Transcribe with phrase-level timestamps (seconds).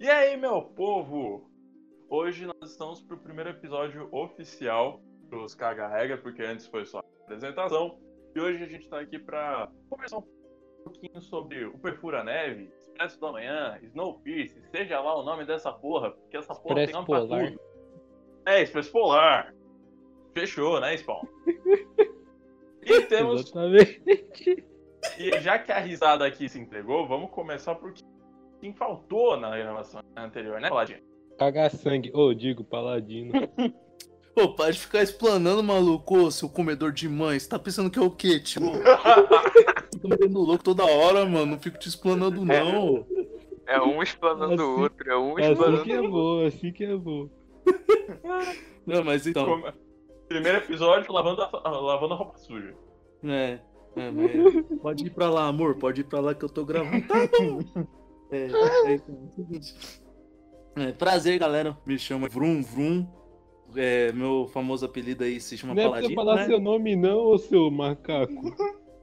[0.00, 1.48] E aí, meu povo?
[2.10, 5.00] Hoje nós estamos pro primeiro episódio oficial
[5.30, 8.00] dos Caga Regra, porque antes foi só apresentação.
[8.34, 10.24] E hoje a gente tá aqui pra conversar um
[10.82, 16.10] pouquinho sobre o Perfura Neve, Expresso da Manhã, Snowpiercer, seja lá o nome dessa porra,
[16.10, 17.40] porque essa porra Expresso tem nome Polar.
[17.40, 17.60] pra tudo.
[18.46, 19.54] É, Expresso Polar.
[20.34, 21.22] Fechou, né, Spawn?
[22.84, 24.02] E temos Exatamente.
[25.16, 27.94] E já que a risada aqui se entregou, vamos começar por
[28.60, 31.00] quem faltou na gravação anterior, né, Paladinho?
[31.38, 32.10] Cagar sangue.
[32.12, 33.32] Ô, digo, paladino.
[34.34, 37.38] Pô, para de ficar explanando, maluco, ô, seu comedor de mãe.
[37.38, 38.62] Você tá pensando que é o quê, tio?
[40.02, 41.46] Tô me dando louco toda hora, mano.
[41.52, 43.06] Não fico te explanando, não.
[43.66, 46.84] É um explanando o Assim- outro, é um assim explanando que é bom, assim que
[46.84, 47.28] é bom.
[48.86, 49.44] Não, mas então.
[49.46, 49.72] Como-
[50.28, 52.74] Primeiro episódio, lavando a, lavando a roupa suja.
[53.22, 53.58] É,
[53.96, 55.76] é, mas pode ir pra lá, amor.
[55.76, 57.06] Pode ir pra lá que eu tô gravando.
[57.06, 57.86] Tá bom.
[58.30, 59.74] É, é, é o seguinte.
[60.74, 61.76] É, prazer, galera.
[61.84, 63.06] Me chama Vrum Vrum.
[63.76, 66.46] É, meu famoso apelido aí se chama Não é pra você Paladino, falar né?
[66.46, 68.32] seu nome não, ô seu macaco.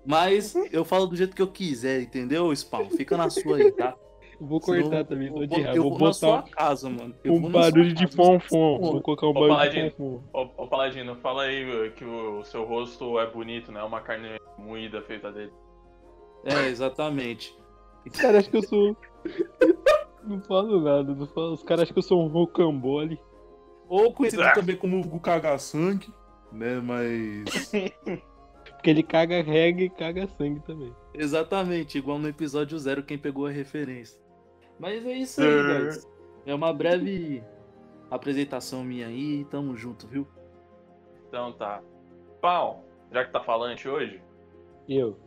[0.09, 2.89] Mas eu falo do jeito que eu quiser, entendeu, Spawn?
[2.89, 3.95] Fica na sua aí, tá?
[4.41, 5.77] Eu vou Senão cortar também, eu tô vou- de raiva.
[5.77, 7.13] Eu Vou vou na sua botar casa, mano.
[7.23, 8.79] Eu um barulho de fonfon.
[8.79, 9.89] Vou colocar um Ô, barulho Paladino.
[9.89, 10.21] de fonfon.
[10.33, 13.83] Ô, ô Paladino, fala aí que o seu rosto é bonito, né?
[13.83, 15.51] Uma carne moída feita dele.
[16.43, 17.55] É, exatamente.
[18.09, 18.97] Os caras acham que eu sou.
[20.23, 21.53] Não falo nada, não falo.
[21.53, 23.19] Os caras acham que eu sou um rocambole.
[23.87, 24.51] Ou conhecido Ah.
[24.53, 26.13] também como o caga-sangue,
[26.51, 26.79] né?
[26.81, 27.71] Mas.
[28.79, 30.95] Porque ele caga regra e caga sangue também.
[31.13, 34.17] Exatamente, igual no episódio zero, quem pegou a referência.
[34.79, 36.07] Mas é isso aí, guys.
[36.45, 37.43] É uma breve
[38.09, 40.25] apresentação minha aí, tamo junto, viu?
[41.27, 41.83] Então tá.
[42.41, 44.21] Pau, já que tá falante hoje,
[44.87, 45.17] Eu.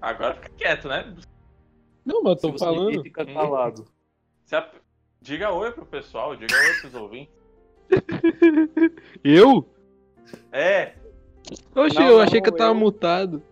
[0.00, 1.14] agora fica quieto, né?
[2.06, 3.02] Não, mas eu Se tô você falando.
[3.02, 3.84] fica calado.
[4.46, 4.70] Se a-
[5.20, 7.34] Diga oi pro pessoal, diga oi pros ouvintes.
[9.22, 9.68] Eu?
[10.52, 10.94] É,
[11.74, 12.74] Não, eu achei que eu tava eu.
[12.74, 13.42] mutado.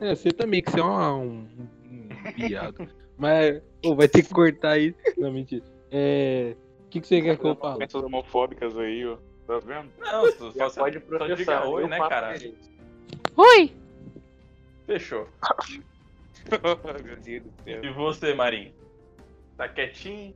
[0.00, 1.48] É, você também, que você é um, um,
[1.90, 2.88] um viado.
[3.18, 4.96] Mas, pô, vai ter que cortar isso.
[5.16, 5.64] Não, mentira.
[5.90, 6.54] É.
[6.86, 7.80] O que, que você quer que eu fale?
[7.80, 9.16] Pensas homofóbicas aí, ó.
[9.46, 9.90] Tá vendo?
[9.98, 11.36] não, só, Já só, pode só processar.
[11.36, 12.38] diga oi, né, cara?
[13.36, 13.72] Oi!
[14.86, 15.26] Fechou.
[17.04, 17.84] Meu Deus do céu.
[17.84, 18.72] E você, Marinho?
[19.56, 20.34] Tá quietinho?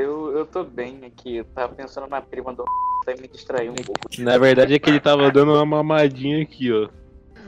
[0.00, 1.36] Eu, eu tô bem aqui.
[1.36, 2.64] Eu tava pensando na prima do
[3.04, 4.00] vai me distrair um pouco.
[4.18, 6.88] Na verdade é que ele tava dando uma mamadinha aqui, ó.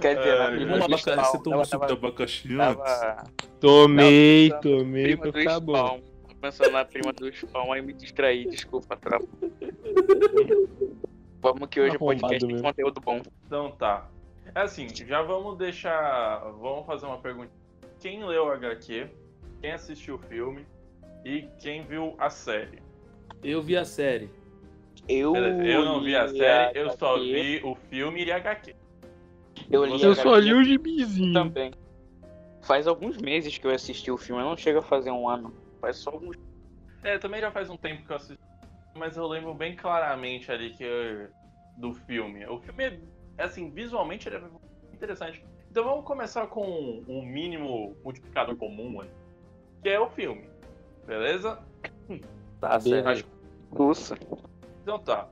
[0.00, 1.24] Quer dizer, na Ai, prima do abacaxi, Spawn.
[1.24, 2.76] você tomou suco de tava, abacaxi antes?
[3.00, 3.24] tava
[3.60, 5.74] Tomei, Não, tomei, prima pra do ficar bom.
[5.86, 6.00] Spawn.
[6.28, 8.46] Tô pensando na prima do Spawn, aí me distraí.
[8.48, 9.28] Desculpa, tropa.
[11.40, 12.62] Vamos que hoje o podcast tem mesmo.
[12.66, 13.20] conteúdo bom.
[13.46, 14.08] Então tá.
[14.54, 16.40] É assim, já vamos deixar.
[16.60, 17.50] Vamos fazer uma pergunta.
[18.00, 19.08] Quem leu o HQ?
[19.60, 20.66] Quem assistiu o filme?
[21.24, 22.82] E quem viu a série?
[23.42, 24.30] Eu vi a série.
[25.08, 28.74] Eu, eu não vi a série, eu só vi o filme e a HQ.
[29.70, 31.32] Eu li Eu só li o gibizinho.
[31.32, 31.72] também.
[32.62, 35.52] Faz alguns meses que eu assisti o filme, não chega a fazer um ano.
[35.80, 36.36] Faz só alguns.
[37.02, 38.38] É, também já faz um tempo que eu assisti,
[38.94, 41.28] mas eu lembro bem claramente ali que eu-
[41.76, 42.46] do filme.
[42.46, 43.00] O filme é,
[43.38, 44.42] assim, visualmente ele é
[44.92, 45.44] interessante.
[45.70, 49.04] Então vamos começar com o mínimo multiplicador comum
[49.82, 50.51] que é o filme.
[51.06, 51.58] Beleza?
[52.60, 53.08] Tá certo.
[53.08, 53.24] Acho-
[53.76, 54.16] Nossa.
[54.82, 55.28] Então tá.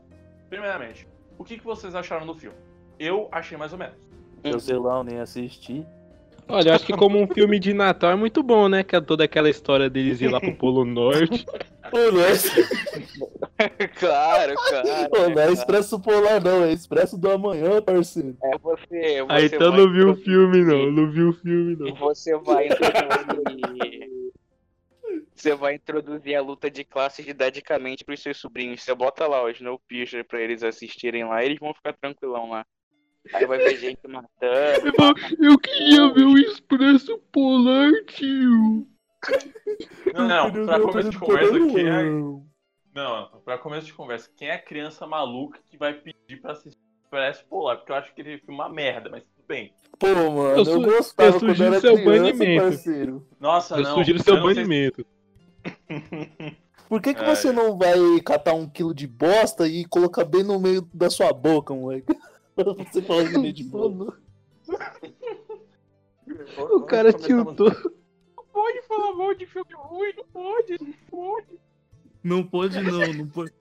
[0.48, 1.06] Primeiramente,
[1.38, 2.56] o que, que vocês acharam do filme?
[2.98, 3.94] Eu achei mais ou menos.
[4.42, 5.86] Eu sei lá, eu nem assisti.
[6.48, 8.82] Olha, eu acho que como um filme de Natal é muito bom, né?
[8.82, 11.46] Que é toda aquela história deles ir lá pro Polo Norte.
[11.92, 15.34] Ô, não é, Claro, claro.
[15.34, 16.64] não é Expresso Polar, não.
[16.64, 18.36] É Expresso do Amanhã, parceiro.
[18.42, 19.22] É você.
[19.22, 20.90] você Aí então vai não viu o filme, não.
[20.90, 21.94] Não viu o filme, não.
[21.96, 24.10] Você vai introduzir.
[25.40, 28.82] Você vai introduzir a luta de classes didaticamente pros seus sobrinhos.
[28.82, 32.66] Você bota lá o Snowpiercer pra eles assistirem lá, eles vão ficar tranquilão lá.
[33.32, 34.92] Aí vai ver gente matando.
[35.38, 38.86] Eu queria ver o Expresso Polar, tio.
[40.14, 42.02] Não, não, pra começo de conversa, quem é.
[42.94, 46.78] Não, pra começo de conversa, quem é a criança maluca que vai pedir pra assistir
[47.02, 47.78] Expresso Polar?
[47.78, 49.72] Porque eu acho que ele filme uma merda, mas tudo bem.
[49.98, 52.62] Pô, mano, Eu su- gostava eu quando era seu criança, banimento.
[52.62, 53.26] parceiro.
[53.40, 53.94] Nossa, Eu não.
[53.94, 55.06] sugiro seu eu não sei se- banimento.
[56.88, 60.58] Por que, que você não vai catar um quilo de bosta e colocar bem no
[60.58, 62.12] meio da sua boca, moleque?
[62.56, 64.18] Pra você falar de meio de boa.
[66.58, 67.70] O cara tiltou.
[68.52, 71.60] Pode falar mal de filme ruim, não pode, não pode.
[72.22, 73.52] Não pode não, não pode.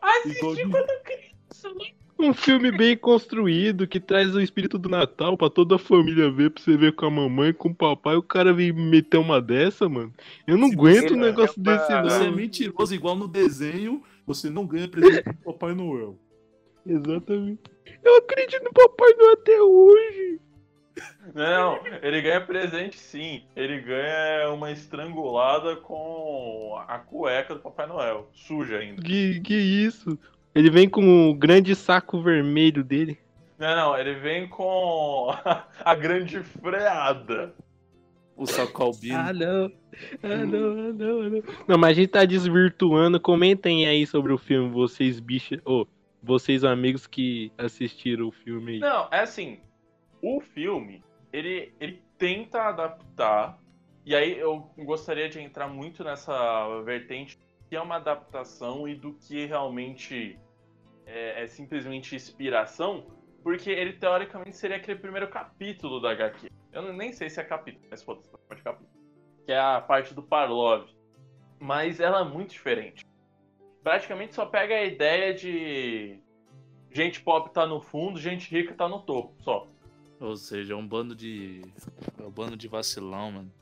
[0.00, 1.92] Assisti quando criança, né?
[2.18, 6.50] Um filme bem construído que traz o espírito do Natal pra toda a família ver,
[6.50, 8.16] pra você ver com a mamãe, com o papai.
[8.16, 10.12] O cara vem meter uma dessa, mano.
[10.46, 12.36] Eu não Se aguento um negócio leva- desse, Você é não.
[12.36, 16.18] mentiroso, igual no desenho, você não ganha presente do Papai Noel.
[16.84, 17.60] Exatamente.
[18.02, 20.40] Eu acredito no Papai Noel até hoje.
[21.32, 23.44] Não, ele ganha presente sim.
[23.54, 28.28] Ele ganha uma estrangulada com a cueca do Papai Noel.
[28.32, 29.00] Suja ainda.
[29.02, 30.18] Que, que isso?
[30.54, 33.18] Ele vem com o grande saco vermelho dele.
[33.58, 35.34] Não, não, ele vem com
[35.84, 37.54] a grande freada.
[38.36, 39.16] O Sacalbino.
[39.16, 39.72] Ah, não.
[40.22, 41.42] Ah, não, ah, não, ah, não.
[41.66, 43.18] Não, mas a gente tá desvirtuando.
[43.18, 45.58] Comentem aí sobre o filme, vocês bichos.
[45.64, 45.86] Ô,
[46.22, 48.78] vocês amigos que assistiram o filme aí.
[48.78, 49.58] Não, é assim.
[50.22, 51.02] O filme,
[51.32, 53.58] ele, ele tenta adaptar.
[54.06, 57.36] E aí eu gostaria de entrar muito nessa vertente
[57.68, 60.38] que é uma adaptação e do que realmente
[61.06, 63.06] é, é simplesmente inspiração.
[63.42, 66.50] Porque ele teoricamente seria aquele primeiro capítulo da HQ.
[66.72, 68.90] Eu nem sei se é capítulo, mas foda-se, pode capítulo.
[69.46, 70.88] Que é a parte do Parlov.
[71.58, 73.04] Mas ela é muito diferente.
[73.82, 76.20] Praticamente só pega a ideia de
[76.90, 79.66] gente pobre tá no fundo, gente rica tá no topo, só.
[80.20, 81.62] Ou seja, é um bando de.
[82.18, 83.52] É um bando de vacilão, mano.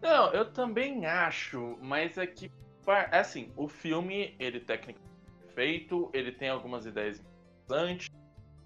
[0.00, 2.50] Não, eu também acho, mas é que,
[2.88, 5.12] pa- assim, o filme, ele tecnicamente
[5.46, 8.08] é feito, ele tem algumas ideias interessantes,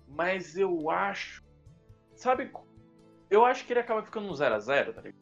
[0.07, 1.43] mas eu acho,
[2.15, 2.53] sabe,
[3.29, 5.21] eu acho que ele acaba ficando no 0 a 0 tá ligado?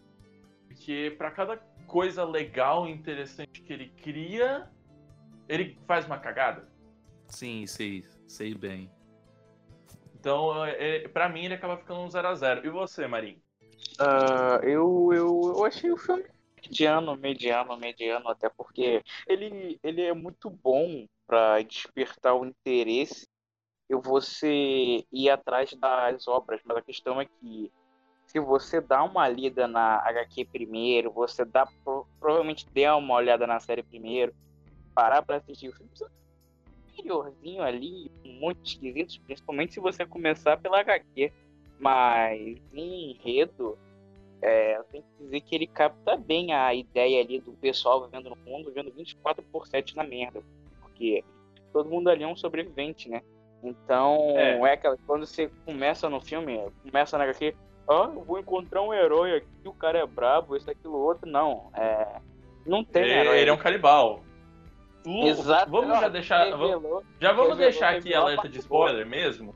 [0.69, 1.57] Porque pra cada
[1.87, 4.71] coisa legal e interessante que ele cria,
[5.49, 6.69] ele faz uma cagada.
[7.29, 8.91] Sim, sei, sei bem.
[10.15, 13.41] Então, é, é, pra mim, ele acaba ficando no 0 a 0 E você, Marinho?
[13.99, 16.25] Ah, eu, eu, eu achei o filme
[16.63, 23.27] mediano, mediano, mediano, até porque ele, ele é muito bom para despertar o interesse
[23.91, 27.71] e você ir atrás das obras, mas a questão é que
[28.27, 33.47] se você dá uma lida na HQ primeiro, você dá pro- provavelmente der uma olhada
[33.47, 34.35] na série primeiro,
[34.95, 35.91] parar para assistir o filme,
[36.99, 41.33] interiorzinho ali, muito esquisito, principalmente se você começar pela HQ.
[41.79, 43.79] Mas em enredo,
[44.43, 48.31] é, eu tenho que dizer que ele capta bem a ideia ali do pessoal vivendo
[48.31, 50.43] no mundo, vivendo 24 por 7 na merda.
[50.81, 51.25] Porque
[51.73, 53.23] todo mundo ali é um sobrevivente, né?
[53.63, 54.59] Então, É.
[54.59, 54.97] é, aquela.
[55.07, 57.55] Quando você começa no filme, começa na HQ,
[57.87, 61.29] ó, eu vou encontrar um herói aqui, o cara é brabo, isso, aquilo, outro.
[61.29, 62.21] Não, é.
[62.67, 63.39] Não tem Ele, herói.
[63.41, 64.21] ele é um canibal.
[65.05, 65.71] Exato.
[65.71, 66.51] Vamos já deixar.
[66.51, 69.55] vamos- revelou- Já vamos Revelou- deixar aqui revelou alerta parte de spoiler mesmo?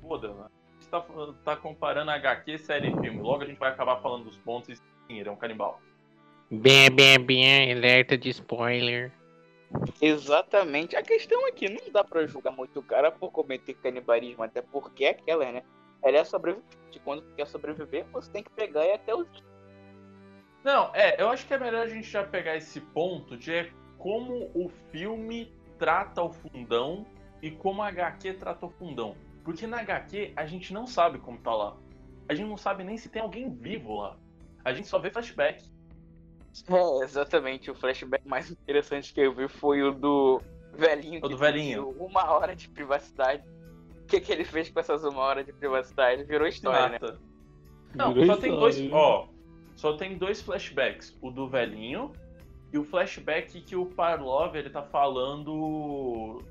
[0.00, 0.50] Foda, mano.
[0.94, 1.04] Tá,
[1.44, 3.20] tá comparando HQ, série e filme.
[3.20, 5.80] Logo a gente vai acabar falando dos pontos e sim, ele é um canibal.
[6.48, 9.10] Bem, bem, bem, alerta de spoiler.
[10.00, 10.94] Exatamente.
[10.94, 14.62] A questão é que não dá pra julgar muito o cara por cometer canibalismo, até
[14.62, 15.64] porque é aquela, né?
[16.00, 17.00] Ela é sobrevivente.
[17.02, 19.26] Quando tu quer sobreviver, você tem que pegar e até o.
[20.62, 23.70] Não, é, eu acho que é melhor a gente já pegar esse ponto de é
[23.98, 27.04] como o filme trata o fundão
[27.42, 29.16] e como a HQ trata o fundão.
[29.44, 31.76] Porque na HQ a gente não sabe como tá lá.
[32.28, 34.16] A gente não sabe nem se tem alguém vivo lá.
[34.64, 35.62] A gente só vê flashback.
[36.68, 37.70] É, exatamente.
[37.70, 40.40] O flashback mais interessante que eu vi foi o do
[40.72, 41.20] velhinho.
[41.22, 41.90] O do velhinho.
[41.98, 43.46] Uma hora de privacidade.
[44.02, 46.24] O que, que ele fez com essas uma hora de privacidade?
[46.24, 46.98] Virou história, né?
[47.00, 47.18] Nata.
[47.94, 48.78] Não, Virou só tem dois.
[48.78, 49.28] história, Ó,
[49.76, 51.16] só tem dois flashbacks.
[51.20, 52.12] O do velhinho
[52.72, 56.42] e o flashback que o Parlov ele tá falando.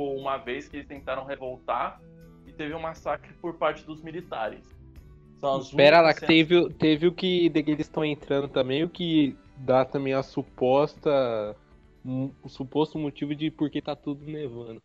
[0.00, 2.00] Tipo, uma vez que eles tentaram revoltar
[2.46, 4.64] e teve um massacre por parte dos militares.
[5.60, 9.84] Espera lá, que teve, o- teve o que eles estão entrando também, o que dá
[9.84, 11.54] também a suposta.
[12.02, 14.80] um- o suposto motivo de por que tá tudo nevando.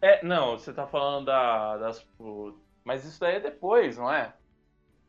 [0.00, 2.06] É, não, você tá falando da, das.
[2.20, 2.54] o-
[2.84, 4.32] Mas isso daí é depois, não é?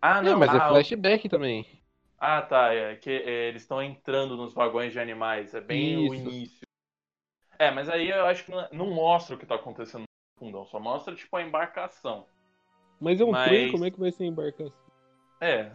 [0.01, 1.63] Ah, não, Não, mas ah, é flashback também.
[2.17, 2.73] Ah, tá.
[2.73, 5.53] É que é, eles estão entrando nos vagões de animais.
[5.53, 6.15] É bem o Isso.
[6.15, 6.63] início.
[7.63, 10.07] É, mas aí eu acho que não, não mostra o que tá acontecendo no
[10.39, 10.65] fundão.
[10.65, 12.25] Só mostra, tipo, a embarcação.
[12.99, 14.73] Mas é um Mas- trem, como é que vai ser a embarcação?
[15.39, 15.71] É.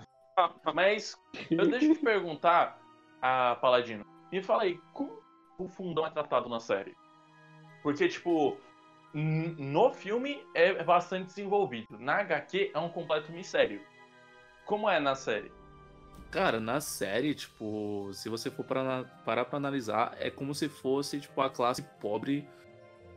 [0.75, 1.17] Mas
[1.51, 2.79] eu deixo te perguntar,
[3.23, 4.05] a Paladino.
[4.31, 5.19] Me fala aí, como
[5.59, 6.95] o fundão é tratado na série?
[7.83, 8.57] Porque, tipo,
[9.15, 11.99] no filme é bastante desenvolvido.
[11.99, 13.81] Na HQ é um completo mistério.
[14.67, 15.51] Como é na série?
[16.31, 21.21] Cara, na série, tipo, se você for para parar pra analisar, é como se fosse,
[21.21, 22.47] tipo, a classe pobre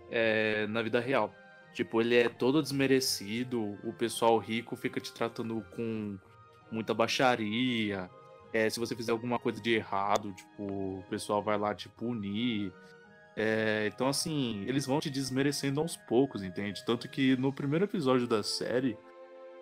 [0.09, 1.33] é, na vida real.
[1.73, 6.17] Tipo, ele é todo desmerecido, o pessoal rico fica te tratando com
[6.71, 8.09] muita baixaria,
[8.53, 10.63] É, se você fizer alguma coisa de errado, tipo,
[10.99, 12.71] o pessoal vai lá te punir.
[13.35, 16.83] É, então, assim, eles vão te desmerecendo aos poucos, entende?
[16.85, 18.97] Tanto que no primeiro episódio da série,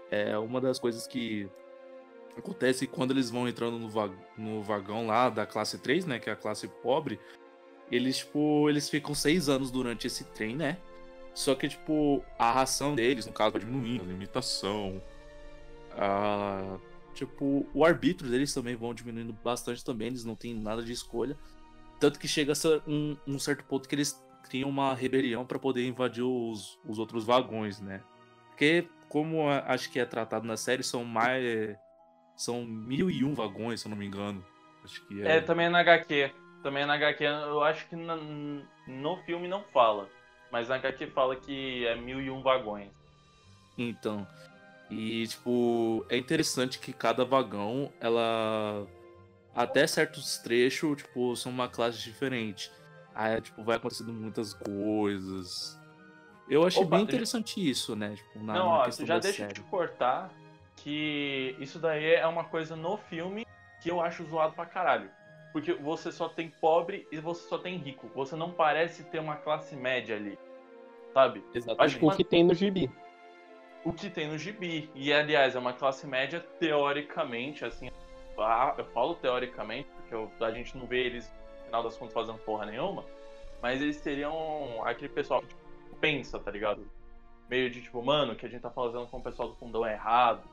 [0.10, 1.48] é uma das coisas que
[2.40, 6.20] acontece quando eles vão entrando no, va no vagão lá da classe 3, né?
[6.20, 7.20] Que é a classe pobre.
[7.92, 10.78] Eles, tipo, eles ficam seis anos durante esse trem, né?
[11.34, 15.02] Só que, tipo, a ração deles, no caso, vai diminuindo, a limitação.
[15.92, 16.78] A,
[17.14, 21.38] tipo, o arbítrio deles também vão diminuindo bastante também, eles não têm nada de escolha.
[22.00, 25.86] Tanto que chega a um, um certo ponto que eles criam uma rebelião para poder
[25.86, 28.02] invadir os, os outros vagões, né?
[28.50, 31.78] Porque, como acho que é tratado na série, são mais.
[32.40, 34.42] São mil e um vagões, se eu não me engano.
[34.82, 35.36] Acho que é.
[35.36, 36.32] É, também é na HQ.
[36.64, 37.22] Também é na HQ.
[37.26, 38.16] Eu acho que na,
[38.88, 40.10] no filme não fala.
[40.50, 42.88] Mas na HQ fala que é mil e um vagões.
[43.78, 44.26] Então.
[44.90, 48.88] E, tipo, é interessante que cada vagão, ela.
[49.54, 52.72] Até certos trechos, tipo, são uma classe diferente.
[53.14, 55.78] Aí, tipo, vai acontecendo muitas coisas.
[56.50, 58.16] Eu achei Opa, bem interessante isso, né?
[58.16, 60.32] Tipo, na, Não, na ó, já deixa eu te cortar
[60.84, 63.46] que isso daí é uma coisa no filme
[63.82, 65.10] que eu acho zoado pra caralho.
[65.52, 68.10] Porque você só tem pobre e você só tem rico.
[68.16, 70.38] Você não parece ter uma classe média ali.
[71.14, 71.44] Sabe?
[71.54, 71.82] Exatamente.
[71.82, 72.92] Acho que o que tem no gibi.
[73.84, 74.90] O que tem no gibi.
[74.94, 77.90] E, aliás, é uma classe média teoricamente, assim.
[78.78, 82.38] Eu falo teoricamente, porque eu, a gente não vê eles, no final das contas, fazendo
[82.40, 83.04] porra nenhuma.
[83.62, 85.60] Mas eles seriam aquele pessoal que tipo,
[86.00, 86.90] pensa, tá ligado?
[87.50, 89.94] Meio de tipo, mano, que a gente tá fazendo com o pessoal do fundão é
[89.94, 90.44] errado.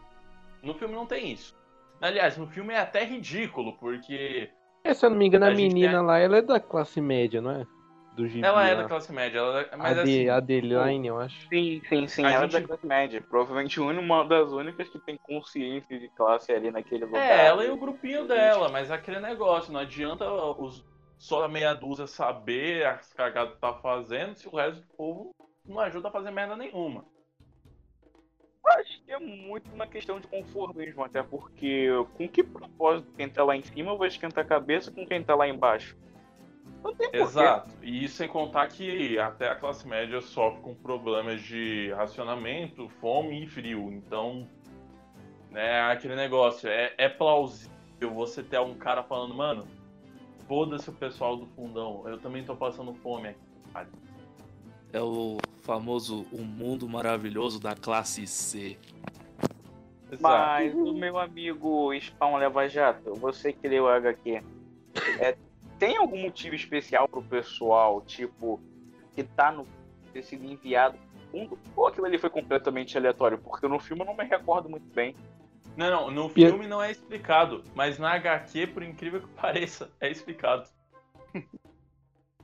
[0.67, 1.57] No filme não tem isso.
[2.01, 4.51] Aliás, no filme é até ridículo, porque
[4.87, 6.07] é, se eu não me engano, a, a menina tem...
[6.07, 7.67] lá, ela é da classe média, não é?
[8.15, 8.83] Do gibi, ela é lá.
[8.83, 9.77] da classe média, ela é...
[9.77, 11.49] mas a, assim, de, a Adeline, eu acho.
[11.49, 12.57] Sim, sim, sim, a ela gente...
[12.57, 13.21] é da classe média.
[13.29, 17.21] Provavelmente uma das únicas que tem consciência de classe ali naquele lugar.
[17.21, 20.85] É, ela e o grupinho dela, mas aquele negócio, não adianta os
[21.19, 25.35] só a meia dúzia saber as cagadas que tá fazendo se o resto do povo
[25.65, 27.05] não ajuda a fazer merda nenhuma.
[28.67, 33.45] Acho que é muito uma questão de conformismo, até porque com que propósito quem tá
[33.45, 35.97] lá em cima vai esquentar a cabeça com quem tá lá embaixo?
[37.13, 37.71] Exato.
[37.83, 43.45] E isso sem contar que até a classe média sofre com problemas de racionamento, fome
[43.45, 43.93] e frio.
[43.93, 44.49] Então,
[45.51, 49.67] né, aquele negócio, é, é plausível você ter um cara falando, mano,
[50.47, 53.29] foda-se o pessoal do fundão, eu também tô passando fome
[53.75, 53.91] aqui.
[54.93, 58.79] É o famoso O Mundo Maravilhoso da classe C.
[60.21, 64.41] Mas o meu amigo Spawn Leva Jato, você que leu o HQ,
[65.19, 65.37] é,
[65.77, 68.61] tem algum motivo especial pro pessoal, tipo,
[69.13, 69.67] que tá no
[70.13, 70.97] ter sido enviado
[71.33, 73.37] fundo, ou aquilo ali foi completamente aleatório?
[73.37, 75.17] Porque no filme eu não me recordo muito bem.
[75.77, 80.09] Não, não, no filme não é explicado, mas na HQ, por incrível que pareça, é
[80.09, 80.69] explicado.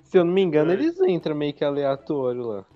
[0.02, 0.74] Se eu não me engano, é.
[0.74, 2.66] eles entram meio que aleatório lá.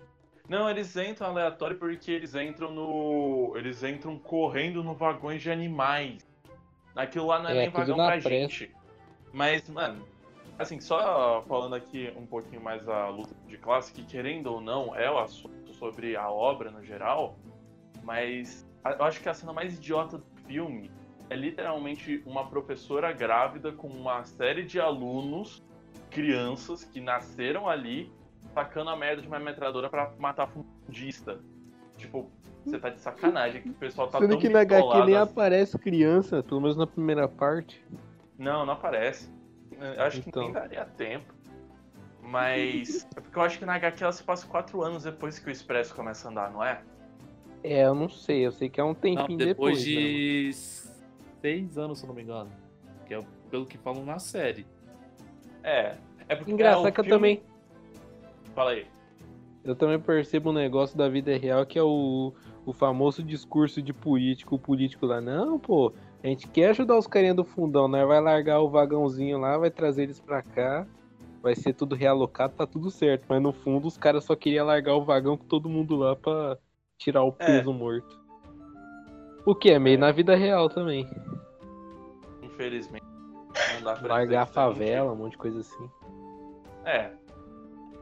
[0.49, 3.53] Não, eles entram aleatório porque eles entram no.
[3.57, 6.27] Eles entram correndo no vagões de animais.
[6.95, 8.29] Aquilo lá não é, é nem vagão pra pressa.
[8.29, 8.75] gente.
[9.33, 10.07] Mas, mano,
[10.59, 14.95] assim, só falando aqui um pouquinho mais a luta de classe, que querendo ou não,
[14.95, 17.37] é o assunto sobre a obra no geral,
[18.03, 20.91] mas eu acho que a cena mais idiota do filme
[21.29, 25.63] é literalmente uma professora grávida com uma série de alunos
[26.09, 28.11] crianças que nasceram ali
[28.55, 31.39] tacando a merda de uma metralhadora para matar fundista.
[31.97, 32.31] Tipo,
[32.65, 35.79] você tá de sacanagem que o pessoal tá Sendo tão que na HQ nem aparece
[35.79, 37.85] criança, pelo menos na primeira parte.
[38.39, 39.31] Não, não aparece.
[39.73, 40.33] Eu acho então.
[40.33, 41.35] que nem daria tempo.
[42.23, 43.07] Mas.
[43.17, 45.51] É porque eu acho que na HQ ela se passa quatro anos depois que o
[45.51, 46.83] Expresso começa a andar, não é?
[47.63, 49.79] É, eu não sei, eu sei que é um tempinho não, depois.
[49.79, 50.93] Depois de né?
[51.41, 52.51] seis anos, se eu não me engano.
[53.07, 54.67] Que é pelo que falam na série.
[55.63, 55.97] É.
[56.29, 57.11] É porque Engraçado é, que filme...
[57.11, 57.43] eu também.
[58.57, 58.87] Fala aí.
[59.63, 62.33] Eu também percebo um negócio da vida real que é o,
[62.65, 65.93] o famoso discurso de político, o político lá, não, pô,
[66.25, 68.03] a gente quer ajudar os carinha do fundão, né?
[68.07, 70.87] Vai largar o vagãozinho lá, vai trazer eles pra cá,
[71.43, 73.27] vai ser tudo realocado, tá tudo certo.
[73.29, 76.57] Mas no fundo os caras só queriam largar o vagão com todo mundo lá pra
[76.97, 77.47] tirar o é.
[77.47, 77.75] peso é.
[77.75, 78.19] morto.
[79.45, 79.99] O que é meio é.
[79.99, 81.07] na vida real também.
[82.43, 83.05] Infelizmente.
[83.75, 85.91] Não dá pra Largar a favela, um monte de coisa assim.
[86.87, 87.11] É.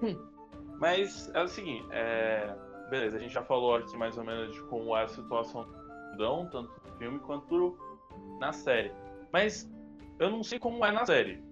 [0.00, 0.33] Hum.
[0.78, 2.54] Mas é o seguinte, é...
[2.90, 6.16] beleza, a gente já falou aqui mais ou menos de como é a situação do
[6.16, 7.78] Dão, tanto no filme quanto
[8.38, 8.92] na série.
[9.32, 9.70] Mas
[10.18, 11.42] eu não sei como é na série.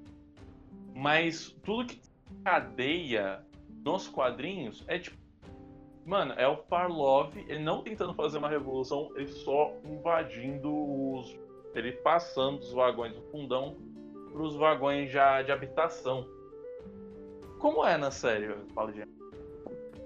[0.94, 2.00] Mas tudo que
[2.44, 3.44] cadeia
[3.84, 5.20] nos quadrinhos é tipo.
[6.04, 11.38] Mano, é o Parlov, ele não tentando fazer uma revolução, ele só invadindo os
[11.74, 13.76] ele passando dos vagões do fundão
[14.30, 16.26] para os vagões já de habitação.
[17.62, 18.92] Como é na série, Paulo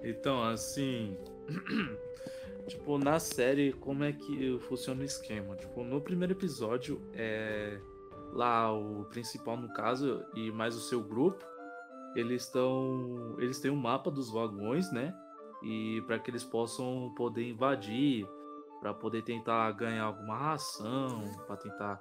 [0.03, 1.17] Então, assim.
[2.69, 5.55] tipo, na série, como é que funciona o esquema?
[5.55, 7.81] Tipo, no primeiro episódio, é.
[8.31, 11.43] Lá, o principal, no caso, e mais o seu grupo,
[12.15, 13.35] eles estão.
[13.39, 15.11] Eles têm um mapa dos vagões, né?
[15.63, 18.27] E para que eles possam poder invadir,
[18.79, 21.95] para poder tentar ganhar alguma ração, para tentar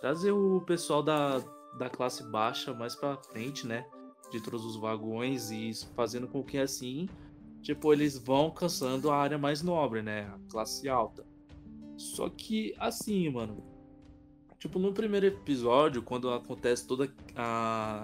[0.00, 1.38] trazer o pessoal da,
[1.78, 3.86] da classe baixa mais para frente, né?
[4.30, 7.08] De todos os vagões e fazendo com que assim
[7.66, 10.32] tipo, eles vão caçando a área mais nobre, né?
[10.32, 11.26] A classe alta.
[11.96, 13.64] Só que, assim, mano.
[14.56, 17.12] Tipo, no primeiro episódio, quando acontece todo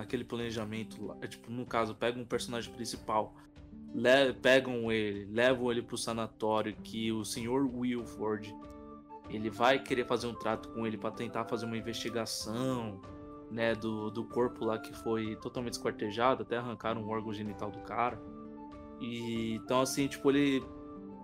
[0.01, 3.35] aquele planejamento, lá, é, tipo, no caso, pega um personagem principal,
[3.95, 8.55] le, pegam ele, levam ele pro sanatório, que o senhor Wilford,
[9.31, 13.01] ele vai querer fazer um trato com ele para tentar fazer uma investigação,
[13.53, 17.81] né, do, do corpo lá que foi totalmente esquartejado, até arrancaram um órgão genital do
[17.81, 18.21] cara.
[19.01, 20.65] E então assim, tipo, ele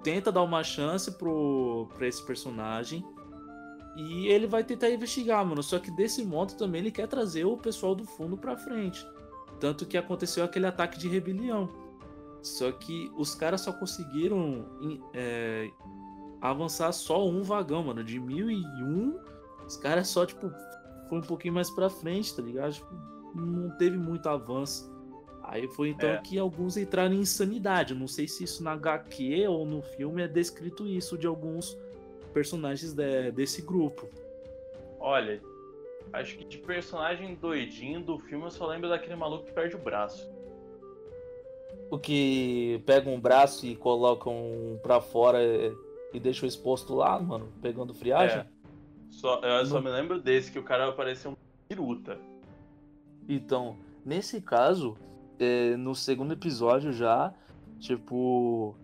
[0.03, 3.05] tenta dar uma chance pro para esse personagem
[3.97, 5.63] e ele vai tentar investigar, mano.
[5.63, 9.05] Só que desse modo também ele quer trazer o pessoal do fundo para frente.
[9.59, 11.69] Tanto que aconteceu aquele ataque de rebelião.
[12.43, 14.65] Só que os caras só conseguiram
[15.13, 15.69] é,
[16.41, 18.05] avançar só um vagão, mano.
[18.05, 19.19] De 1001,
[19.67, 20.53] os caras só, tipo,
[21.09, 22.73] foi um pouquinho mais pra frente, tá ligado?
[22.73, 22.95] Tipo,
[23.35, 24.93] não teve muito avanço.
[25.43, 26.19] Aí foi então é.
[26.19, 27.95] que alguns entraram em insanidade.
[27.95, 31.79] não sei se isso na HQ ou no filme é descrito isso de alguns
[32.35, 34.09] personagens de, desse grupo.
[35.01, 35.41] Olha,
[36.13, 39.79] acho que de personagem doidinho do filme eu só lembro daquele maluco que perde o
[39.79, 40.31] braço.
[41.91, 45.39] O que pega um braço e coloca um pra fora
[46.13, 48.41] e deixa exposto lá, mano, pegando friagem?
[48.41, 48.58] É.
[49.11, 51.37] Só, eu só me lembro desse, que o cara apareceu um
[51.69, 52.19] piruta.
[53.29, 54.97] Então, nesse caso,
[55.39, 57.33] é, no segundo episódio já,
[57.79, 58.75] tipo.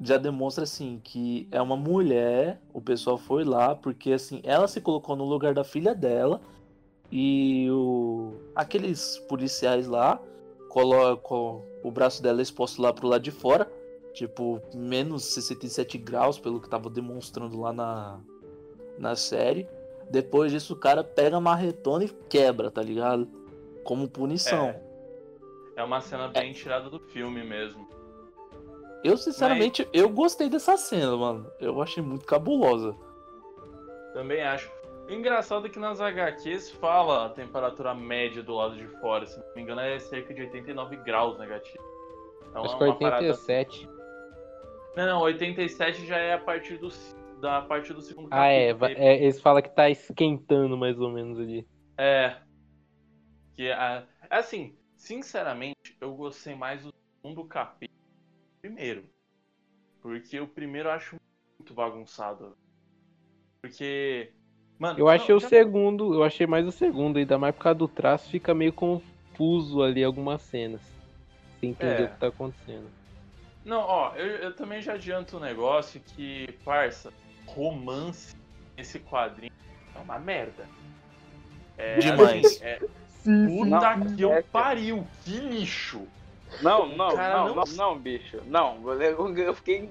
[0.00, 4.80] Já demonstra assim que é uma mulher, o pessoal foi lá, porque assim, ela se
[4.80, 6.40] colocou no lugar da filha dela
[7.12, 10.20] e o, aqueles policiais lá
[10.68, 13.70] colocam o braço dela exposto lá pro lado de fora,
[14.12, 18.20] tipo, menos 67 graus, pelo que tava demonstrando lá na,
[18.98, 19.68] na série.
[20.10, 23.28] Depois disso, o cara pega a marretona e quebra, tá ligado?
[23.84, 24.68] como punição.
[24.68, 24.80] É,
[25.76, 26.54] é uma cena bem é.
[26.54, 27.86] tirada do filme mesmo.
[29.04, 29.90] Eu, sinceramente, Mas...
[29.92, 31.46] eu gostei dessa cena, mano.
[31.60, 32.96] Eu achei muito cabulosa.
[34.14, 34.72] Também acho.
[35.06, 39.26] O engraçado é que nas HQs fala a temperatura média do lado de fora.
[39.26, 41.84] Se não me engano, é cerca de 89 graus negativo.
[42.48, 43.86] Então, acho que 87.
[43.86, 44.04] Parada...
[44.96, 46.88] Não, não, 87 já é a partir do,
[47.44, 48.84] da parte do segundo ah, capítulo.
[48.86, 49.22] Ah, é, é.
[49.22, 51.66] Eles falam que tá esquentando mais ou menos ali.
[51.98, 52.36] É,
[53.54, 58.00] que é assim, sinceramente, eu gostei mais do segundo capítulo
[58.62, 59.04] primeiro.
[60.00, 61.16] Porque o primeiro eu acho
[61.58, 62.56] muito bagunçado.
[63.60, 64.32] Porque.
[64.78, 65.48] Mano, eu achei não, o já...
[65.48, 69.82] segundo, eu achei mais o segundo, ainda mais por causa do traço, fica meio confuso
[69.82, 70.80] ali algumas cenas.
[71.60, 72.04] Sem entender é.
[72.06, 72.88] o que tá acontecendo.
[73.64, 77.12] Não, ó, eu, eu também já adianto um negócio que, parça,
[77.46, 78.34] romance
[78.76, 79.52] nesse quadrinho
[79.94, 80.66] é uma merda.
[81.76, 82.44] É, Demais.
[82.44, 82.80] Assim, é,
[83.24, 86.06] Puta não, que eu é pariu, que lixo.
[86.62, 88.40] Não, não, não, não, não, não, bicho.
[88.46, 89.88] Não, eu fiquei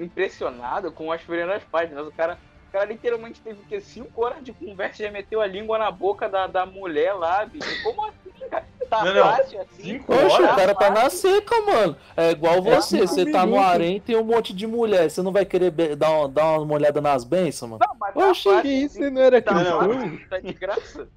[0.00, 2.06] impressionado com as primeiras páginas.
[2.06, 2.38] O cara,
[2.76, 6.28] cara literalmente teve que 5 horas de conversa e já meteu a língua na boca
[6.28, 7.82] da, da mulher lá, bicho.
[7.82, 8.64] Como assim, cara?
[8.90, 9.98] Tá não, fácil assim?
[10.00, 11.96] Poxa, o cara tá na seca, mano.
[12.16, 15.10] É igual você, é você tá no harém tem um monte de mulher.
[15.10, 17.84] Você não vai querer dar, uma, dar uma olhada nas bênçãos, mano?
[17.84, 20.18] Não, mas tá Oxe, que isso não era tá, cristão?
[20.28, 21.08] Tá de graça.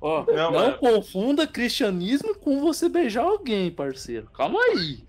[0.00, 4.28] Ó, não, não confunda cristianismo com você beijar alguém, parceiro.
[4.32, 5.04] Calma aí.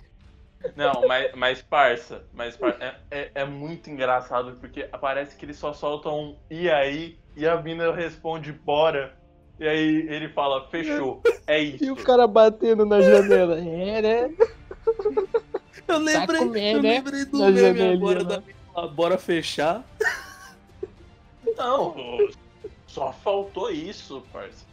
[0.76, 5.58] Não, mas, mas parça, mas parça, é, é, é, muito engraçado porque parece que eles
[5.58, 9.18] só soltam um e aí e a mina responde bora.
[9.60, 11.84] E aí ele fala, fechou, é isso.
[11.86, 13.60] E o cara batendo na janela.
[13.60, 14.34] É, né?
[15.88, 16.90] Eu lembrei, tá comendo, eu né?
[16.96, 19.84] lembrei do na meme agora da mina bora fechar.
[21.58, 21.96] Não,
[22.88, 24.66] só faltou isso, parça.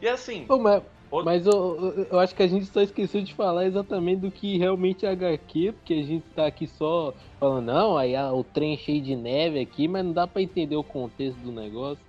[0.00, 0.44] E assim.
[0.46, 0.82] Pô, mas.
[1.24, 5.04] Mas eu, eu acho que a gente só esqueceu de falar exatamente do que realmente
[5.04, 9.14] é HQ, porque a gente tá aqui só falando, não, aí o trem cheio de
[9.14, 12.02] neve aqui, mas não dá para entender o contexto do negócio.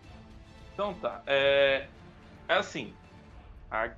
[0.74, 1.22] Então tá.
[1.28, 1.88] É,
[2.48, 2.94] é assim.
[3.70, 3.92] A...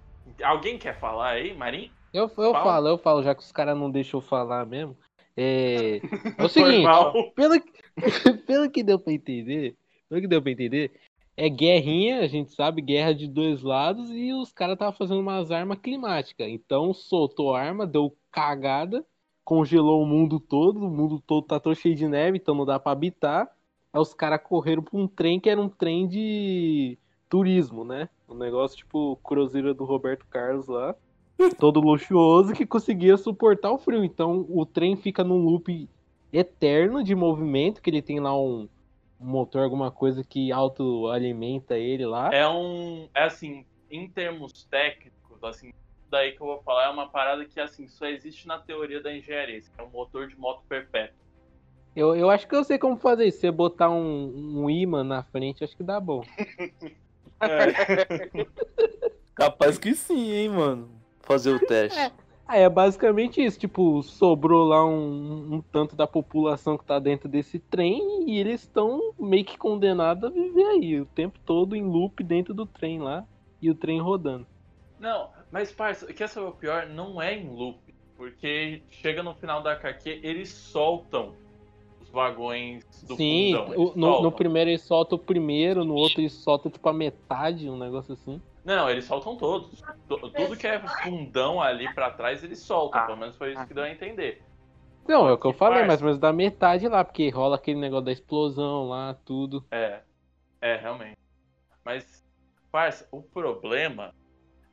[0.44, 1.92] Alguém quer falar aí, Marim?
[2.12, 4.98] Eu, eu falo, eu falo, já que os caras não deixam eu falar mesmo.
[5.38, 5.98] É,
[6.38, 6.88] é o seguinte,
[7.36, 7.62] pelo,
[8.48, 9.76] pelo que deu pra entender,
[10.10, 10.92] Pelo que deu pra entender,
[11.38, 15.52] é guerrinha, a gente sabe, guerra de dois lados, e os caras estavam fazendo umas
[15.52, 16.48] armas climáticas.
[16.48, 19.06] Então soltou arma, deu cagada,
[19.44, 22.80] congelou o mundo todo, o mundo todo tá todo cheio de neve, então não dá
[22.80, 23.50] pra habitar.
[23.92, 26.98] Aí os caras correram pra um trem que era um trem de
[27.30, 28.10] turismo, né?
[28.30, 30.96] Um negócio tipo cruzeiro do Roberto Carlos lá.
[31.60, 34.04] Todo luxuoso que conseguia suportar o frio.
[34.04, 35.90] Então o trem fica num loop
[36.32, 38.68] eterno de movimento, que ele tem lá um
[39.20, 42.30] motor, alguma coisa que autoalimenta ele lá.
[42.34, 43.08] É um.
[43.14, 45.74] É assim, em termos técnicos, assim,
[46.10, 49.16] daí que eu vou falar é uma parada que assim só existe na teoria da
[49.16, 51.16] engenharia, que é um motor de moto perpétuo.
[51.96, 53.38] Eu, eu acho que eu sei como fazer isso.
[53.38, 56.24] Se você botar um, um imã na frente, acho que dá bom.
[57.40, 58.46] É.
[59.34, 60.90] Capaz que sim, hein, mano.
[61.22, 62.12] Fazer o teste.
[62.48, 63.58] Ah, é basicamente isso.
[63.60, 68.62] Tipo, sobrou lá um, um tanto da população que tá dentro desse trem e eles
[68.62, 73.00] estão meio que condenados a viver aí o tempo todo em loop dentro do trem
[73.00, 73.26] lá
[73.62, 74.46] e o trem rodando.
[75.00, 76.88] Não, mas parça, quer saber o pior?
[76.88, 77.80] Não é em loop.
[78.16, 81.34] Porque chega no final da HQ, eles soltam
[82.00, 83.74] os vagões do Sim, fundão.
[83.74, 84.32] eles o- no, no soltam.
[84.32, 88.40] primeiro ele solta o primeiro, no outro ele solta tipo a metade, um negócio assim.
[88.66, 89.80] Não, eles soltam todos.
[90.08, 93.00] Tu- Tudo que é fundão ali pra trás, eles soltam.
[93.02, 93.06] Ah.
[93.06, 94.42] Pelo menos foi isso que deu a entender.
[95.08, 97.80] Não, é o que eu falei, mais ou menos da metade lá, porque rola aquele
[97.80, 99.64] negócio da explosão lá, tudo.
[99.70, 100.02] É,
[100.60, 101.16] é, realmente.
[101.84, 102.26] Mas,
[102.72, 104.12] parça, o problema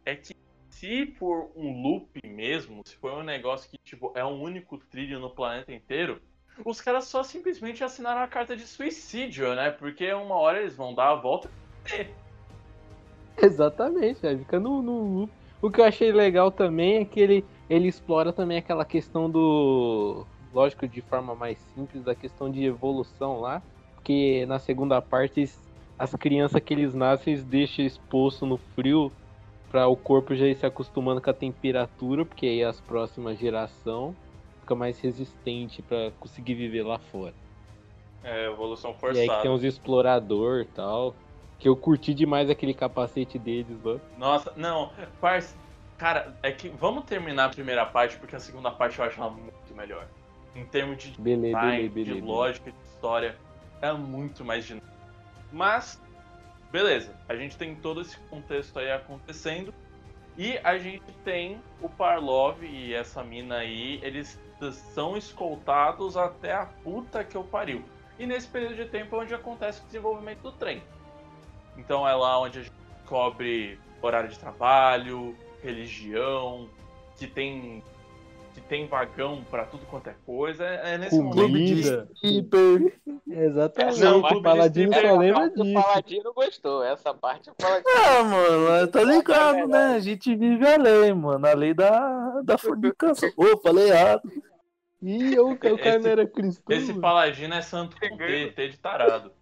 [0.06, 0.34] é que
[0.70, 5.20] se for um loop mesmo, se for um negócio que, tipo, é um único trilho
[5.20, 6.18] no planeta inteiro,
[6.64, 9.70] os caras só simplesmente assinaram a carta de suicídio, né?
[9.70, 11.50] Porque uma hora eles vão dar a volta.
[13.42, 15.32] Exatamente, aí fica no, no loop.
[15.60, 20.26] O que eu achei legal também é que ele, ele explora também aquela questão do.
[20.52, 23.62] Lógico, de forma mais simples, da questão de evolução lá.
[23.94, 25.48] Porque na segunda parte,
[25.98, 29.12] as crianças que eles nascem, eles deixam exposto no frio
[29.70, 34.14] para o corpo já ir se acostumando com a temperatura, porque aí as próximas geração
[34.60, 37.32] fica mais resistente para conseguir viver lá fora.
[38.22, 39.36] É, evolução E aí forçada.
[39.36, 41.14] que tem uns explorador e tal.
[41.62, 44.00] Que eu curti demais aquele capacete deles lá.
[44.18, 45.56] Nossa, não, parça,
[45.96, 49.30] cara, é que vamos terminar a primeira parte, porque a segunda parte eu acho ela
[49.30, 50.08] muito melhor.
[50.56, 52.14] Em termos de Beleza, design, beleza, beleza.
[52.14, 53.38] de lógica, de história,
[53.80, 54.92] é muito mais dinâmico.
[55.52, 56.02] Mas,
[56.72, 59.72] beleza, a gente tem todo esse contexto aí acontecendo.
[60.36, 64.36] E a gente tem o Parlov e essa mina aí, eles
[64.94, 67.84] são escoltados até a puta que eu pariu.
[68.18, 70.82] E nesse período de tempo é onde acontece o desenvolvimento do trem.
[71.76, 76.68] Então é lá onde a gente descobre horário de trabalho, religião,
[77.18, 77.82] que tem
[78.54, 80.62] que tem vagão pra tudo quanto é coisa.
[80.66, 81.40] É, é nesse Comida.
[81.42, 82.08] momento.
[82.22, 83.00] Hiper.
[83.26, 85.82] Exatamente, Não, o Clube Paladino de só Stripper- lembra O disso.
[85.82, 86.84] Paladino gostou.
[86.84, 87.88] Essa parte o Paladino.
[87.96, 89.94] Ah, mano, tá ligado, né?
[89.94, 91.46] A gente vive a lei, mano.
[91.46, 93.30] A lei da, da fornicação.
[93.38, 94.20] Ô, falei errado.
[95.00, 96.76] Ih, o, o cara Esse- era cristão.
[96.76, 99.32] Esse paladino é santo com T, T de tarado.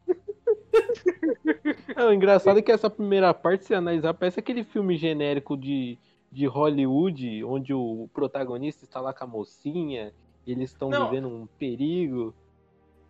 [1.97, 5.99] Não, o engraçado é que essa primeira parte, se analisar, parece aquele filme genérico de,
[6.31, 10.13] de Hollywood, onde o protagonista está lá com a mocinha,
[10.47, 12.35] e eles estão vivendo um perigo.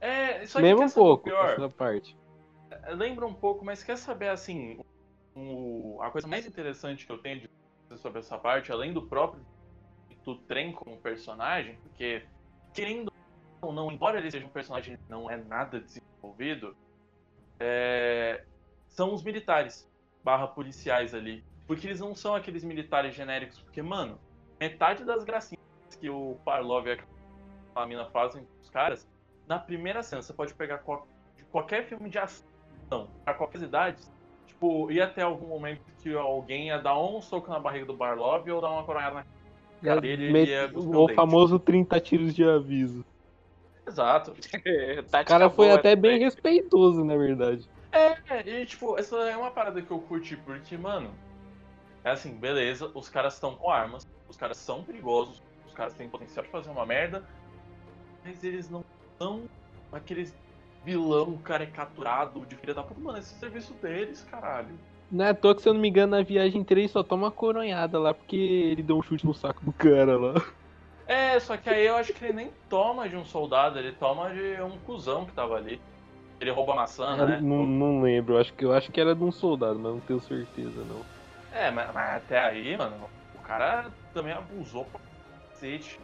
[0.01, 1.51] É, só que Lembra um pouco pior?
[1.53, 2.17] essa parte.
[2.89, 4.79] lembra um pouco, mas quer saber assim,
[5.37, 7.51] o- a coisa mais interessante que eu tenho de
[7.99, 9.45] sobre essa parte, além do próprio
[10.25, 12.23] do trem como personagem, porque
[12.73, 13.11] querendo
[13.63, 16.77] ou não, embora ele seja um personagem que não é nada desenvolvido,
[17.61, 18.43] é,
[18.89, 19.89] são os militares
[20.25, 21.45] barra policiais ali.
[21.67, 24.19] Porque eles não são aqueles militares genéricos, porque, mano,
[24.59, 25.61] metade das gracinhas
[26.01, 26.99] que o Parlov e
[27.75, 29.09] a mina fazem com os caras,
[29.47, 30.83] na primeira cena, você pode pegar
[31.53, 34.03] qualquer filme de ação pra qualquer idade,
[34.47, 38.49] tipo, ia ter algum momento que alguém ia dar um soco na barriga do Barlov
[38.49, 39.25] ou dar uma coronhada na
[39.83, 43.05] cara dele e ele ia o o famoso 30 tiros de aviso.
[43.91, 44.33] Exato.
[45.21, 47.69] O cara foi até bem respeitoso, na verdade.
[47.93, 51.11] É, e tipo, essa é uma parada que eu curti, porque, mano,
[52.05, 56.09] é assim, beleza, os caras estão com armas, os caras são perigosos, os caras têm
[56.09, 57.25] potencial de fazer uma merda,
[58.25, 58.85] mas eles não
[59.19, 59.43] são
[59.93, 60.33] aqueles
[60.85, 63.01] vilão caricaturado de filha da puta.
[63.01, 64.79] Mano, esse é o serviço deles, caralho.
[65.11, 67.31] Não é à toa que, se eu não me engano, na viagem 3 só toma
[67.31, 70.35] coronhada lá, porque ele deu um chute no saco do cara lá.
[71.11, 74.33] É, só que aí eu acho que ele nem toma de um soldado, ele toma
[74.33, 75.83] de um cuzão que tava ali.
[76.41, 77.41] Ele rouba maçã, né?
[77.43, 79.99] não, não lembro, eu acho que, eu acho que era de um soldado, mas não
[79.99, 81.05] tenho certeza, não.
[81.51, 85.01] É, mas, mas até aí, mano, o cara também abusou pra
[85.49, 85.99] cacete.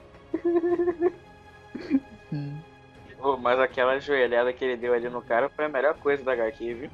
[3.21, 6.33] Ô, mas aquela joelhada que ele deu ali no cara foi a melhor coisa da
[6.33, 6.91] HQ, viu?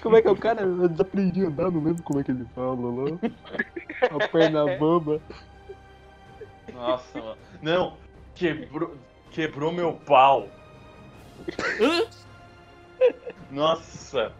[0.00, 0.62] Como é que é o cara?
[0.62, 3.18] Eu desaprendi a andar, não lembro como é que ele fala lá.
[4.08, 5.20] A perna bamba.
[6.80, 7.36] Nossa, mano.
[7.62, 7.96] Não,
[8.34, 8.94] quebrou,
[9.30, 10.48] quebrou meu pau.
[13.50, 14.32] Nossa,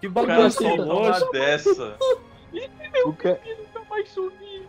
[0.00, 1.24] Que o cara bagunça soltou lógica.
[1.24, 1.96] uma dessa.
[3.04, 4.66] O que, Nunca mais subi.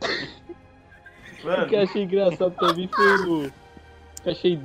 [0.00, 3.46] o que eu achei engraçado também foi o.
[3.46, 3.50] o
[4.22, 4.60] que eu achei.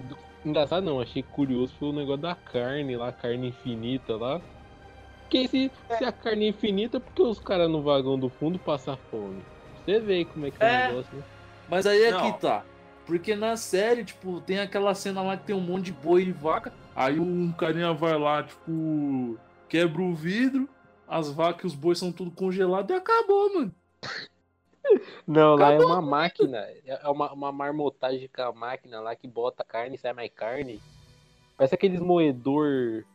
[0.46, 4.40] Engraçado não, achei curioso foi o negócio da carne lá, carne infinita lá.
[5.24, 8.58] Porque se, se a carne é infinita, por que os caras no vagão do fundo
[8.58, 9.42] passam fome?
[9.84, 10.86] Você vê como é que é, É.
[10.86, 11.24] o negócio, né?
[11.70, 12.34] Mas aí é Não.
[12.34, 12.64] que tá.
[13.06, 16.32] Porque na série, tipo, tem aquela cena lá que tem um monte de boi e
[16.32, 16.74] vaca.
[16.96, 19.38] Aí um carinha vai lá, tipo,
[19.70, 20.68] quebra o vidro,
[21.08, 23.74] as vacas e os bois são tudo congelados e acabou, mano.
[25.26, 26.58] Não, lá é uma máquina.
[26.58, 30.32] É é uma, uma marmotagem com a máquina lá que bota carne e sai mais
[30.34, 30.82] carne.
[31.58, 33.06] Parece aqueles moedor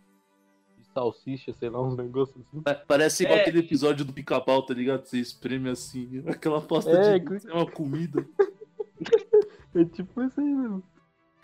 [0.93, 2.61] salsicha, sei lá, uns negócios assim.
[2.63, 3.43] Pa- Parece igual É.
[3.43, 5.05] aquele episódio do pica-pau, tá ligado?
[5.05, 8.27] Você espreme assim, aquela pasta É, de que- é uma comida.
[9.75, 10.83] É tipo isso aí mesmo.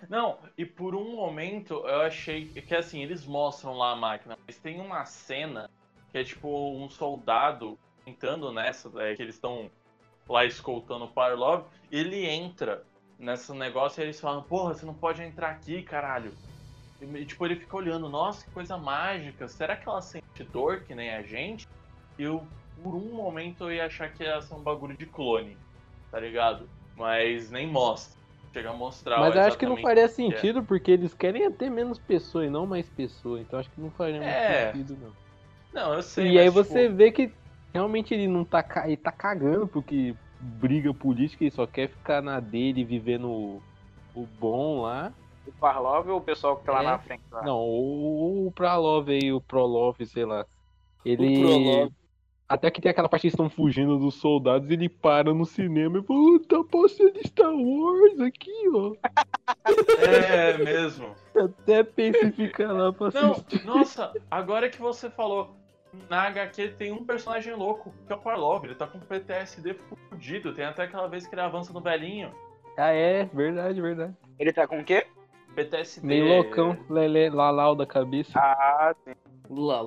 [0.08, 4.58] Não, e por um momento eu achei que assim, eles mostram lá a máquina, mas
[4.58, 5.70] tem uma cena
[6.12, 9.70] que é tipo um soldado entrando nessa, é, que eles estão
[10.28, 12.84] lá escoltando o Parlov, ele entra
[13.18, 16.32] nesse negócio e eles falam, porra, você não pode entrar aqui, caralho.
[17.00, 20.94] E tipo, ele fica olhando, nossa, que coisa mágica, será que ela sente dor que
[20.94, 21.66] nem a gente?
[22.18, 22.46] Eu,
[22.82, 25.56] por um momento, eu ia achar que ia ser um bagulho de clone,
[26.10, 26.68] tá ligado?
[26.96, 28.18] Mas nem mostra.
[28.52, 30.08] Chega a mostrar Mas eu acho que não faria é.
[30.08, 33.42] sentido, porque eles querem é ter menos pessoas e não mais pessoas.
[33.42, 35.12] Então acho que não faria muito É, sentido, não.
[35.72, 36.32] Não, eu sei.
[36.32, 37.32] e aí tipo, você vê que
[37.72, 42.40] realmente ele não tá, ele tá cagando porque briga política e só quer ficar na
[42.40, 43.62] dele, vivendo o,
[44.14, 45.12] o bom lá.
[45.58, 46.86] O Parlov ou o pessoal que tá lá É.
[46.86, 47.22] na frente?
[47.32, 47.42] Lá?
[47.42, 50.46] Não, o, o Pralov aí, o Prolov, sei lá.
[51.04, 51.40] Ele.
[51.40, 51.90] Prolov.
[52.48, 55.98] Até que tem aquela parte que eles estão fugindo dos soldados, ele para no cinema
[55.98, 58.94] e fala, "Oh, tá passando Star Wars aqui, ó.
[60.00, 61.14] É mesmo.
[61.36, 63.66] Até pensa em ficar lá pra Não, assistir.
[63.66, 65.50] nossa, agora que você falou,
[66.08, 69.74] na HQ tem um personagem louco, que é o Parlov, ele tá com PTSD
[70.10, 72.30] fudido, tem até aquela vez que ele avança no velhinho.
[72.78, 74.14] Ah, é, verdade, verdade.
[74.38, 75.06] Ele tá com o quê?
[75.54, 76.06] PTSD.
[76.06, 78.38] Meio loucão, lelé, lalau da cabeça.
[78.38, 79.12] Ah, sim.
[79.50, 79.82] Lá.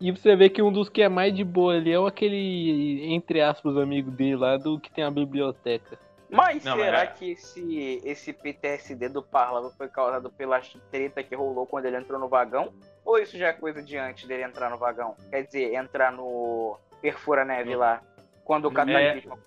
[0.00, 3.06] E você vê que um dos que é mais de boa ali é o aquele,
[3.14, 5.98] entre aspas, amigo dele lá, do que tem a biblioteca.
[6.28, 11.22] Mas Não, será mas é- que esse, esse PTSD do Parlava foi causado pela treta
[11.22, 12.72] que rolou quando ele entrou no vagão?
[13.04, 15.14] Ou isso já é coisa de antes dele entrar no vagão?
[15.30, 18.02] Quer dizer, entrar no Perfura Neve No- lá.
[18.44, 19.38] Quando o cataclismo.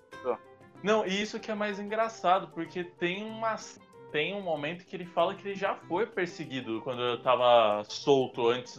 [0.82, 3.56] Não, e isso que é mais engraçado, porque tem uma.
[4.12, 8.48] Tem um momento que ele fala que ele já foi perseguido quando eu tava solto
[8.48, 8.78] antes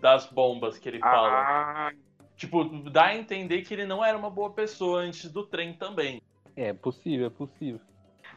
[0.00, 1.28] das bombas que ele fala.
[1.30, 1.92] Ah,
[2.36, 6.22] Tipo, dá a entender que ele não era uma boa pessoa antes do trem também.
[6.56, 7.78] É possível, é possível.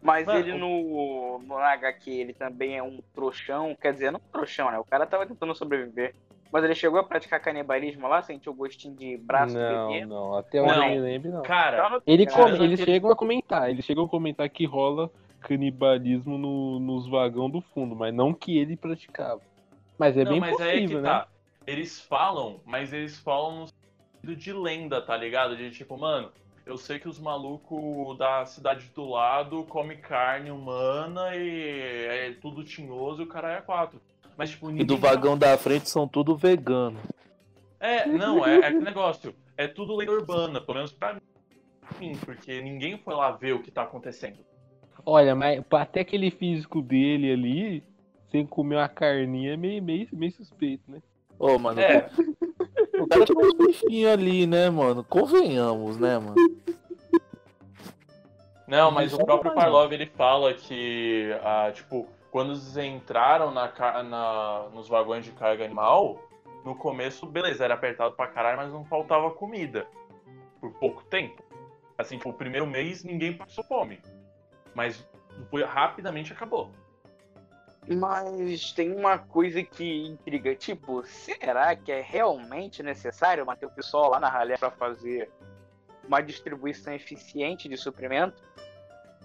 [0.01, 3.73] mas Mano, ele no, no HQ, ele também é um trouxão.
[3.81, 4.77] Quer dizer, não um trouxão, né?
[4.77, 6.13] O cara tava tentando sobreviver.
[6.51, 10.05] Mas ele chegou a praticar canibalismo lá, sentiu gostinho de braço não, bebê.
[10.05, 10.83] não, até onde Não.
[10.83, 11.41] eu me lembro, não.
[11.41, 15.09] Cara, Ele Cara, come- eles aquele- chegam a comentar, eles chegam a comentar que rola
[15.43, 19.41] canibalismo no- nos vagão do fundo, mas não que ele praticava.
[19.97, 21.09] Mas é não, bem mas aí é que possível, né?
[21.09, 21.27] tá.
[21.67, 25.55] Eles falam, mas eles falam no sentido de lenda, tá ligado?
[25.55, 26.31] De tipo, mano,
[26.65, 32.63] eu sei que os malucos da cidade do lado comem carne humana e é tudo
[32.63, 34.01] tinhoso e o cara é quatro.
[34.35, 36.99] Mas, tipo, E do vagão da frente são tudo vegano.
[37.79, 39.35] É, não, é, é que negócio.
[39.55, 41.17] É tudo lenda urbana, pelo menos pra
[41.99, 44.39] mim, porque ninguém foi lá ver o que tá acontecendo.
[45.05, 47.83] Olha, mas até aquele físico dele ali,
[48.31, 51.01] sem comer uma carninha, é meio, meio, meio suspeito, né?
[51.37, 52.09] Ô, mano, É,
[52.99, 55.03] o cara tinha uns bifinhos ali, né, mano?
[55.03, 56.35] Convenhamos, né, mano?
[58.67, 63.71] Não, mas o próprio Parlov ele fala que, ah, tipo, quando eles entraram na,
[64.03, 66.17] na- nos vagões de carga animal,
[66.63, 69.85] no começo, beleza, era apertado pra caralho, mas não faltava comida.
[70.61, 71.43] Por pouco tempo.
[71.97, 73.99] Assim, tipo, o primeiro mês ninguém passou fome.
[74.73, 75.07] Mas
[75.49, 76.71] foi, rapidamente acabou.
[77.87, 84.11] Mas tem uma coisa que intriga, tipo, será que é realmente necessário manter o pessoal
[84.11, 85.29] lá na ralé para fazer
[86.07, 88.41] uma distribuição eficiente de suprimento?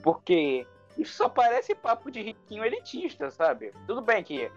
[0.02, 3.72] Porque isso só parece papo de riquinho elitista, sabe?
[3.86, 4.50] Tudo bem que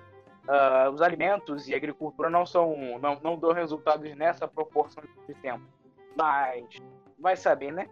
[0.47, 5.33] ah, os alimentos e a agricultura não são não, não dão resultados nessa proporção de
[5.35, 5.63] tempo,
[6.15, 6.65] mas
[7.19, 7.87] vai saber, né?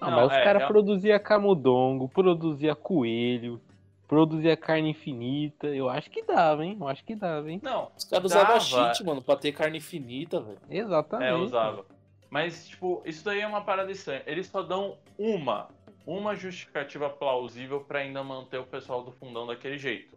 [0.00, 3.60] Ah, Não, mas os é, caras é- produziam camundongo, produzia coelho.
[4.06, 5.66] produzia carne infinita.
[5.66, 6.78] Eu acho que dava, hein?
[6.80, 7.60] Eu acho que dava, hein?
[7.62, 10.58] Não, Os caras usavam cheat, mano, pra ter carne infinita, velho.
[10.70, 11.28] Exatamente.
[11.28, 11.84] é, usava.
[12.30, 14.22] Mas, tipo, isso daí é uma parada estranha.
[14.26, 15.68] Eles só dão uma,
[16.06, 20.16] uma justificativa plausível pra ainda manter o pessoal do fundão daquele jeito.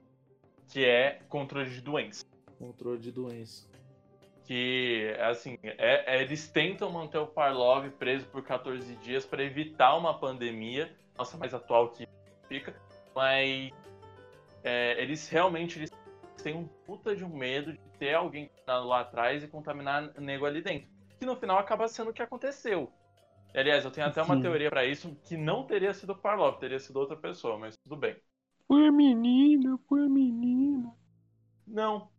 [0.70, 2.26] Que é controle de doença.
[2.60, 3.68] Controle de doença.
[4.52, 9.96] Que, assim, é, é- eles tentam manter o Parlov preso por 14 dias pra evitar
[9.96, 10.94] uma pandemia.
[11.18, 12.06] Nossa, mais atual que
[12.50, 12.76] fica.
[13.16, 13.72] Mas
[14.62, 15.90] é, eles realmente eles
[16.44, 20.62] têm um puta de um medo de ter alguém lá atrás e contaminar nego ali
[20.62, 20.90] dentro.
[21.18, 22.92] Que no final acaba sendo o que aconteceu.
[23.56, 24.42] Aliás, eu tenho até uma Sim.
[24.42, 27.96] teoria pra isso que não teria sido o Parlov, teria sido outra pessoa, mas tudo
[27.96, 28.18] bem.
[28.68, 30.94] Foi a menina, foi a menina.
[31.66, 32.12] Não.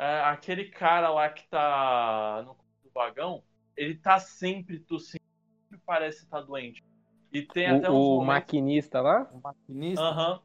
[0.00, 3.42] É, aquele cara lá que tá no do vagão,
[3.76, 5.22] ele tá sempre tossindo,
[5.68, 6.82] sempre parece estar doente.
[7.30, 9.30] E tem até O, uns o momentos maquinista lá?
[9.30, 10.02] O maquinista.
[10.02, 10.40] Aham.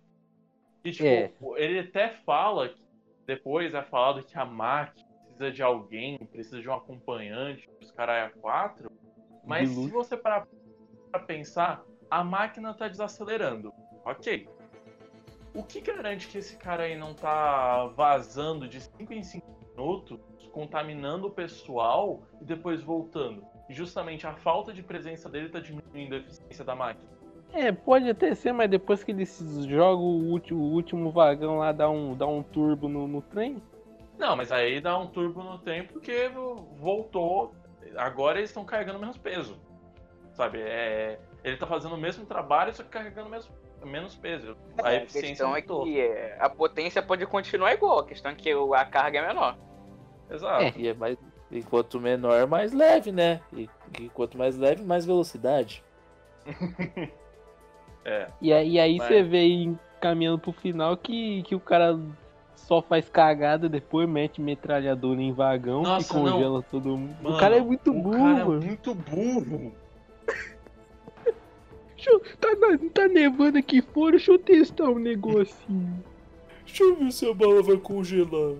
[0.83, 1.63] E tipo, É.
[1.63, 2.83] ele até fala, que-
[3.25, 8.29] depois é falado que a máquina precisa de alguém, precisa de um acompanhante, os caras
[8.29, 8.91] é quatro.
[9.45, 10.45] Mas De se você parar
[11.11, 13.73] pra pensar, a máquina tá desacelerando.
[14.03, 14.49] Ok.
[15.53, 19.44] O que garante que esse cara aí não tá vazando de 5 em 5
[19.75, 20.19] minutos,
[20.51, 23.43] contaminando o pessoal e depois voltando?
[23.69, 27.15] E justamente a falta de presença dele tá diminuindo a eficiência da máquina.
[27.51, 31.71] É, pode até ser, mas depois que eles jogam o último, o último vagão lá,
[31.71, 33.61] dá um, dá um turbo no, no trem.
[34.17, 36.29] Não, mas aí dá um turbo no tempo porque
[36.77, 37.53] voltou.
[37.95, 39.57] Agora eles estão carregando menos peso.
[40.33, 40.59] Sabe?
[40.61, 43.49] É, ele tá fazendo o mesmo trabalho, só que carregando menos,
[43.85, 44.55] menos peso.
[44.81, 48.35] A a eficiência questão é que é, a potência pode continuar igual, a questão é
[48.35, 49.57] que o- a carga é menor.
[50.29, 50.63] Exato.
[50.63, 50.73] É.
[50.75, 51.17] E é mais.
[51.51, 53.39] E quanto menor, mais leve, né?
[53.53, 53.69] E,
[53.99, 55.83] e quanto mais leve, mais velocidade.
[58.07, 58.27] É.
[58.39, 61.99] E aí, e aí Mas- você vê caminhando pro final que, que o cara
[62.55, 67.15] só faz cagada, depois mete metralhadora em vagão Nossa, e congela todo mundo.
[67.19, 69.73] Mano, o cara é muito o burro, cara é muito burro.
[72.05, 72.49] Deixa eu- tá,
[72.93, 76.03] tá nevando aqui fora, deixa eu testar um negocinho.
[76.65, 78.55] Deixa eu ver se a bala vai congelar.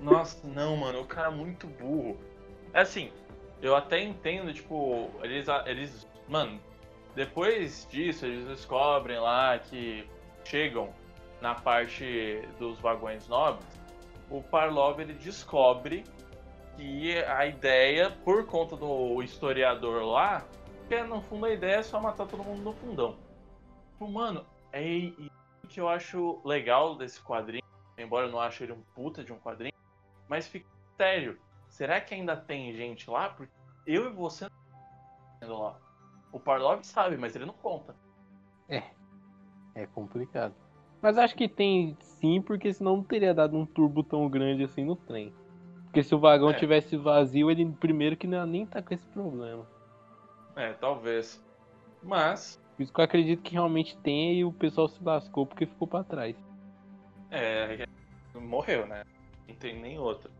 [0.00, 2.16] Nossa, não, mano, o cara é muito burro.
[2.72, 3.10] É assim,
[3.60, 6.06] eu até entendo, tipo, eles, eles.
[6.28, 6.60] Mano,
[7.16, 10.06] depois disso, eles descobrem lá que
[10.44, 10.90] chegam
[11.40, 13.66] na parte dos vagões nobres.
[14.30, 16.04] O Parlov ele descobre
[16.76, 20.44] que a ideia, por conta do historiador lá,
[20.88, 23.16] que no fundo a ideia é só matar todo mundo no fundão.
[23.92, 25.30] Tipo, mano, é isso
[25.68, 27.62] que eu acho legal desse quadrinho,
[27.98, 29.72] embora eu não ache ele um puta de um quadrinho.
[30.28, 33.28] Mas fica sério, será que ainda tem gente lá?
[33.28, 33.52] Porque
[33.86, 34.46] eu e você
[35.42, 35.78] não lá.
[36.32, 37.94] O Parlov sabe, mas ele não conta.
[39.74, 40.54] É complicado.
[41.00, 44.84] Mas acho que tem sim, porque senão não teria dado um turbo tão grande assim
[44.84, 45.32] no trem.
[45.84, 46.54] Porque se o vagão É.
[46.54, 49.64] tivesse vazio, ele primeiro que não, nem tá com esse problema.
[50.58, 51.40] É, talvez.
[52.02, 55.66] Mas, Por isso que eu acredito que realmente tem e o pessoal se lascou porque
[55.66, 56.34] ficou pra trás.
[57.30, 57.86] é.
[58.34, 59.02] Morreu, né?
[59.48, 60.30] Não tem nem outra.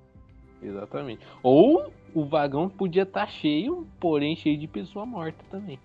[0.62, 1.24] Exatamente.
[1.42, 5.78] Ou o vagão podia estar cheio, porém cheio de pessoa morta também.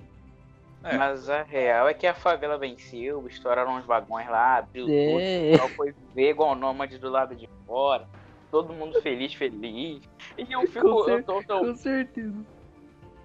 [0.84, 0.98] É.
[0.98, 5.20] Mas a real é que a favela venceu, estouraram os vagões lá, abriu tudo, o
[5.20, 8.08] É, pessoal foi ver igual nômade do lado de fora.
[8.52, 10.02] Todo mundo feliz, feliz.
[10.38, 10.90] E eu fico.
[10.90, 12.46] Com Eu tô, tô- com certeza.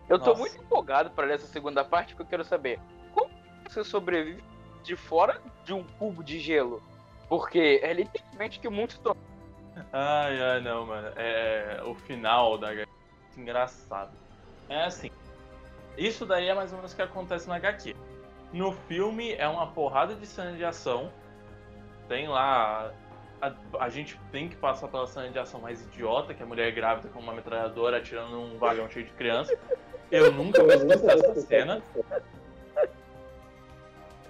[0.09, 0.41] Eu tô Nossa.
[0.41, 2.79] muito empolgado para essa segunda parte, porque eu quero saber
[3.13, 3.31] como
[3.69, 4.43] você sobrevive
[4.83, 6.83] de fora de um cubo de gelo.
[7.29, 9.17] Porque é literalmente que muito to-
[9.93, 11.13] Ai, ai, não, mano.
[11.17, 12.89] É o final da HQ.
[13.37, 14.11] é Engraçado.
[14.69, 15.11] É assim.
[15.97, 17.95] Isso daí é mais ou menos o que acontece na HQ.
[18.53, 21.13] No filme é uma porrada de cena de ação.
[22.09, 22.93] Tem lá.
[23.41, 26.49] A, a gente tem que passar pela cena de ação mais idiota, que é a
[26.49, 29.57] mulher grávida com uma metralhadora atirando num vagão cheio de criança.
[30.11, 31.83] Eu nunca vou esquecer essa cena.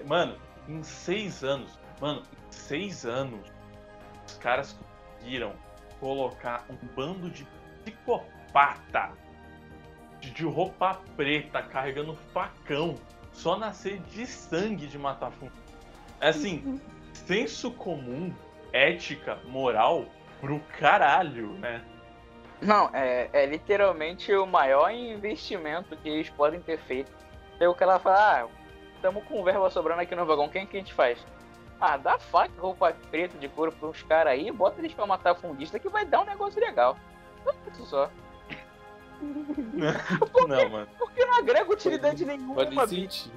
[0.07, 0.37] Mano,
[0.69, 3.47] em seis anos, mano, em seis anos,
[4.27, 4.77] os caras
[5.19, 5.53] conseguiram
[6.01, 7.47] colocar um bando de
[7.85, 9.13] psicopata
[10.21, 12.97] de, roupa preta carregando facão
[13.33, 15.53] só na sede de sangue de matar fundo.
[16.21, 16.81] Assim,
[17.13, 18.35] senso comum,
[18.73, 20.07] ética, moral
[20.41, 21.85] pro caralho, né?
[22.61, 27.11] Não, é, é literalmente o maior investimento que eles podem ter feito.
[27.61, 28.49] É o que ela fala, ah,
[28.95, 31.19] estamos com verba sobrando aqui no vagão, quem que a gente faz?
[31.81, 35.35] Ah, dá faca, roupa preta de couro pra uns caras aí, bota eles pra matar
[35.37, 36.97] fundista que vai dar um negócio legal.
[37.73, 38.11] Isso só.
[39.21, 40.89] Não, mano.
[40.99, 43.31] Porque não agrega utilidade nenhuma, Faz bicho.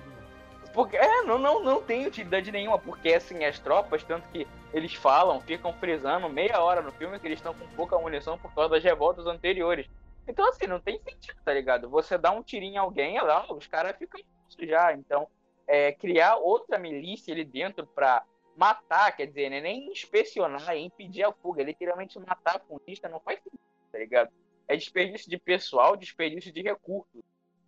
[0.73, 4.93] Porque, é, não, não, não tem utilidade nenhuma, porque assim, as tropas, tanto que eles
[4.93, 8.69] falam, ficam frisando meia hora no filme que eles estão com pouca munição por causa
[8.69, 9.87] das revoltas anteriores.
[10.27, 11.89] Então, assim, não tem sentido, tá ligado?
[11.89, 14.21] Você dá um tirinho em alguém, lá, os caras ficam
[14.59, 14.93] já.
[14.93, 15.27] Então,
[15.67, 18.23] é, criar outra milícia ali dentro pra
[18.55, 23.39] matar, quer dizer, né, nem inspecionar, impedir a fuga, literalmente matar a fundista não faz
[23.41, 23.61] sentido,
[23.91, 24.31] tá ligado?
[24.67, 27.21] É desperdício de pessoal, desperdício de recursos.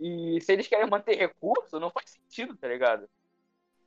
[0.03, 3.07] E se eles querem manter recurso, não faz sentido, tá ligado?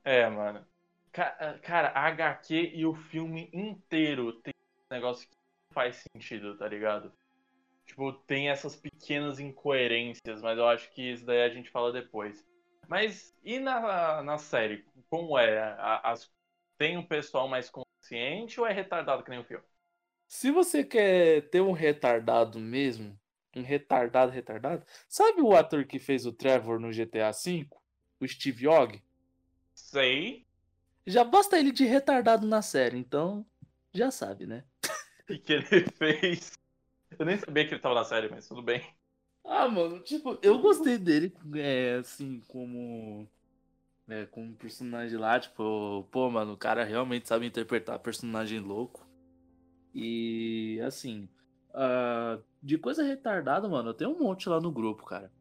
[0.03, 0.65] É, mano.
[1.11, 4.53] Ca- Cara, a HQ e o filme inteiro tem
[4.91, 7.11] um negócio que não faz sentido, tá ligado?
[7.87, 12.45] Tipo, tem essas pequenas incoerências, mas eu acho que isso daí a gente fala depois.
[12.87, 14.85] Mas e na, na série?
[15.09, 15.59] Como é?
[15.59, 16.31] A- As,
[16.77, 19.65] tem um pessoal mais consciente ou é retardado que nem o filme?
[20.27, 23.17] Se você quer ter um retardado mesmo,
[23.57, 27.67] um retardado, retardado, sabe o ator que fez o Trevor no GTA V?
[28.19, 29.01] O Steve Ogg?
[29.73, 30.45] Sei.
[31.05, 33.45] Já basta ele de retardado na série, então
[33.93, 34.63] já sabe, né?
[35.29, 36.57] O que ele fez.
[37.19, 38.81] Eu nem sabia que ele tava na série, mas tudo bem.
[39.43, 43.27] Ah, mano, tipo, eu gostei dele, é, assim, como.
[44.07, 49.05] É, como personagem lá, tipo, pô, mano, o cara realmente sabe interpretar personagem louco.
[49.93, 51.27] E, assim,
[51.77, 55.31] ah, de coisa retardada, mano, eu tenho um monte lá no grupo, cara.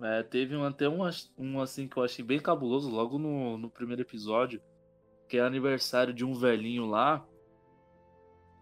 [0.00, 1.00] É, teve um, até um,
[1.36, 4.62] um, assim, que eu achei bem cabuloso logo no, no primeiro episódio,
[5.28, 7.24] que é aniversário de um velhinho lá,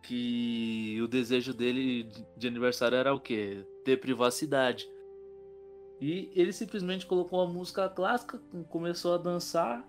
[0.03, 3.65] que o desejo dele de- aniversário era o quê?
[3.85, 4.89] Ter privacidade.
[6.01, 9.87] E ele simplesmente colocou a música clássica, começou a dançar.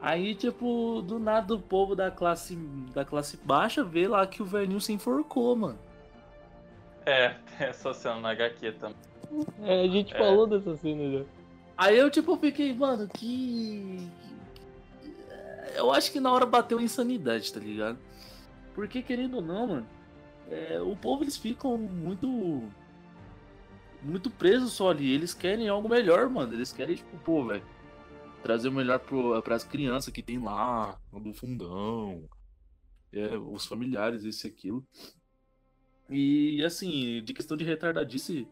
[0.00, 2.56] Aí, tipo, do nada o povo da classe,
[2.92, 5.78] da classe baixa vê lá que o velhinho se enforcou, mano.
[7.06, 8.96] É, tem essa cena na HQ também.
[9.62, 10.18] É, a gente É.
[10.18, 11.24] falou dessa cena já.
[11.76, 14.08] Aí eu, tipo, fiquei, mano, que.
[15.74, 17.98] Eu acho que na hora bateu insanidade, tá ligado?
[18.74, 19.86] Porque, querendo ou não, mano,
[20.50, 22.62] é, o povo eles ficam muito.
[24.02, 25.12] Muito presos só ali.
[25.12, 26.52] Eles querem algo melhor, mano.
[26.54, 27.62] Eles querem, tipo, pô, velho.
[28.42, 32.24] Trazer o melhor pro, pras crianças que tem lá, no fundão.
[33.12, 34.84] É, os familiares, isso e aquilo.
[36.10, 38.46] E, assim, de questão de retardadice,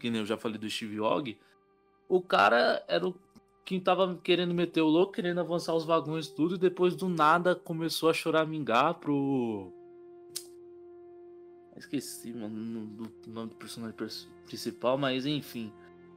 [0.00, 1.38] que nem eu já falei do Steve Ogg,
[2.08, 3.14] o cara era o
[3.64, 7.54] quem tava querendo meter o louco, querendo avançar os vagões tudo, e depois do nada
[7.54, 9.70] começou a choramingar pro.
[11.76, 15.70] Esqueci, mano, no- o nome do personagem pers- principal, mas enfim.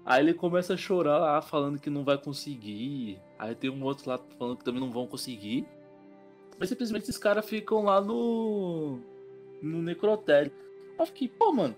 [0.06, 3.20] Aí ele começa a chorar lá, falando que não vai conseguir.
[3.38, 5.68] Aí tem um outro lá falando que também não vão conseguir.
[6.58, 8.98] Mas simplesmente esses caras ficam lá no.
[9.62, 10.52] no necrotério.
[11.02, 11.76] Eu fiquei, pô, mano.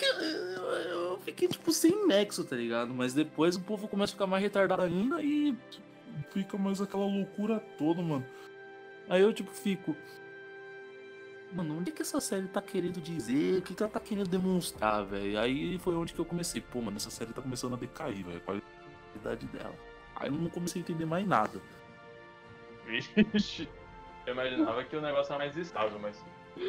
[0.00, 2.94] Eu, eu fiquei, tipo, sem nexo, tá ligado?
[2.94, 5.56] Mas depois o povo começa a ficar mais retardado ainda e
[6.30, 8.24] fica mais aquela loucura toda, mano.
[9.08, 9.96] Aí eu, tipo, fico.
[11.52, 13.58] Mano, onde é que essa série tá querendo dizer?
[13.58, 15.40] O que, que ela tá querendo demonstrar, velho?
[15.40, 16.60] Aí foi onde que eu comecei.
[16.60, 18.36] Pô, mano, essa série tá começando a decair, velho.
[18.36, 19.74] A qualidade dela.
[20.14, 21.60] Aí eu não comecei a entender mais nada.
[22.84, 23.66] Vixe.
[24.26, 26.22] Eu imaginava que o negócio era mais estável, mas.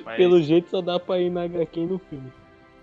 [0.04, 2.32] Mas Pelo jeito só dá pra ir na HQ no filme.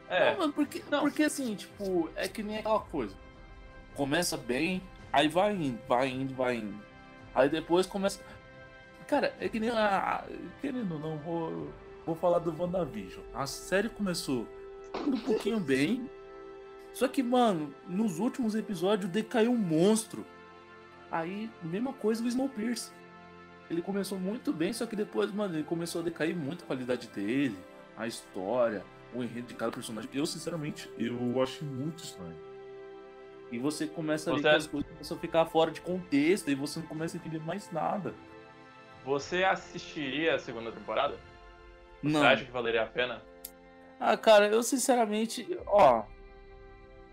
[0.09, 1.01] É, Não, mano, porque, Não.
[1.01, 3.15] porque assim, tipo, é que nem aquela coisa.
[3.95, 4.83] Começa bem,
[5.13, 6.81] aí vai indo, vai indo, vai indo.
[7.35, 8.21] Aí depois começa.
[9.07, 10.25] Cara, é que nem a.
[10.61, 11.69] Querendo ou não, vou,
[12.05, 13.23] vou falar do WandaVision.
[13.35, 14.47] A série começou
[15.07, 16.09] um pouquinho bem.
[16.93, 20.25] Só que, mano, nos últimos episódios decaiu um monstro.
[21.11, 22.93] Aí, mesma coisa do Snowpiercer.
[23.71, 27.09] Ele começou muito bem, só que depois, mano, ele começou a decair muito a qualidade
[27.09, 27.59] dele,
[27.97, 30.09] a história, o enredo de cada personagem.
[30.15, 32.37] Eu, sinceramente, eu achei muito estranho.
[33.51, 36.55] E você começa a ver Você- as coisas começam a ficar fora de contexto e
[36.55, 38.15] você não começa a entender mais nada.
[39.05, 41.17] você assistiria a segunda temporada?
[42.03, 42.21] Não.
[42.21, 43.23] Você acha que valeria a pena?
[44.01, 46.03] Ah, cara, eu sinceramente, ó,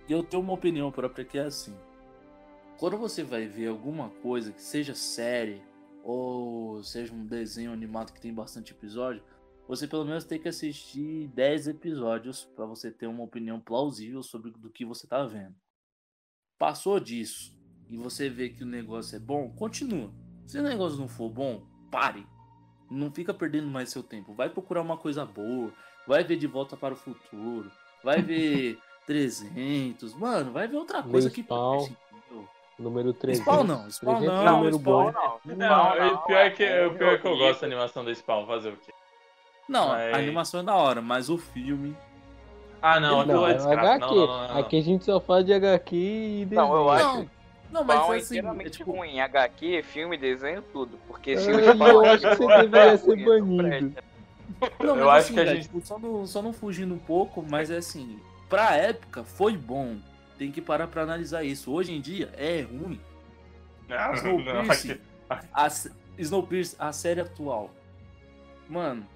[0.09, 1.77] eu tenho uma opinião própria que é assim.
[2.79, 5.61] Quando você vai ver alguma coisa que seja série
[6.03, 9.23] ou seja um desenho animado que tem bastante episódio,
[9.67, 14.51] você pelo menos tem que assistir 10 episódios pra você ter uma opinião plausível sobre
[14.51, 15.55] do que você tá vendo.
[16.59, 17.57] Passou disso
[17.89, 20.13] e você vê que o negócio é bom, continua.
[20.45, 22.27] Se o negócio não for bom, pare.
[22.91, 24.33] Não fica perdendo mais seu tempo.
[24.33, 25.73] Vai procurar uma coisa boa.
[26.05, 27.71] Vai ver De Volta para o Futuro.
[28.03, 28.77] Vai ver
[29.07, 30.13] 300.
[30.15, 32.47] Mano, vai ver outra coisa que preste, entendeu?
[32.79, 33.37] Número 3.
[33.37, 35.11] Spawn não, Spawn 300 não, é número Spawn bom.
[35.45, 35.55] não.
[35.55, 38.03] Não, não, o pior é que, é o pior é que eu gosto da animação
[38.03, 38.91] do Spawn, fazer o quê?
[39.69, 41.95] Não, Mas- a animação é da hora, mas o filme.
[42.81, 43.79] Ah, não, Não, aquilo é é desgraça.
[43.95, 43.99] HQ.
[44.05, 44.57] Não, não, não, não.
[44.59, 46.67] Aqui a gente só fala de HQ e desenho.
[46.67, 47.29] Não, eu acho- Não,
[47.71, 49.19] Não, mas Spawn é assim, geralmente é tipo, ruim.
[49.21, 50.99] HQ, filme, desenho, tudo.
[51.07, 54.03] Porque se Ai, o eu Spawn acho que você é deveria ser não banido.
[54.79, 57.45] Não, Eu acho assim, que a gente- tipo, só, não, só não fugindo um pouco,
[57.49, 58.19] mas é assim,
[58.49, 59.95] pra época foi bom.
[60.43, 61.71] Tem que parar pra analisar isso.
[61.71, 62.99] Hoje em dia é ruim.
[63.89, 64.99] Ah, não, Snowpiercer,
[65.53, 65.67] a,
[66.17, 67.71] Snowpiercer, a série atual.
[68.67, 69.07] Mano,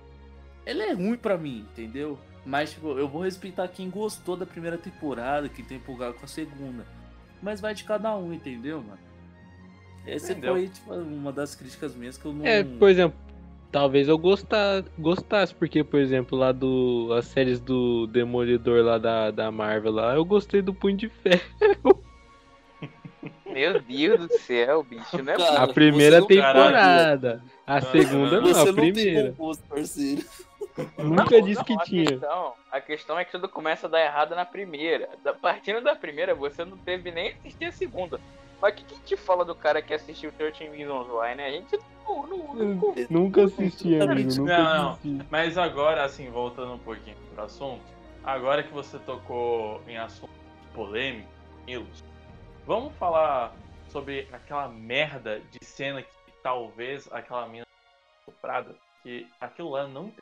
[0.66, 2.18] ela é ruim pra mim, entendeu?
[2.46, 6.30] Mas, tipo, eu vou respeitar quem gostou da primeira temporada, quem tem empolgado com a
[6.30, 6.86] segunda.
[7.44, 9.00] Mas vai de cada um, entendeu, mano?
[10.06, 10.54] Essa Entendeu.
[10.54, 12.46] foi, tipo, uma das críticas minhas que eu não.
[12.46, 13.20] É, por exemplo,
[13.78, 17.10] talvez eu gostar, gostasse, porque, por exemplo, lá do.
[17.16, 22.04] As séries do Demolidor lá da, da Marvel lá, eu gostei do Punho de Ferro.
[23.46, 27.44] Meu Deus do céu, bicho, não é Cara, A primeira não- temporada.
[27.66, 28.48] A segunda não.
[28.48, 29.32] não, Você a não tem primeira.
[29.38, 30.26] bom gosto, parceiro.
[30.98, 32.06] Nunca Não, disse não, que a tinha.
[32.06, 35.10] Questão, a questão é que tudo começa a dar errado na primeira.
[35.24, 38.20] Da, partindo da primeira, você não teve nem assistir a segunda.
[38.62, 41.48] Mas o que, que te fala do cara que assistiu 13 Reasons Why, né?
[41.48, 44.34] A gente não, não, não, Nunca assisti, amigo.
[44.36, 44.90] Nunca Não, não.
[44.94, 45.28] assisti.
[45.30, 47.84] Mas agora, assim, voltando um pouquinho pro assunto,
[48.24, 50.36] agora que você tocou em assuntos
[50.74, 51.30] polêmicos,
[51.66, 52.04] Milos,
[52.66, 53.54] vamos falar
[53.90, 56.10] sobre aquela merda de cena que
[56.42, 57.66] talvez aquela mina
[58.22, 60.18] estuprada, que aquilo lá não tem.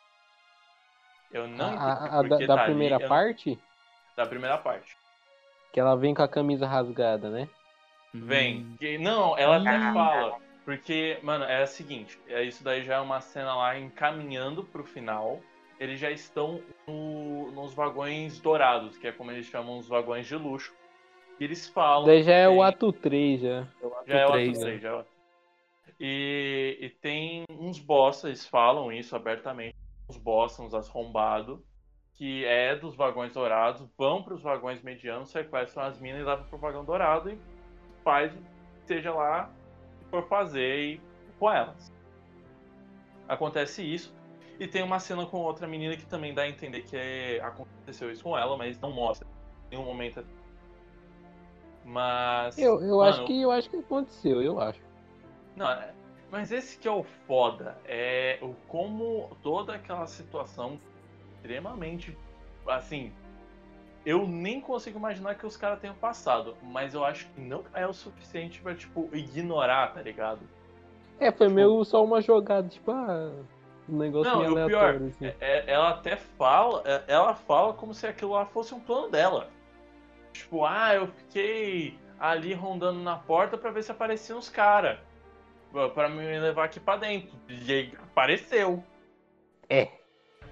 [1.31, 3.59] Eu não A, a- a da, da tá ali, primeira eu não- parte,
[4.15, 4.97] Da primeira parte.
[5.71, 7.47] que ela vem com a camisa rasgada, né?
[8.23, 8.57] Vem.
[8.59, 8.75] Hum.
[8.79, 9.93] Que- Não, ela até Ah.
[9.93, 10.37] fala.
[10.63, 14.83] Porque, mano, é o seguinte, é isso daí já é uma cena lá encaminhando pro
[14.83, 15.39] final.
[15.79, 20.35] Eles já estão no- nos vagões dourados, que é como eles chamam os vagões de
[20.35, 20.73] luxo.
[21.39, 22.05] E eles falam.
[22.07, 23.67] Daí já é o ato 3 já.
[24.07, 24.65] Já é o três, ato né?
[24.65, 25.09] 3, já é o ato.
[25.99, 29.75] E, e tem uns boss, eles falam isso abertamente.
[30.09, 31.59] Uns boss, uns arrombados,
[32.13, 36.57] que é dos vagões dourados, vão pros vagões medianos, sequestram as minas e levam pro
[36.57, 37.37] vagão dourado e
[38.05, 38.31] faz,
[38.85, 39.49] seja lá
[39.99, 41.01] que for fazer e,
[41.39, 41.91] com elas.
[43.27, 44.13] Acontece isso.
[44.59, 48.09] E tem uma cena com outra menina que também dá a entender que é- aconteceu
[48.09, 49.27] isso com ela, mas não mostra
[49.65, 50.23] em nenhum momento.
[51.83, 52.57] Mas.
[52.57, 54.79] Eu, eu mano, acho que eu acho que aconteceu, eu acho.
[55.55, 55.93] Não, é-
[56.31, 60.79] mas esse que é o foda, é o como toda aquela situação
[61.35, 62.17] extremamente
[62.67, 63.11] assim,
[64.05, 67.87] eu nem consigo imaginar que os caras tenham passado, mas eu acho que não é
[67.87, 70.41] o suficiente pra tipo ignorar, tá ligado?
[71.19, 73.31] É, foi Tipo- meio só uma jogada, tipo, ah,
[73.89, 75.33] um negócio Não, meio e o pior, aleatório, assim.
[75.39, 79.49] É- ela até fala, é- ela fala como se aquilo lá fosse um plano dela.
[80.33, 84.99] Tipo, ah, eu fiquei ali rondando na porta pra ver se apareciam os caras.
[85.93, 87.31] Pra me levar aqui pra dentro.
[87.49, 88.83] E aí apareceu.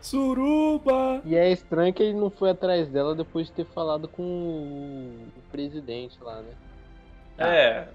[0.03, 1.21] Suruba!
[1.23, 5.27] E é estranho que ele não foi atrás dela depois de ter falado com o,
[5.49, 6.53] presidente lá, né?
[7.37, 7.87] É.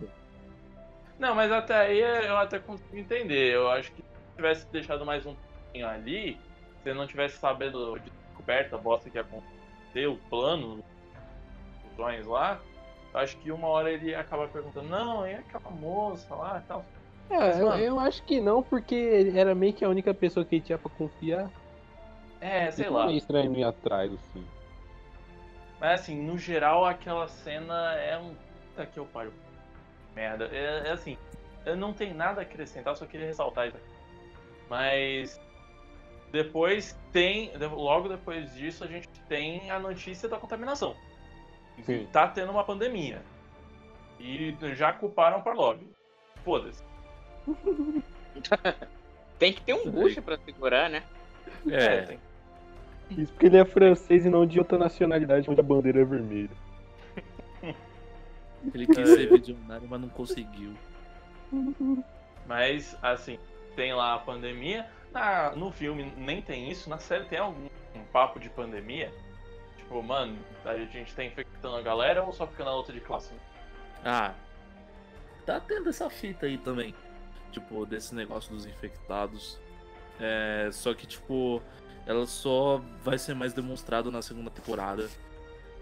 [1.18, 3.54] Não, mas até aí eu até consigo entender.
[3.54, 6.38] Eu acho que se tivesse deixado mais um pouquinho ali,
[6.82, 10.82] se não tivesse sabendo de descoberta a bosta que ia acontecer, o plano,
[11.90, 12.58] os sonhos lá,
[13.12, 16.68] eu acho que uma hora ele ia acabar perguntando, não, e aquela moça lá e
[16.68, 16.84] tal.
[17.28, 20.46] É, eu, mano- eu acho que não, porque ele era meio que a única pessoa
[20.46, 21.50] que ele tinha pra confiar.
[22.40, 23.06] É, sei lá.
[23.06, 24.44] meio estranho ir atrás, assim.
[25.80, 28.34] Mas assim, no geral aquela cena é um.
[28.68, 29.32] Puta que eu pariu.
[30.14, 30.48] Merda.
[30.52, 31.16] É, é assim,
[31.64, 33.86] eu não tenho nada a acrescentar, só queria ressaltar isso aqui.
[34.68, 35.40] Mas
[36.30, 37.52] depois tem.
[37.56, 40.96] Logo depois disso a gente tem a notícia da contaminação.
[41.82, 42.08] Sim.
[42.12, 43.22] Tá tendo uma pandemia.
[44.18, 45.80] E já culparam o Parlov.
[46.44, 46.82] Foda-se.
[49.38, 51.04] Tem que ter um bucha pra segurar, né?
[51.70, 52.20] É, tem.
[53.10, 56.50] Isso porque ele é francês e não de outra nacionalidade, onde a bandeira é vermelha.
[58.74, 60.74] ele quis ser visionário, mas não conseguiu.
[62.46, 63.38] Mas, assim,
[63.74, 64.86] tem lá a pandemia.
[65.12, 66.90] Na, no filme nem tem isso.
[66.90, 69.12] Na série tem algum um papo de pandemia?
[69.76, 73.32] Tipo, mano, a gente tá infectando a galera ou só fica na luta de classe?
[74.04, 74.34] Ah,
[75.46, 76.94] tá tendo essa fita aí também.
[77.50, 79.58] Tipo, desse negócio dos infectados.
[80.20, 81.62] É, só que, tipo,
[82.08, 85.10] ela só vai ser mais demonstrado na segunda temporada,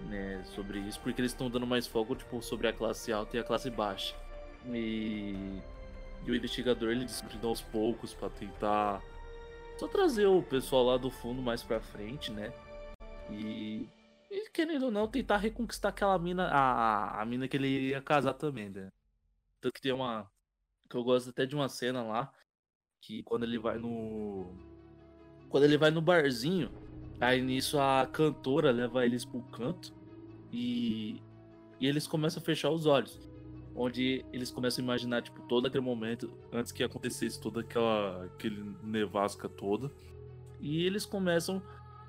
[0.01, 3.41] né, sobre isso, porque eles estão dando mais foco, tipo, sobre a classe alta e
[3.41, 4.13] a classe baixa.
[4.67, 5.63] E,
[6.27, 9.01] e o investigador, ele descobrindo aos poucos pra tentar
[9.79, 12.53] só trazer o pessoal lá do fundo mais pra frente, né?
[13.31, 13.89] E,
[14.29, 18.35] e querendo ou não, tentar reconquistar aquela mina, a, a mina que ele ia casar
[18.35, 18.91] também, né?
[19.61, 20.29] Tanto que tem uma.
[20.91, 22.33] Que eu gosto até de uma cena lá.
[23.01, 24.76] Que quando ele vai no.
[25.49, 26.71] Quando ele vai no barzinho,
[27.21, 29.93] aí nisso a cantora leva eles pro canto
[30.53, 31.21] e.
[31.79, 33.29] E eles começam a fechar os olhos.
[33.75, 38.75] onde eles começam a imaginar, tipo, todo aquele momento, antes que acontecesse toda aquela aquele
[38.83, 39.93] nevasca toda.
[40.61, 41.63] E eles começam,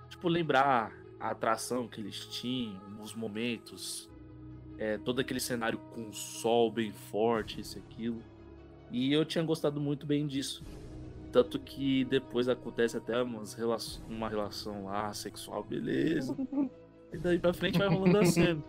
[0.10, 4.10] tipo, lembrar a atração que eles tinham, os momentos,
[4.78, 8.22] é, todo aquele cenário com o sol bem forte, isso e aquilo.
[8.90, 10.64] E eu tinha gostado muito bem disso.
[11.32, 16.36] Tanto que depois acontece até umas relação, uma relação lá sexual, beleza.
[17.14, 18.62] E daí pra frente vai rolando a cena.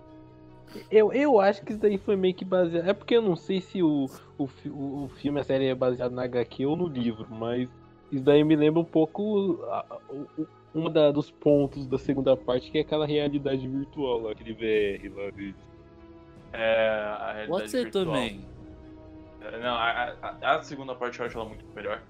[0.89, 2.87] Eu, eu acho que isso daí foi meio que baseado.
[2.89, 4.07] É porque eu não sei se o,
[4.39, 7.69] o, o, o filme, a série é baseado na HQ ou no livro, mas
[8.13, 12.79] isso daí me lembra um pouco a- a- da- dos pontos da segunda parte, que
[12.79, 15.33] é aquela realidade virtual lá, aquele VR lá.
[16.53, 18.05] É, a realidade Pode ser virtual.
[18.05, 18.41] também.
[19.41, 22.01] É, Não, a, a- a segunda parte eu acho ela muito melhor.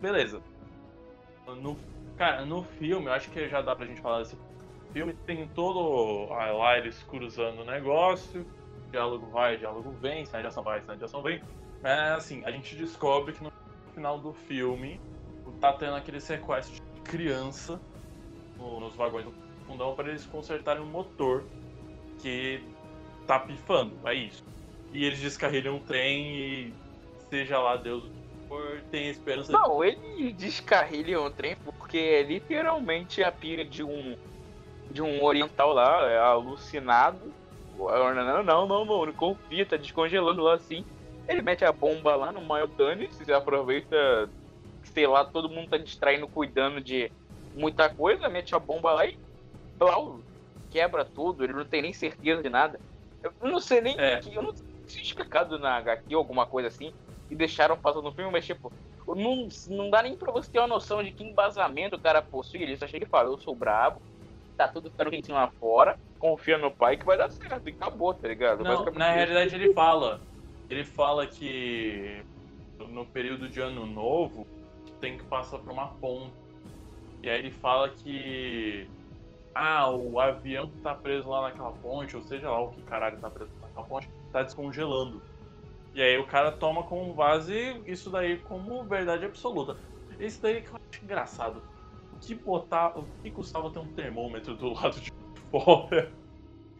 [0.00, 0.40] Beleza.
[1.46, 1.76] No,
[2.16, 4.38] cara, no filme, eu acho que já dá pra gente falar desse
[4.92, 5.14] filme.
[5.26, 8.46] Tem todo a lá eles cruzando o negócio,
[8.90, 11.42] diálogo vai, diálogo vem, cena de ação vai, cena de ação vem.
[11.82, 13.50] Mas assim, a gente descobre que no
[13.94, 15.00] final do filme
[15.60, 17.80] tá tendo aquele sequestro de criança
[18.56, 19.32] no- nos vagões do
[19.66, 21.44] fundão para eles consertarem um motor
[22.20, 22.62] que
[23.26, 24.42] tá pifando, é isso.
[24.92, 26.74] E eles descarrilham o trem e
[27.28, 28.04] seja lá Deus
[28.50, 34.16] for, tem esperança Não, ele descarrilha o trem porque é literalmente a pira de um
[34.90, 37.32] de um oriental lá, é alucinado.
[37.78, 40.84] Não, não, não, não confia, tá descongelando lá assim.
[41.28, 44.28] Ele mete a bomba lá no maior dano, se aproveita,
[44.82, 47.10] sei lá, todo mundo tá distraindo, cuidando de
[47.54, 49.16] muita coisa, mete a bomba lá e
[49.78, 50.18] blau,
[50.70, 52.80] quebra tudo, ele não tem nem certeza de nada.
[53.22, 54.20] Eu não sei nem É.
[54.32, 56.92] eu não sei se é explicado na HQ ou alguma coisa assim,
[57.30, 58.72] e deixaram passar no filme, mas tipo,
[59.06, 62.62] não, não dá nem pra você ter uma noção de que embasamento o cara possui.
[62.62, 64.00] Ele só chega e fala, eu sou brabo,
[64.56, 68.12] tá tudo ficando quentinho lá fora, confia no pai que vai dar certo, e acabou,
[68.12, 68.64] tá ligado?
[68.64, 69.16] Não, na isso.
[69.16, 70.20] realidade ele fala.
[70.68, 72.22] Ele fala que
[72.78, 74.46] no período de ano novo
[75.00, 76.32] tem que passar por uma ponte.
[77.22, 78.88] E aí ele fala que
[79.54, 83.18] ah, o avião que tá preso lá naquela ponte, ou seja lá o que caralho
[83.18, 85.20] tá preso naquela ponte, tá descongelando.
[85.94, 89.76] E aí o cara toma como base isso daí como verdade absoluta.
[90.18, 91.62] Isso daí que eu acho engraçado.
[92.12, 92.98] O que botar.
[92.98, 95.10] O que custava ter um termômetro do lado de
[95.50, 96.12] fora?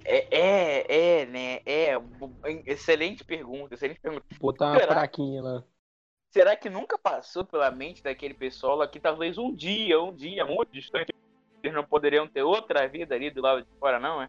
[0.05, 1.61] É, é, é, né?
[1.67, 1.95] É,
[2.67, 4.25] excelente pergunta, excelente pergunta.
[4.41, 4.95] Botar uma Será?
[4.95, 5.65] plaquinha lá.
[6.31, 10.45] Será que nunca passou pela mente daquele pessoal lá que talvez um dia, um dia
[10.45, 11.13] muito distante,
[11.63, 14.29] eles não poderiam ter outra vida ali do lado de fora, não, é?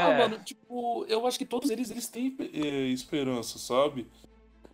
[0.00, 4.06] Ah, mano, tipo, eu acho que todos eles, eles têm é, esperança, sabe?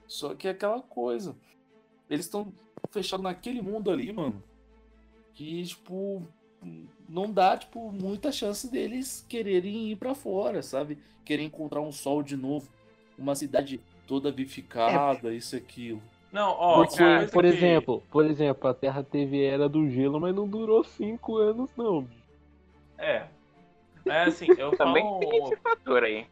[0.07, 1.37] Só que é aquela coisa.
[2.09, 2.53] Eles estão
[2.91, 4.43] fechados naquele mundo ali, mano.
[5.35, 6.23] Que, tipo,
[7.09, 10.99] não dá, tipo, muita chance deles quererem ir pra fora, sabe?
[11.25, 12.69] Querer encontrar um sol de novo.
[13.17, 16.03] Uma cidade toda vivificada, isso e aquilo.
[16.33, 17.03] Não, ó, Porque,
[17.33, 21.37] por que- exemplo, por exemplo, a Terra teve era do gelo, mas não durou cinco
[21.37, 22.03] anos, não.
[22.03, 22.23] bicho.
[22.99, 23.27] É.
[24.07, 25.21] É assim, eu Também falo.
[25.21, 26.27] tem esse fator aí.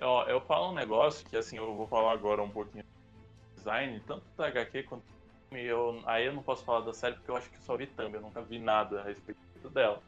[0.00, 4.00] Ó, eu falo um negócio que assim, eu vou falar agora um pouquinho do design,
[4.06, 5.64] tanto da HQ quanto do filme.
[5.64, 8.14] Eu, aí eu não posso falar da série porque eu acho que só vi thumb,
[8.14, 9.40] eu nunca vi nada a respeito
[9.70, 10.02] dela.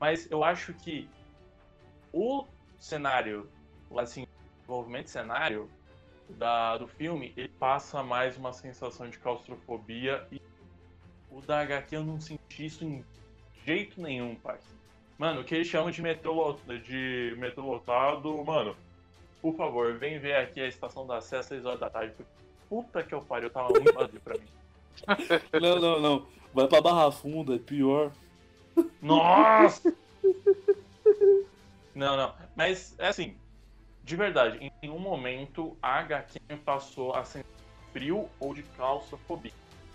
[0.00, 1.08] Mas eu acho que
[2.12, 2.44] o
[2.78, 3.48] cenário,
[3.96, 4.28] assim, o
[4.60, 5.70] desenvolvimento de cenário
[6.30, 10.40] da, do filme, ele passa mais uma sensação de claustrofobia e
[11.30, 13.04] o da HQ eu não senti isso em
[13.64, 14.58] jeito nenhum, pai.
[15.18, 18.76] Mano, o que eles chamam de metrô, de metrô lotado, mano,
[19.42, 22.14] por favor, vem ver aqui a estação da Sé às 6 horas da tarde.
[22.68, 24.46] Puta que eu pariu, tava muito vazio pra mim.
[25.60, 26.26] Não, não, não.
[26.52, 28.10] Vai pra Barra Funda, é pior.
[29.00, 29.94] Nossa!
[31.94, 32.34] Não, não.
[32.56, 33.36] Mas, é assim,
[34.02, 37.46] de verdade, em nenhum momento a HQ passou a sentir
[37.92, 39.52] frio ou de claustrofobia.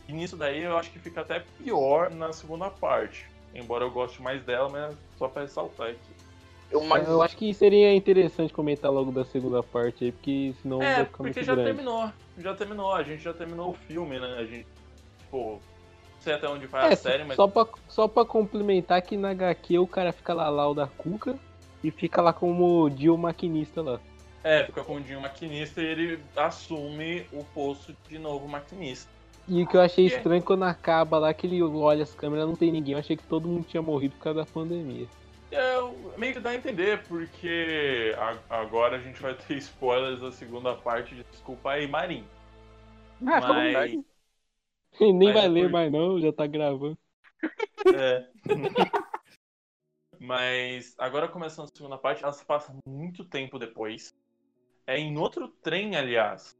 [0.07, 3.25] E nisso daí eu acho que fica até pior na segunda parte.
[3.53, 5.99] Embora eu goste mais dela, mas é só pra ressaltar aqui.
[6.71, 10.81] Eu, mas, Eu acho que seria interessante comentar logo da segunda parte aí, porque senão
[10.81, 11.69] É, vai ficar porque muito já grande.
[11.69, 12.11] terminou.
[12.37, 14.37] Já terminou, a gente já terminou o filme, né?
[14.39, 14.65] A gente,
[15.19, 15.59] tipo, não
[16.21, 19.29] sei até onde vai É, a série, mas só, pra, só pra complementar que na
[19.31, 21.37] HQ o cara fica lá lá o da Cuca
[21.83, 23.99] e fica lá como Dio maquinista lá.
[24.43, 29.09] é, fica com o Dinho maquinista e ele assume o posto de novo maquinista.
[29.47, 30.07] E o que eu achei É.
[30.07, 32.93] estranho quando acaba lá que ele olha as câmeras não tem ninguém.
[32.93, 35.07] Eu achei que todo mundo tinha morrido por causa da pandemia.
[35.51, 40.31] É, meio que dá a entender, porque a- agora a gente vai ter spoilers da
[40.31, 42.25] segunda parte de Desculpa aí, Marim.
[43.25, 43.93] Ah, Mas.
[44.99, 46.97] E nem Mas vai é ler por- mais não, já tá gravando.
[47.93, 48.27] É.
[50.19, 54.13] Mas agora começando a segunda parte, ela se passa muito tempo depois.
[54.87, 56.57] é em outro trem, aliás.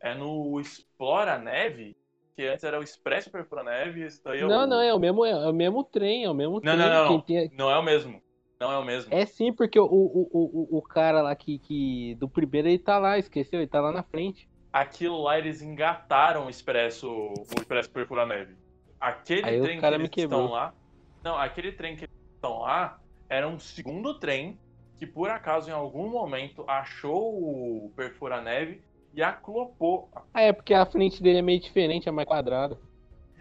[0.00, 1.96] É no Explora Neve,
[2.36, 4.06] que antes era o Expresso Perfura Neve.
[4.24, 4.48] Daí é o...
[4.48, 6.76] Não, não, é o mesmo, é o mesmo trem, é o mesmo Não, trem.
[6.76, 7.20] não, não, não.
[7.20, 8.22] tem- Não é o mesmo.
[8.60, 9.12] Não é o mesmo.
[9.12, 12.14] É sim, porque o, o, o, o, cara lá que, que.
[12.16, 13.60] Do primeiro ele tá lá, esqueceu?
[13.60, 14.48] Ele tá lá na frente.
[14.72, 18.56] Aquilo lá eles engataram o Expresso, o Expresso Perfura Neve.
[19.00, 20.74] Aquele Aí trem que eles estão lá.
[21.22, 24.58] Não, aquele trem que eles estão lá era um segundo trem
[24.98, 28.80] que por acaso em algum momento achou o Perfura Neve
[29.14, 30.10] e aclopou.
[30.32, 32.78] Ah, é porque a frente dele é meio diferente, é mais quadrada.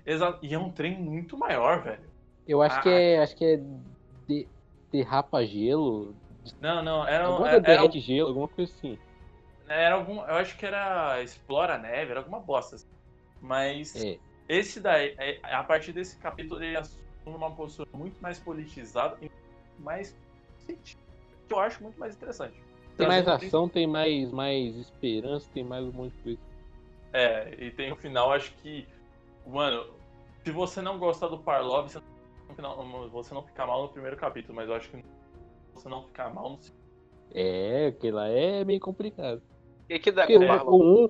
[0.05, 2.03] Exa- E é um trem muito maior, velho.
[2.47, 3.19] Eu acho Ah, que é.
[3.19, 3.59] Acho que é.
[4.28, 4.47] De,
[4.91, 6.15] derrapa gelo.
[6.59, 8.99] Não, não, era, um- era, derrete gelo, alguma coisa assim.
[9.67, 10.17] era algum.
[10.17, 12.76] Eu acho que era Explora Neve, era alguma bosta.
[12.76, 12.88] assim.
[13.41, 14.19] Mas É.
[14.47, 19.32] esse daí, é- a partir desse capítulo, ele assume uma postura muito mais politizada e
[19.80, 20.15] mais
[21.49, 22.59] eu acho muito mais interessante.
[22.97, 26.39] Tem mais ação, tem mais, mais esperança, tem mais um monte de coisa.
[27.11, 28.87] É, e tem o final, acho que.
[29.45, 29.85] Mano,
[30.43, 32.01] se você não gostar do Parlov, você
[32.61, 35.03] não, você não fica mal no primeiro capítulo, mas eu acho que
[35.73, 36.83] você não ficar mal no segundo.
[37.33, 39.41] É, que lá é meio complicado.
[39.83, 41.09] O que, que dá Porque com o o, o um,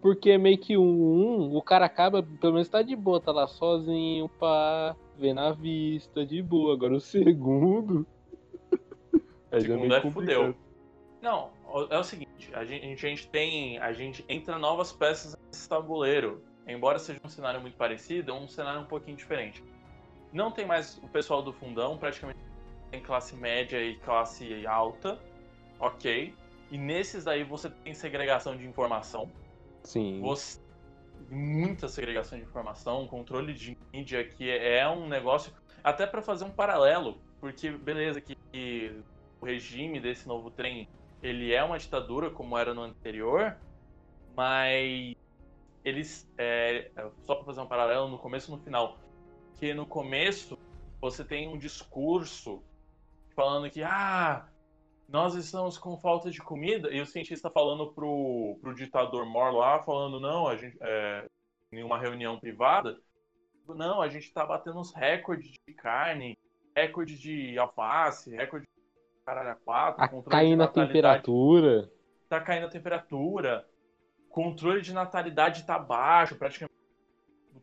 [0.00, 3.46] porque meio que o um, o cara acaba, pelo menos tá de boa, tá lá
[3.46, 6.74] sozinho, pá, vendo a vista, de boa.
[6.74, 8.06] Agora o segundo.
[8.72, 9.20] O
[9.52, 10.36] já segundo é complicado.
[10.36, 10.69] fudeu.
[11.20, 11.50] Não,
[11.90, 13.78] é o seguinte, a gente, a gente tem.
[13.78, 16.42] A gente entra novas peças nesse tabuleiro.
[16.66, 19.62] Embora seja um cenário muito parecido, é um cenário um pouquinho diferente.
[20.32, 22.38] Não tem mais o pessoal do fundão, praticamente
[22.90, 25.18] tem classe média e classe alta,
[25.78, 26.34] ok.
[26.70, 29.30] E nesses aí você tem segregação de informação.
[29.82, 30.20] Sim.
[30.20, 30.60] Você
[31.28, 35.52] muita segregação de informação, controle de mídia, que é um negócio
[35.82, 38.92] até para fazer um paralelo, porque beleza que, que
[39.40, 40.88] o regime desse novo trem
[41.22, 43.56] ele é uma ditadura como era no anterior,
[44.36, 45.14] mas
[45.84, 46.90] eles é,
[47.26, 48.98] só para fazer um paralelo no começo e no final,
[49.56, 50.58] que no começo
[51.00, 52.62] você tem um discurso
[53.34, 54.46] falando que ah
[55.08, 59.82] nós estamos com falta de comida e o cientista falando pro, pro ditador Mor lá
[59.82, 61.26] falando não a gente é,
[61.72, 63.00] em uma reunião privada
[63.68, 66.38] não a gente tá batendo uns recordes de carne
[66.76, 68.79] recorde de alface recorde de
[69.30, 71.90] caralho a quatro Tá caindo a temperatura.
[72.28, 73.66] tá caindo a temperatura,
[74.28, 76.74] controle de natalidade tá baixo, praticamente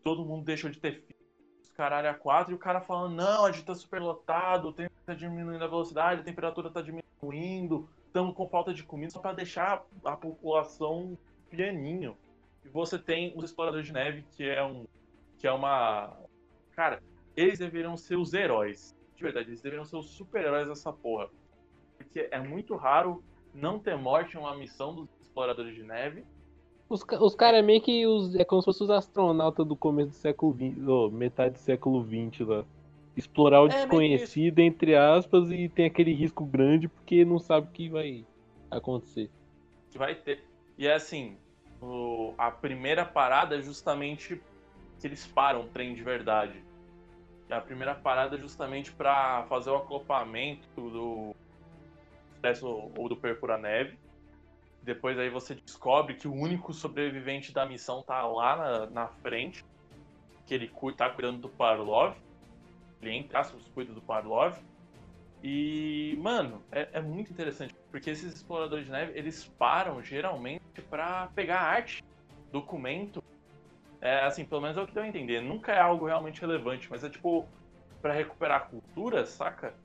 [0.04, 3.52] todo mundo deixou de ter filhos, caralho, a quatro, e o cara falando, não, a
[3.52, 8.48] gente tá superlotado, o tempo tá diminuindo a velocidade, a temperatura tá diminuindo, estamos com
[8.48, 11.18] falta de comida, só pra deixar a população
[11.50, 12.18] pianinho.
[12.64, 14.86] E você tem os exploradores de neve, que é um.
[15.38, 16.18] que é uma.
[16.74, 17.02] Cara,
[17.36, 18.96] eles deveriam ser os heróis.
[19.16, 21.30] De verdade, eles deveriam ser os super-heróis dessa porra.
[21.98, 23.24] Porque é muito raro
[23.54, 26.24] não ter morte em uma missão dos exploradores de neve.
[26.90, 30.10] Os, os caras é meio que os, é como se fossem os astronautas do começo
[30.12, 32.66] do século XX, ou metade do século XX lá.
[33.16, 37.72] Explorar o É, desconhecido, entre aspas, e tem aquele risco grande porque não sabe o
[37.72, 38.26] que vai
[38.70, 39.30] acontecer.
[39.90, 40.44] que vai ter.
[40.78, 41.38] E é assim,
[41.82, 44.40] o- a primeira parada é justamente
[45.00, 46.62] que eles param o trem de verdade.
[47.50, 51.36] E a primeira parada é justamente para fazer o acoplamento do
[52.62, 53.98] ou do perfura neve.
[54.82, 59.66] Depois aí você descobre que o único sobrevivente da missão tá lá na, na frente,
[60.46, 62.16] que ele tá cuidando do Parlov.
[63.02, 64.58] Ele, entre aspas, cuida do Parlov.
[65.44, 71.28] E, mano, é, é muito interessante, porque esses exploradores de neve, eles param geralmente pra
[71.36, 72.04] pegar arte,
[72.52, 73.24] documento.
[74.02, 75.42] É, assim, pelo menos é o que deu a entender.
[75.42, 77.48] Nunca é algo realmente relevante, mas é tipo,
[78.02, 79.76] pra recuperar cultura, saca?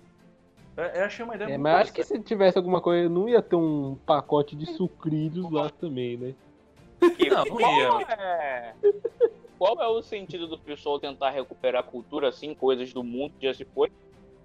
[0.77, 3.29] É, eu achei uma ideia É, muito mas acho que se tivesse alguma coisa, não
[3.29, 6.35] ia ter um pacote de sucrilhos lá também, né?
[7.17, 8.07] Que- Não, não qual, ia.
[8.09, 8.75] é...
[9.59, 13.47] qual é o sentido do pessoal tentar recuperar a cultura, assim, coisas do mundo que
[13.47, 13.91] já se foi,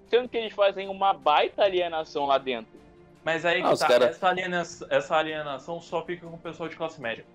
[0.08, 2.78] sendo que eles fazem uma baita alienação lá dentro?
[3.24, 6.76] Mas aí Ah, tá, cara- essa, alienação, essa alienação só fica com o pessoal de
[6.76, 7.26] classe média.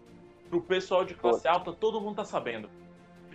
[0.51, 2.68] Pro pessoal de classe alta, todo mundo tá sabendo.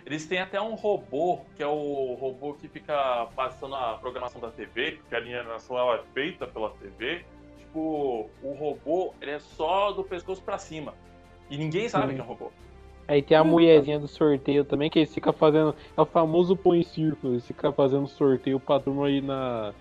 [0.08, 4.50] Eles têm até um robô, que é o robô que fica passando a programação da
[4.50, 7.26] TV, porque a alienação ela é feita pela TV.
[7.58, 10.94] Tipo, o robô, ele é só do pescoço pra cima.
[11.50, 12.14] E ninguém sabe Sim.
[12.14, 12.50] que é um robô.
[13.06, 15.74] Aí tem a mulherzinha do sorteio também, que eles ficam fazendo.
[15.94, 19.74] É o famoso põe círculo, eles ficam fazendo sorteio pra turma aí na,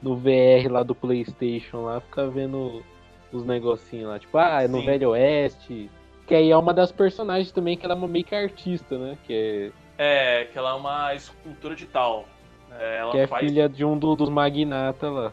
[0.00, 2.82] no VR lá do Playstation lá, fica vendo
[3.30, 4.18] os negocinhos lá.
[4.18, 4.86] Tipo, ah, é no Sim.
[4.86, 5.90] Velho Oeste.
[6.26, 9.16] Que aí é uma das personagens também, que ela é meio que artista, né?
[9.24, 12.26] Que É, que ela é uma escultura de tal.
[12.78, 15.32] É, ela é, que é faz filha de um do- dos magnatas lá.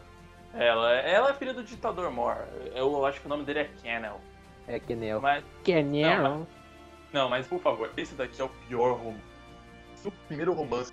[0.54, 2.36] Ela, ela é filha do ditador Mor.
[2.74, 4.20] Eu acho que o nome dele é Kennel.
[4.68, 5.20] É eu.
[5.20, 6.46] Mas, nem Não, eu.
[7.12, 9.20] não, mas por favor, esse daqui é o pior romance.
[10.06, 10.92] O primeiro romance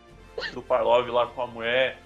[0.53, 1.99] do Parlov lá com a mulher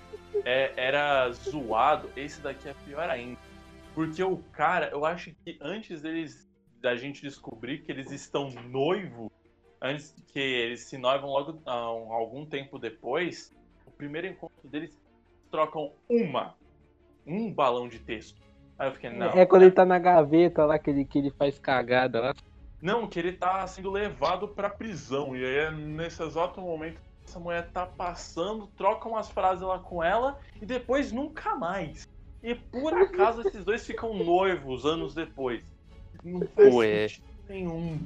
[0.43, 3.39] é- era zoado, esse daqui é pior ainda.
[3.95, 6.45] Porque o cara, eu acho que antes deles
[6.81, 9.31] da gente descobrir que eles estão noivo,
[9.81, 13.53] antes que eles se noivam logo ah, um- algum tempo depois,
[13.85, 14.97] o primeiro encontro deles
[15.51, 16.55] trocam uma,
[17.25, 18.39] um balão de texto.
[18.77, 19.27] Aí eu fiquei, não.
[19.37, 22.33] É quando ele tá na gaveta lá, que ele, que ele faz cagada lá.
[22.81, 25.35] Não, que ele tá sendo levado pra prisão.
[25.35, 30.03] E aí, é nesse exato momento, essa mulher tá passando, troca umas frases lá com
[30.03, 32.07] ela e depois nunca mais.
[32.43, 35.63] E por acaso esses dois ficam noivos anos depois.
[36.25, 37.07] Não faz Ué.
[37.07, 37.99] sentido nenhum.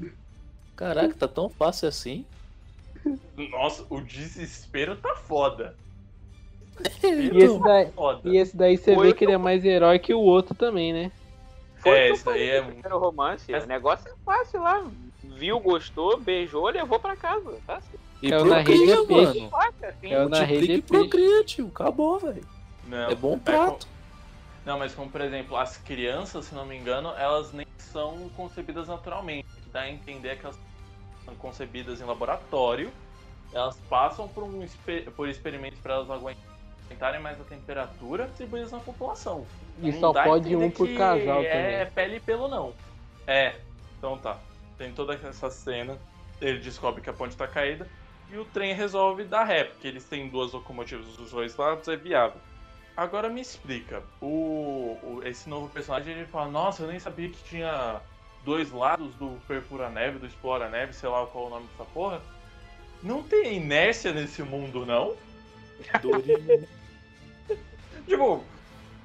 [0.75, 2.25] Caraca, tá tão fácil assim.
[3.51, 5.75] Nossa, o desespero tá foda.
[7.03, 8.21] E esse daí, Foda.
[8.29, 10.93] e esse daí você Foi vê que ele é mais herói que o outro também,
[10.93, 11.11] né?
[11.77, 13.53] Foi É, isso daí é no primeiro romance.
[13.53, 14.85] Essa- O negócio é fácil lá.
[15.23, 17.57] Viu, gostou, beijou, levou pra casa.
[17.67, 17.81] Tá.
[18.21, 19.49] E É o na rede é peixe.
[19.81, 20.09] assim.
[20.13, 21.61] É o na rede é e peixe.
[21.63, 22.43] Acabou, velho.
[23.09, 23.87] É bom com- prato.
[24.69, 28.87] Não, mas como por exemplo, as crianças, se não me engano, elas nem são concebidas
[28.87, 29.47] naturalmente.
[29.57, 30.59] O que dá a entender é que elas
[31.25, 32.91] são concebidas em laboratório,
[33.51, 34.63] elas passam por, um,
[35.15, 39.43] por experimentos para elas aguentarem mais a temperatura distribuídas na população.
[39.81, 41.93] E Não só pode um por casal É também.
[41.93, 42.71] pele e pelo não.
[43.25, 43.55] É,
[43.97, 44.37] então tá.
[44.77, 45.97] Tem toda essa cena,
[46.39, 47.87] ele descobre que a ponte tá caída
[48.29, 51.95] e o trem resolve dar ré, porque eles têm duas locomotivas dos dois lados, é
[51.95, 52.39] viável.
[52.99, 57.41] Agora me explica, o, o- esse novo personagem ele fala, nossa, eu nem sabia que
[57.45, 58.01] tinha
[58.43, 61.85] dois lados do Perfura Neve, do Explora Neve, sei lá qual é o nome dessa
[61.85, 62.21] porra.
[63.01, 65.15] Não tem inércia nesse mundo, não?
[68.05, 68.43] Tipo,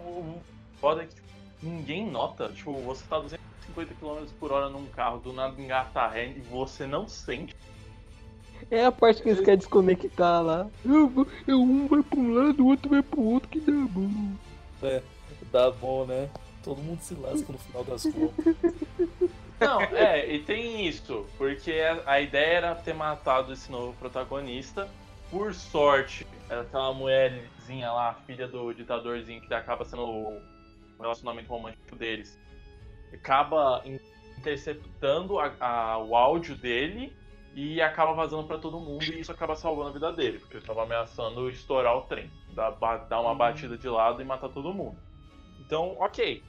[0.01, 0.43] o
[0.81, 1.29] foda é que tipo,
[1.63, 2.49] ninguém nota.
[2.49, 6.85] Tipo, você tá 250 km por hora num carro, do nada engata ré e você
[6.85, 7.55] não sente.
[8.71, 10.67] É a parte que eles querem desconectar lá.
[10.85, 14.11] Eu, eu um vai pra um lado, o outro vai pro outro, que dá bom.
[15.53, 16.29] Tá bom, né?
[16.63, 18.57] Todo mundo se lasca no final das contas.
[19.61, 24.89] Não, é, e tem isso, porque a, a ideia era ter matado esse novo protagonista.
[25.31, 30.41] Por sorte, aquela mulherzinha lá, filha do ditadorzinho, que acaba sendo o
[31.01, 32.39] relacionamento romântico deles,
[33.13, 33.99] acaba in-
[34.39, 37.15] interceptando a- a- o áudio dele
[37.55, 40.67] e acaba vazando pra todo mundo e isso acaba salvando a vida dele, porque ele
[40.67, 44.97] tava ameaçando estourar o trem, dar, uma batida de lado e matar todo mundo.
[45.61, 46.43] Então, ok.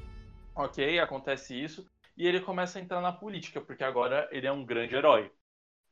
[0.55, 1.85] Ok, acontece isso.
[2.17, 5.29] E ele começa a entrar na política, porque agora ele é um grande herói.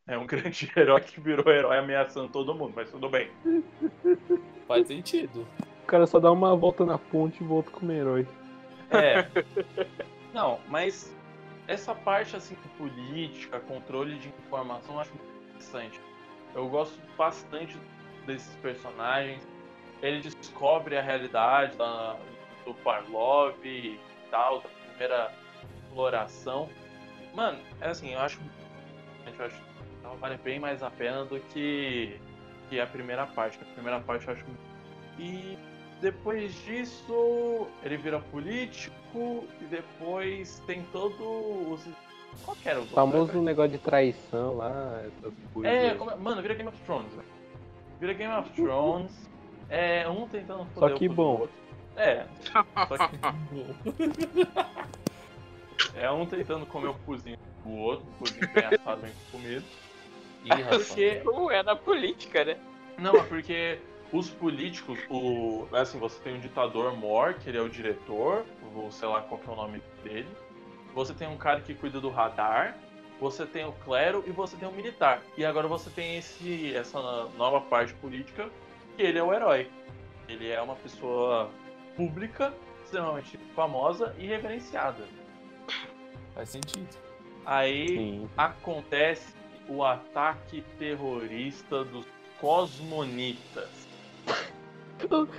[0.08, 3.30] É um grande herói que virou herói ameaçando todo mundo, mas tudo bem.
[4.68, 5.46] Faz sentido.
[5.84, 8.28] O cara só dá uma volta na ponte e volta como herói.
[8.90, 9.28] É.
[10.34, 11.14] Não, mas
[11.68, 16.00] essa parte assim política, controle de informação, eu acho muito interessante.
[16.54, 17.78] Eu gosto bastante
[18.26, 19.42] desses personagens.
[20.02, 22.18] Ele descobre a realidade da-
[22.66, 24.00] do Parlov e
[24.30, 25.32] tal, da primeira
[25.84, 26.70] exploração.
[27.34, 28.40] Mano, é assim, eu acho.
[29.26, 32.20] Eu acho que vale bem mais a pena do que,
[32.70, 33.58] que a primeira parte.
[33.62, 34.46] A primeira parte eu acho.
[35.18, 35.58] E
[36.04, 41.82] depois disso, ele vira político e depois tem todo os.
[42.44, 45.72] Qual que era o O famoso negócio de traição lá, essas coisas.
[45.72, 47.28] É, como é- mano, vira Game of Thrones, velho.
[48.02, 49.30] Vira Game of Thrones.
[49.70, 51.40] É, um tentando Só foder que o bom.
[51.40, 51.56] outro.
[51.96, 52.26] É.
[52.88, 53.20] Só que
[55.96, 59.64] é um tentando comer o cozinho do outro, o cozinho bem assado, bem comido.
[60.44, 60.50] Ih.
[60.70, 62.58] Porque Como é na política, né?
[62.98, 63.80] Não, é porque
[64.14, 68.46] os políticos, o, assim, você tem o ditador Mor, que ele é o diretor,
[68.76, 70.30] ou sei lá qual que é o nome dele.
[70.94, 72.78] Você tem um cara que cuida do radar,
[73.20, 75.24] você tem o clero e você tem o militar.
[75.36, 77.00] E agora você tem esse, essa
[77.36, 78.50] nova parte política,
[78.96, 79.68] que ele é o herói.
[80.30, 81.50] Ele é uma pessoa
[81.96, 82.54] pública,
[82.84, 85.06] extremamente famosa e reverenciada.
[86.36, 86.96] Faz sentido.
[87.46, 88.30] Aí Sim.
[88.38, 89.34] acontece
[89.68, 92.06] o ataque terrorista dos
[92.40, 93.93] cosmonitas.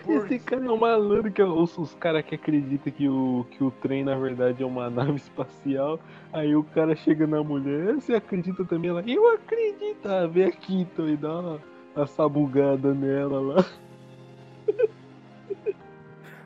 [0.09, 3.65] Esse cara é um malandro que é os, os caras que acreditam que o, que
[3.65, 5.99] o trem na verdade é uma nave espacial.
[6.33, 8.91] Aí o cara chega na mulher, você acredita também?
[8.91, 11.61] Ela, eu acredito, ah, vem aqui então e dá uma,
[11.97, 13.65] uma sabugada nela lá.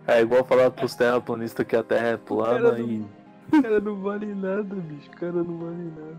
[0.07, 3.05] É igual falar pros terraplanistas que a Terra é plana Cara e.
[3.51, 5.09] O cara não vale nada, bicho.
[5.11, 6.18] O cara não vale nada.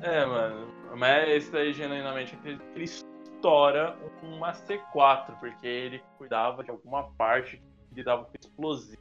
[0.00, 0.66] É, mano.
[0.96, 3.09] Mas esse daí, genuinamente, acredito que
[3.40, 9.00] estoura uma C4, porque ele cuidava de alguma parte que lidava com explosivo.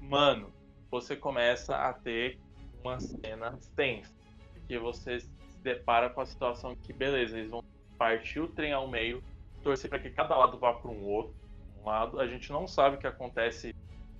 [0.00, 0.52] Mano,
[0.90, 2.40] você começa a ter
[2.82, 4.12] uma cena tensa.
[4.52, 5.30] Porque você se
[5.62, 7.62] depara com a situação que, beleza, eles vão
[7.96, 9.22] partir o trem ao meio,
[9.62, 11.32] torcer para que cada lado vá para um outro
[11.80, 12.20] um lado.
[12.20, 13.72] A gente não sabe o que acontece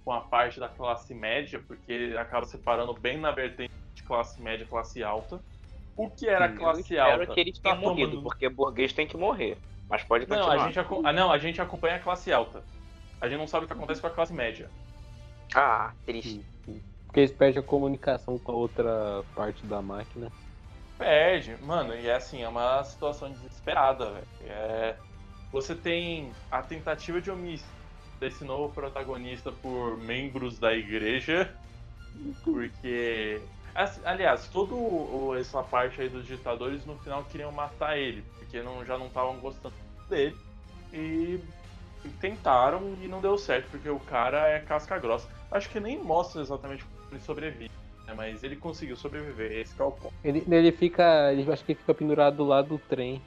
[0.04, 4.40] com a parte da classe média, porque ele acaba separando bem na vertente de classe
[4.40, 5.42] média e classe alta.
[5.98, 7.26] O que era Eu classe espero alta?
[7.34, 9.58] que eles tá tenham morrido, tomando- porque burguês tem que morrer.
[9.90, 10.62] Mas pode Não, continuar.
[10.62, 12.62] a gente, aco- ah, não, a gente acompanha a classe alta.
[13.20, 14.70] A gente não sabe o que acontece com a classe média.
[15.54, 16.44] Ah, triste.
[17.06, 20.30] Porque eles perdem a comunicação com a outra parte da máquina.
[20.98, 24.26] Perde, mano, e é assim, é uma situação desesperada, velho.
[24.42, 24.96] É...
[25.50, 27.66] Você tem a tentativa de homicídio
[28.20, 31.52] desse novo protagonista por membros da igreja,
[32.44, 33.40] porque.
[33.74, 34.74] Assim, Aliás, toda
[35.38, 39.38] essa parte aí dos ditadores no final queriam matar ele, porque não, já não estavam
[39.38, 39.74] gostando
[40.08, 40.36] dele.
[40.92, 41.40] E
[42.20, 45.28] tentaram e não deu certo, porque o cara é casca grossa.
[45.50, 47.70] Acho que nem mostra exatamente como ele sobrevive,
[48.06, 48.14] né?
[48.14, 50.14] mas ele conseguiu sobreviver, esse que é o ponto.
[50.24, 51.32] Ele, ele fica.
[51.32, 53.20] Ele acho que ele fica pendurado do lado do trem.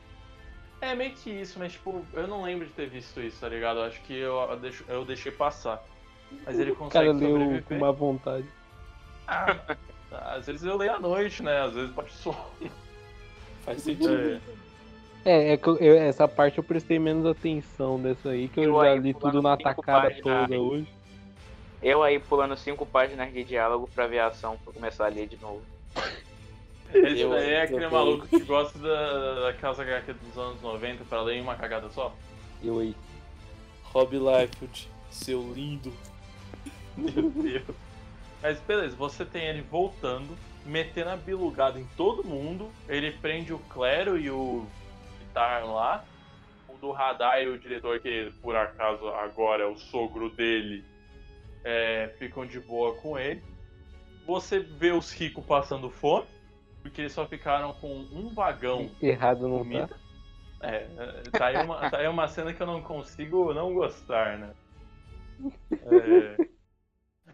[0.80, 3.80] É meio que isso, mas tipo, eu não lembro de ter visto isso, tá ligado?
[3.80, 5.84] Eu Acho que eu, eu deixo- eu deixei passar.
[6.44, 7.64] Mas ele O consegue cara leu sobreviver.
[7.66, 8.48] com má vontade.
[9.28, 9.60] Ah,
[10.12, 11.62] às vezes eu leio à noite, né?
[11.62, 12.51] Às vezes pode só.
[13.66, 14.09] Faz sentido.
[14.14, 14.39] É.
[15.24, 18.64] É, é que eu- eu- essa parte eu prestei menos atenção dessa aí, que eu,
[18.64, 20.22] Eu já aí li tudo na tacada páginas.
[20.49, 20.88] toda hoje.
[21.84, 25.28] Eu aí pulando cinco páginas de diálogo pra ver a ação, pra começar a ler
[25.28, 25.62] de novo.
[26.93, 31.22] Esse Eu- daí é aquele maluco que gosta da, daquelas HQ dos anos 90 pra
[31.22, 32.14] ler em uma cagada só.
[32.64, 32.95] Eu aí.
[33.84, 35.93] Rob Liefeld, seu lindo.
[36.97, 37.64] Meu Deus.
[38.42, 40.36] Mas beleza, você tem ele voltando,
[40.66, 42.72] metendo a bilugada em todo mundo.
[42.88, 44.66] Ele prende o Clero e o
[45.20, 46.04] Guitar lá.
[46.68, 50.84] O do radar e o diretor, que por acaso agora é o sogro dele,
[51.64, 53.44] é, ficam de boa com ele.
[54.26, 56.28] Você vê os ricos passando fome,
[56.82, 59.64] porque eles só ficaram com um vagão Errado não tá.
[59.64, 60.02] comida.
[60.64, 60.88] É,
[61.32, 64.54] tá aí, uma, tá aí uma cena que eu não consigo não gostar, né?
[65.72, 66.36] É,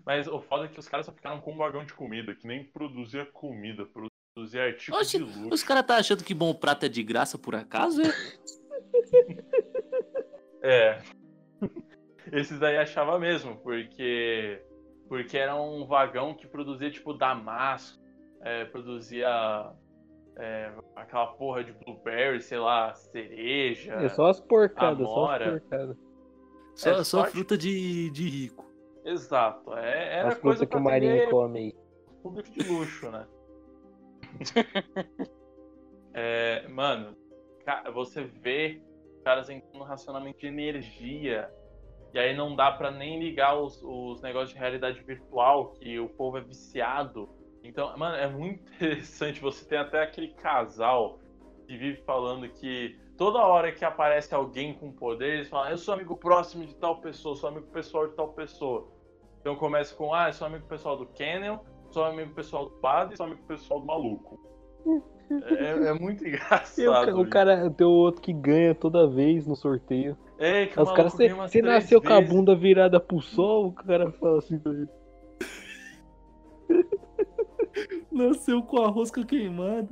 [0.08, 2.48] mas o foda é que os caras só ficaram com um vagão de comida, que
[2.48, 3.86] nem produzia comida,
[4.34, 5.54] produzia artigo Oxe, de luxo.
[5.54, 8.02] os caras tá achando que bom prato é de graça por acaso?
[8.02, 8.08] É?
[10.64, 11.02] É.
[12.32, 14.62] Esses daí achava mesmo, porque.
[15.08, 18.02] Porque era um vagão que produzia tipo damasco,
[18.42, 19.72] é, produzia
[20.36, 23.94] é, aquela porra de blueberry, sei lá, cereja.
[23.94, 25.52] É só as porcadas, só as Amora.
[25.52, 25.98] porcadas.
[26.76, 28.67] Só, É, só fruta de, de rico.
[29.08, 29.74] Exato.
[29.74, 31.74] É, era As coisa coisas que o Marinho come aí.
[32.22, 33.26] público de luxo, né?
[36.20, 37.16] É, mano,
[37.94, 38.82] você vê
[39.14, 41.48] os caras entrando no racionamento de energia.
[42.12, 46.10] E aí não dá pra nem ligar os, os negócios de realidade virtual, que o
[46.10, 47.30] povo é viciado.
[47.64, 49.40] Então, mano, é muito interessante.
[49.42, 51.20] Você tem até aquele casal
[51.68, 55.94] que vive falando que toda hora que aparece alguém com poder, eles falam, eu sou
[55.94, 58.88] amigo próximo de tal pessoa, sou amigo pessoal de tal pessoa.
[59.42, 61.58] Então começa com, ah, eu sou amigo pessoal do Canyon,
[61.92, 64.40] sou amigo pessoal do padre, sou amigo pessoal do maluco.
[65.30, 67.06] É, é muito o, engraçado.
[67.06, 70.18] ca- o cara tem o outro que ganha toda vez no sorteio.
[70.38, 72.34] É, que o Os caras, você nasceu com a vezes.
[72.34, 74.88] bunda virada pro sol, o cara fala assim pra ele.
[78.12, 79.88] Nasceu com a rosca queimada.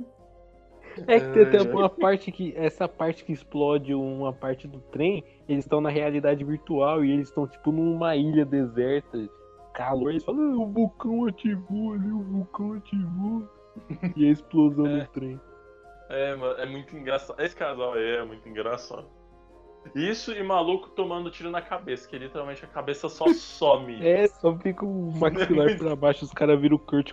[1.06, 2.54] É que tem até uma parte que.
[2.56, 7.28] Essa parte que explode uma parte do trem, eles estão na realidade virtual e eles
[7.28, 9.18] estão tipo numa ilha deserta.
[9.74, 13.48] Calor, eles falam, "Ah, o vulcão ativou ali, o vulcão ativou.
[14.16, 15.00] E a explosão É.
[15.00, 15.40] do trem.
[16.08, 17.38] É, mano, é muito engraçado.
[17.42, 19.04] Esse casal aí é muito engraçado.
[19.94, 24.04] Isso e maluco tomando tiro na cabeça, que literalmente a cabeça só some.
[24.04, 27.12] É, só fica o maxilar pra baixo, os caras viram o Kurt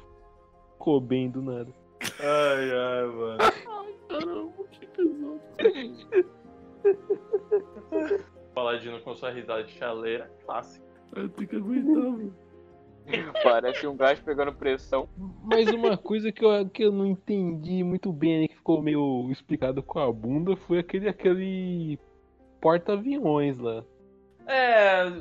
[0.80, 1.72] Cobain do nada.
[2.20, 3.38] Ai, ai, mano.
[4.20, 5.41] Caramba, que pesado.
[8.53, 10.86] Paladino com sua risada de chaleira, clássico.
[11.16, 12.36] Eu tenho que aguentar, mano.
[13.43, 15.09] Parece um gás pegando pressão.
[15.43, 19.30] Mas uma coisa que eu, que eu não entendi muito bem ali, que ficou meio
[19.32, 21.99] explicado com a bunda, foi aquele, aquele
[22.61, 23.84] porta-aviões lá.
[24.47, 25.11] É.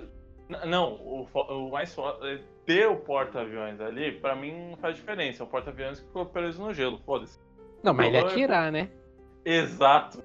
[0.66, 5.42] Não, o, o mais foda é ter o porta-aviões ali, pra mim não faz diferença.
[5.42, 7.40] É o porta-aviões que ficou preso no gelo, foda-se.
[7.82, 8.88] Não, mas ele Não, é- atirar, né?
[9.44, 10.22] Exato.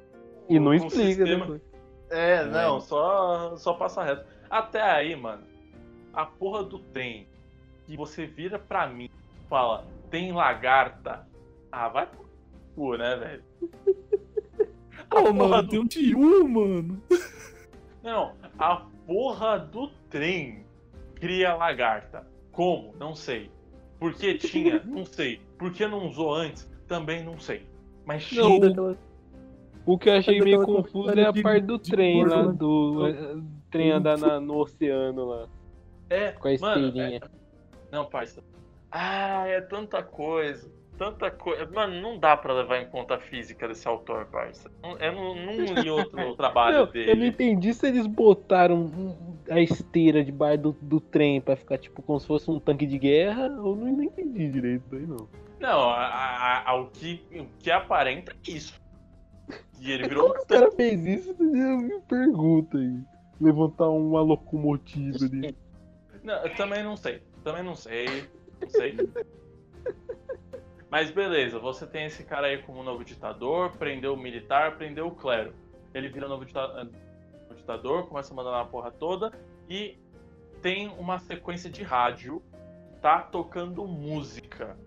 [0.49, 1.61] E não Um explica, sistema- né?
[2.09, 2.81] É, Não é.
[2.81, 4.25] só, só passa reto.
[4.49, 5.43] Até aí, mano,
[6.13, 7.27] a porra do trem
[7.85, 11.27] que você vira pra mim e fala, tem lagarta.
[11.71, 12.25] Ah, vai pro
[12.75, 13.43] cu, né, velho?
[15.09, 17.01] A Pô, porra mano, do- tem um tio, mano.
[18.03, 20.65] Não, a porra do trem
[21.15, 22.25] cria lagarta.
[22.51, 22.93] Como?
[22.97, 23.51] Não sei.
[23.99, 25.41] Porque tinha, não sei.
[25.57, 26.69] Por que não usou antes?
[26.87, 27.63] Também não sei.
[28.05, 28.57] Mas Não,
[29.85, 32.53] O que eu achei meio confuso é a parte do trem lá, né?
[32.53, 33.37] do eh,
[33.69, 35.47] trem andar na- no oceano lá,
[36.09, 37.21] É, com a mano, esteirinha.
[37.91, 38.41] Não, parça.
[38.91, 40.69] Ah, é tanta coisa.
[40.97, 41.69] Tanta coisa.
[41.71, 44.71] Mano, não dá pra levar em conta a física desse autor, parça.
[44.99, 47.27] Eu não, não li outro trabalho Não, eu não dele.
[47.27, 48.89] entendi se eles botaram
[49.49, 52.97] a esteira debaixo do, do trem pra ficar tipo como se fosse um tanque de
[52.97, 55.27] guerra, ou não, não entendi direito daí não.
[55.59, 58.79] Não, a, a- a- o, que, o que aparenta é isso.
[59.79, 61.35] E ele virou Como o cara fez isso?
[61.39, 62.99] Eu me pergunta aí.
[63.39, 65.55] Levantar uma locomotiva ali.
[66.23, 67.21] Não, eu também não sei.
[67.43, 68.27] Também não sei.
[68.61, 68.97] Não sei.
[70.89, 75.11] Mas beleza, você tem esse cara aí como novo ditador, prendeu o militar, prendeu o
[75.11, 75.53] clero.
[75.93, 79.31] Ele vira novo dita- novo ditador, começa a mandar na porra toda
[79.69, 79.97] e
[80.61, 82.41] tem uma sequência de rádio,
[83.01, 84.77] tá tocando música.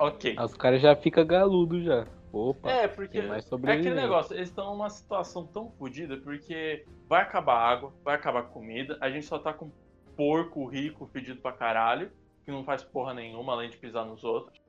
[0.00, 0.34] Ok.
[0.36, 2.06] Aí os caras já ficam galudo já.
[2.32, 7.56] Opa, É, porque é aquele negócio, eles estão numa situação tão fodida porque vai acabar
[7.58, 9.70] água, vai acabar comida, a gente só tá com
[10.16, 12.10] porco rico fedido pra caralho,
[12.44, 14.60] que não faz porra nenhuma além de pisar nos outros.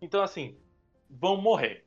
[0.00, 0.56] Então, assim,
[1.10, 1.84] vão morrer.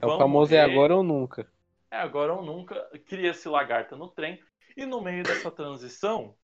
[0.00, 0.72] É o Vão famoso é morrer.
[0.72, 1.46] agora ou nunca.
[1.90, 2.74] É agora ou nunca.
[3.06, 4.40] Cria-se lagarta no trem.
[4.76, 6.36] E no meio dessa transição,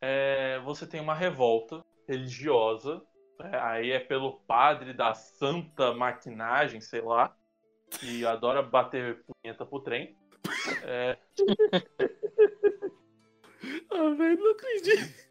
[0.00, 3.02] é, você tem uma revolta religiosa.
[3.40, 7.34] É, aí é pelo padre da santa maquinagem, sei lá.
[7.90, 10.16] Que adora bater punheta pro trem.
[10.82, 11.16] É,
[13.90, 15.26] Ah, velho, não acredito.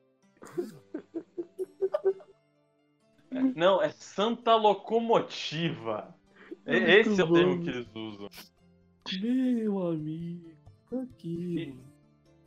[3.31, 6.15] é, não, é santa locomotiva.
[6.65, 8.29] E- Muito Esse é o termo que eles usam.
[9.21, 10.51] Meu amigo.
[11.03, 11.77] Aqui.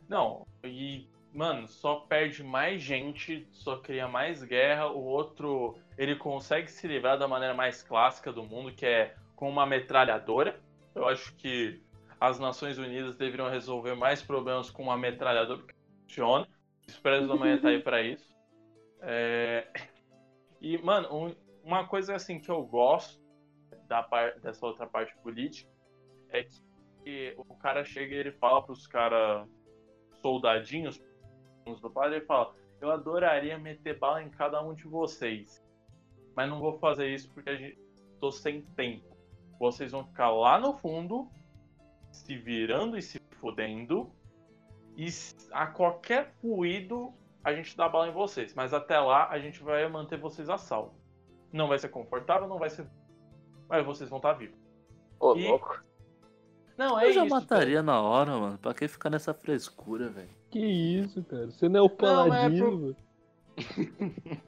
[0.08, 4.88] Não, e, mano, só perde mais gente, só cria mais guerra.
[4.88, 9.48] O outro, ele consegue se livrar da maneira mais clássica do mundo, que é com
[9.48, 10.60] uma metralhadora.
[10.94, 11.80] Eu acho que
[12.20, 16.44] as Nações Unidas deveriam resolver mais problemas com uma metralhadora, porque funciona.
[16.86, 18.36] O Expresso da Manhã tá aí pra isso.
[19.00, 19.68] É,
[20.60, 23.20] E, mano, um- uma coisa assim que eu gosto
[23.86, 24.38] da par...
[24.40, 25.70] dessa outra parte política
[26.30, 29.48] é que o cara chega e ele fala pros caras
[30.20, 31.00] soldadinhos
[31.70, 35.62] uns do padre, ele fala: Eu adoraria meter bala em cada um de vocês,
[36.34, 37.78] mas não vou fazer isso porque a gente
[38.20, 39.16] tô sem tempo.
[39.58, 41.28] Vocês vão ficar lá no fundo,
[42.12, 44.10] se virando e se fudendo,
[44.96, 45.06] e
[45.52, 47.12] a qualquer fluido
[47.44, 50.58] a gente dá bala em vocês, mas até lá a gente vai manter vocês a
[50.58, 50.94] salvo.
[51.52, 52.86] Não vai ser confortável, não vai ser.
[53.68, 54.58] Mas vocês vão estar vivos.
[55.18, 55.80] Ô, E- louco.
[56.76, 57.34] Não, é Eu já isso.
[57.34, 58.58] mataria na hora, mano.
[58.58, 60.30] Pra que ficar nessa frescura, velho?
[60.50, 61.50] Que isso, cara?
[61.50, 62.96] Você não é o Não, mas é paladino.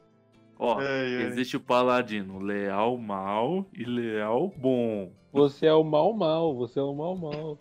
[0.58, 5.12] Ó, existe o paladino leal mal e leal bom.
[5.32, 7.58] Você é o mal mal, você é o mal mal.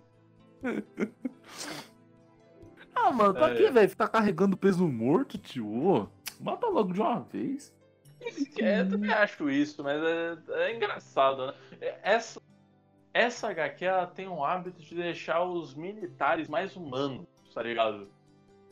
[2.95, 3.55] Ah, mano, pra É.
[3.55, 3.89] que, velho?
[3.89, 6.09] Ficar carregando peso morto, tio?
[6.39, 7.73] Mata logo de uma vez.
[8.59, 11.53] É, eu também acho isso, mas é, é engraçado, né?
[11.79, 12.41] É, Essa,
[13.17, 18.07] essa HQ ela tem um hábito de deixar os militares mais humanos, tá ligado?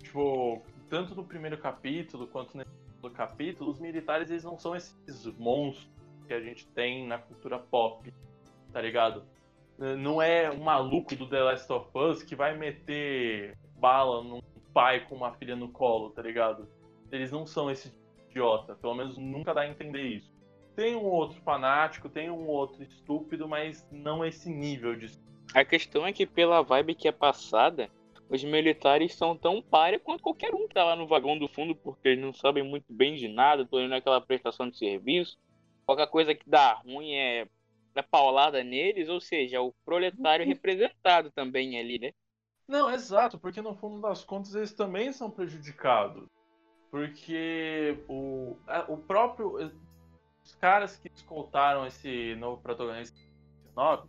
[0.04, 5.26] Tipo, tanto no primeiro capítulo quanto no segundo capítulo, os militares eles não são esses
[5.40, 5.90] monstros
[6.28, 8.14] que a gente tem na cultura pop,
[8.72, 9.24] tá ligado?
[9.80, 14.42] Não é um maluco do The Last of Us que vai meter bala num
[14.72, 16.68] pai com uma filha no colo, tá ligado?
[17.12, 17.92] Eles não são esse
[18.30, 20.35] idiota, pelo menos nunca dá a entender isso.
[20.76, 25.12] Tem um outro fanático, tem um outro estúpido, mas não esse nível de.
[25.54, 27.90] A questão é que pela vibe que é passada,
[28.30, 31.76] os militares são tão párea quanto qualquer um que tá lá no vagão do fundo,
[31.76, 35.38] porque eles não sabem muito bem de nada, estão indo naquela prestação de serviço.
[35.86, 37.48] Qualquer coisa que dá ruim é,
[37.94, 42.12] é paulada neles, ou seja, o proletário representado também ali, né?
[42.68, 46.28] Não, exato, porque no fundo das contas eles também são prejudicados.
[46.90, 48.58] Porque o,
[48.88, 49.72] o próprio.
[50.46, 53.18] Os caras que escoltaram esse novo protagonista
[53.64, 54.08] 19,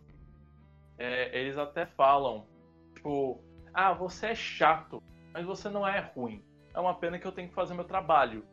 [0.99, 2.45] é, eles até falam,
[2.93, 3.41] tipo,
[3.73, 5.01] ah, você é chato,
[5.33, 6.43] mas você não é ruim.
[6.75, 8.45] É uma pena que eu tenho que fazer meu trabalho.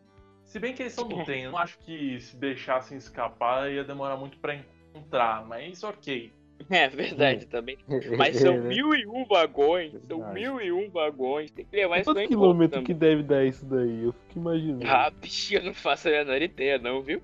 [0.44, 3.84] Se bem que eles são do trem, eu não acho que se deixassem escapar ia
[3.84, 6.32] demorar muito pra encontrar, mas ok.
[6.70, 7.76] É verdade também.
[8.16, 8.68] Mas são É, né?
[8.68, 10.34] mil e um vagões, são Verdade.
[10.34, 12.86] mil e um vagões, tem que levar isso quilômetros também.
[12.86, 14.04] que deve dar isso daí?
[14.04, 14.86] Eu fico imaginando.
[14.86, 17.20] Ah, bicho, eu não faço a menor ideia não, viu?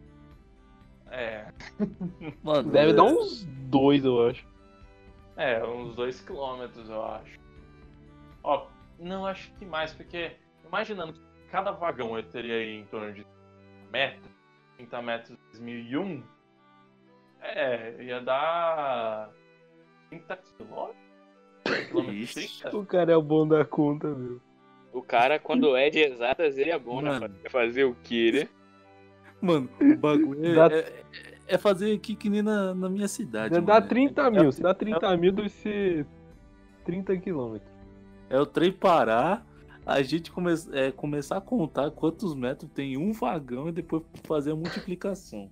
[1.10, 1.46] É,
[2.42, 4.46] Mano, Deve é- dar uns dois, eu acho.
[5.36, 7.38] É, uns 2 quilômetros, eu acho.
[8.42, 8.66] Ó,
[8.98, 10.32] não, acho que mais, porque
[10.66, 11.20] imaginando que
[11.50, 13.26] cada vagão eu teria aí em torno de
[13.90, 14.30] metro,
[14.76, 16.22] 30 metros em 2001,
[17.40, 19.30] é, ia dar
[20.10, 20.96] 30 quilômetros?
[21.88, 22.60] Quilômetros Ixi.
[22.62, 22.76] 30?
[22.76, 24.40] O cara é o bom da conta, meu.
[24.92, 27.18] O cara, quando é de exatas, ele é bom, né?
[27.18, 27.34] Mano.
[27.48, 28.59] Fazer o quê, né?
[29.40, 31.02] Mano, o bagulho é, Dá- é,
[31.48, 33.54] é fazer aqui que nem na, na minha cidade.
[33.60, 33.88] Dá mano.
[33.88, 34.52] 30 mil.
[34.52, 36.06] Se dá 30 mil, ser
[36.84, 37.70] 30 quilômetros.
[38.28, 39.44] É o trem parar,
[39.84, 44.52] a gente come, é, começar a contar quantos metros tem um vagão e depois fazer
[44.52, 45.50] a multiplicação.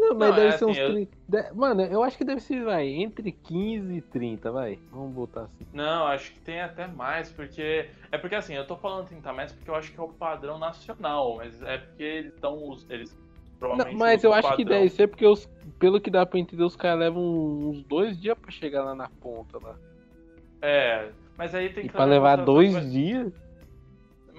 [0.00, 1.16] Não, mas Não, deve é ser assim, uns eu- 30.
[1.28, 4.78] de- Mano, eu acho que deve ser, vai, entre 15 e 30, vai.
[4.90, 5.66] Vamos botar assim.
[5.72, 7.88] Não, acho que tem até mais, porque.
[8.10, 10.58] É porque assim, eu tô falando 30 metros porque eu acho que é o padrão
[10.58, 12.68] nacional, mas é porque eles estão.
[12.68, 13.14] Os, eles
[13.60, 14.78] Não, mas eu acho que padrão.
[14.78, 15.46] deve ser porque, os,
[15.78, 19.08] pelo que dá pra entender, os caras levam uns dois dias pra chegar lá na
[19.20, 19.76] ponta lá.
[20.62, 23.32] É, mas aí tem E que pra levar dois que dias.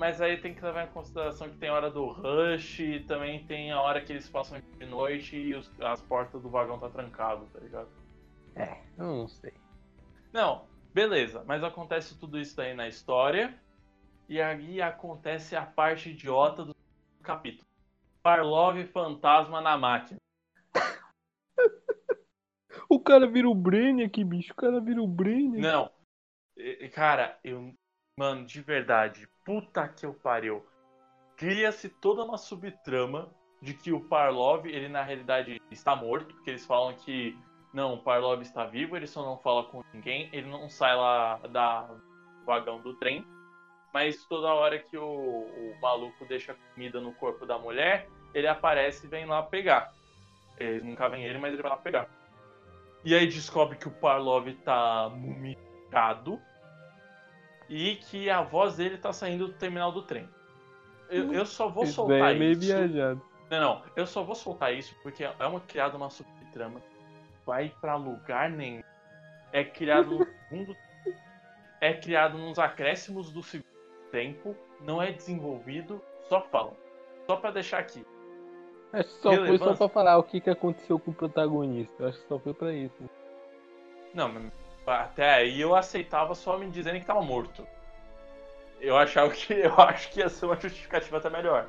[0.02, 3.46] Mas aí tem que levar em consideração que tem a hora do rush, e também
[3.46, 6.90] tem a hora que eles passam de noite e os- as portas do vagão tá
[6.90, 7.88] trancado, tá ligado?
[8.56, 9.54] É, eu não sei.
[10.34, 13.56] Não, beleza, mas acontece tudo isso daí na história.
[14.28, 16.72] E aí acontece a parte idiota do
[17.24, 17.68] capítulo.
[18.24, 20.18] Parlov fantasma na máquina.
[22.90, 24.52] O cara vira o Brainiac, bicho.
[24.52, 25.62] O cara vira o Brainiac.
[25.62, 25.92] Não.
[26.92, 27.72] Cara, eu.
[28.18, 29.28] Mano, de verdade.
[29.44, 30.66] Puta que eu pariu.
[31.38, 36.66] Cria-se toda uma subtrama de que o Parlov, ele na realidade está morto, porque eles
[36.66, 37.38] falam que
[37.74, 41.38] não, o Parlov está vivo, ele só não fala com ninguém, ele não sai lá
[41.50, 41.90] da
[42.46, 43.26] vagão do trem.
[43.94, 49.06] Mas toda hora que o, o maluco deixa comida no corpo da mulher, ele aparece
[49.06, 49.94] e vem lá pegar.
[50.58, 52.10] Eles nunca vem ele, mas ele vai lá pegar.
[53.04, 56.40] E aí descobre que o Parlov tá mumificado
[57.72, 60.28] e que a voz dele tá saindo do terminal do trem.
[61.10, 62.60] Eu, eu só vou Isso soltar é meio isso.
[62.60, 63.22] viajado.
[63.50, 66.82] Não, não, eu só vou soltar isso porque é uma criada uma subtrama.
[67.46, 68.84] Vai pra lugar nenhum.
[69.54, 70.76] É criado no segundo.
[71.80, 73.66] É criado nos acréscimos do segundo
[74.12, 74.54] tempo.
[74.82, 76.02] Não é desenvolvido.
[76.28, 76.76] Só falam.
[77.26, 78.06] Só pra deixar aqui.
[78.92, 82.04] Acho que só foi só pra falar o que, que aconteceu com o protagonista.
[82.04, 83.10] Eu acho que só foi pra isso.
[84.14, 84.52] Não, mas
[84.86, 87.66] até aí eu aceitava só me dizendo que tava morto.
[88.80, 91.68] Eu achava que eu acho que ia ser uma justificativa até melhor.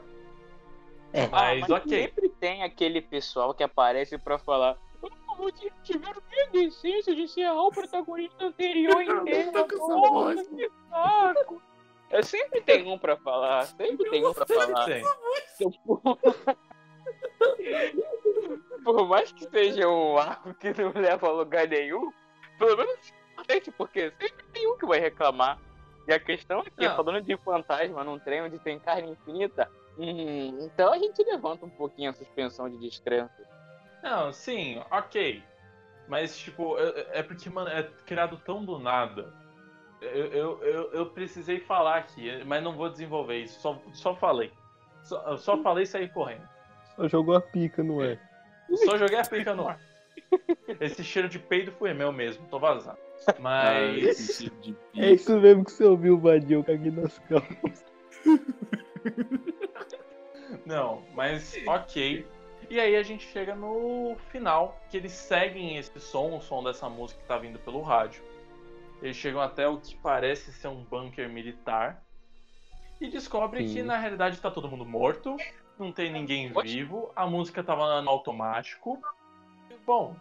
[1.13, 1.27] É.
[1.29, 2.03] Mas, Ah, ok.
[2.07, 4.77] Sempre tem aquele pessoal que aparece pra falar.
[5.03, 6.23] "Ah, vocês tiveram
[6.53, 9.53] decência de encerrar o protagonista anterior inteiro.
[9.69, 11.63] Que saco."
[12.11, 14.85] É, sempre tem um pra falar, sempre tem um pra falar.
[14.85, 15.03] Tem.
[18.85, 22.13] Por mais que seja um arco que não leva a lugar nenhum,
[22.67, 23.13] pelo menos
[23.77, 25.59] porque sempre tem um que vai reclamar.
[26.07, 26.97] E a questão é que, Não.
[26.97, 31.71] falando de fantasma num trem onde tem carne infinita, hum, então a gente levanta um
[31.71, 33.49] pouquinho a suspensão de descrença.
[34.03, 35.43] Não, sim, ok.
[36.09, 39.33] Mas, tipo, é é porque, mano, é criado tão do nada.
[40.01, 43.61] Eu, eu, eu, eu precisei falar aqui, mas não vou desenvolver isso.
[43.61, 44.53] Só, só falei.
[45.05, 46.49] Só, só falei e saí correndo.
[46.97, 48.19] Só jogou a pica, não é?
[48.85, 49.79] Só joguei a pica no ar.
[50.81, 52.99] Esse cheiro de peido foi meu mesmo, tô vazando.
[53.39, 54.43] Mas.
[54.97, 56.61] É isso mesmo que você ouviu, Vadio.
[56.61, 57.85] Eu caguei nas calças.
[60.67, 62.27] Não, mas ok.
[62.71, 66.89] E aí a gente chega no final, que eles seguem esse som, o som dessa
[66.89, 68.23] música que tá vindo pelo rádio.
[69.03, 72.03] Eles chegam até o que parece ser um bunker militar.
[73.01, 75.37] E descobrem que na realidade tá todo mundo morto,
[75.77, 79.03] não tem ninguém vivo, a música tava no automático.
[79.87, 80.17] Bom,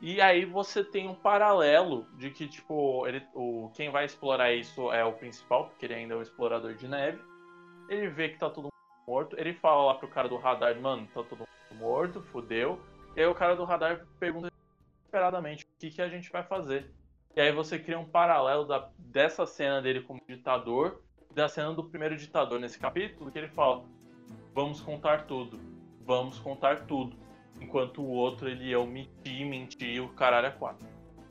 [0.00, 4.92] e aí você tem um paralelo de que, tipo, ele, o, quem vai explorar isso
[4.92, 7.18] é o principal, porque ele ainda é o explorador de neve.
[7.88, 8.72] Ele vê que tá todo mundo
[9.06, 12.80] morto, ele fala lá pro cara do radar, mano, tá todo mundo morto, fudeu.
[13.14, 14.50] E aí o cara do radar pergunta
[14.98, 16.90] desesperadamente o que, que a gente vai fazer.
[17.34, 21.00] E aí você cria um paralelo da, dessa cena dele como ditador
[21.36, 23.84] da cena do primeiro ditador nesse capítulo, que ele fala:
[24.54, 25.60] Vamos contar tudo,
[26.00, 27.14] vamos contar tudo.
[27.60, 30.86] Enquanto o outro ele ia omitir, mentir, o caralho é quatro.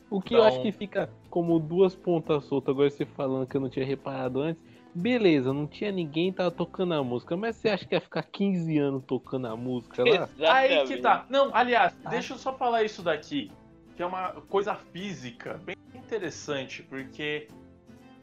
[0.10, 3.58] O que eu acho Então- que fica como duas pontas soltas, agora você falando que
[3.58, 4.64] eu não tinha reparado antes.
[4.94, 8.78] Beleza, não tinha ninguém tava tocando a música, mas você acha que ia ficar 15
[8.78, 10.30] anos tocando a música lá?
[10.56, 11.26] Aí que tá.
[11.30, 12.10] Não, aliás, Ah.
[12.10, 13.52] deixa eu só falar isso daqui,
[13.98, 17.48] que é uma coisa física bem interessante, porque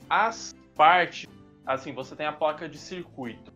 [0.09, 1.29] as partes,
[1.66, 3.53] assim, você tem a placa de circuito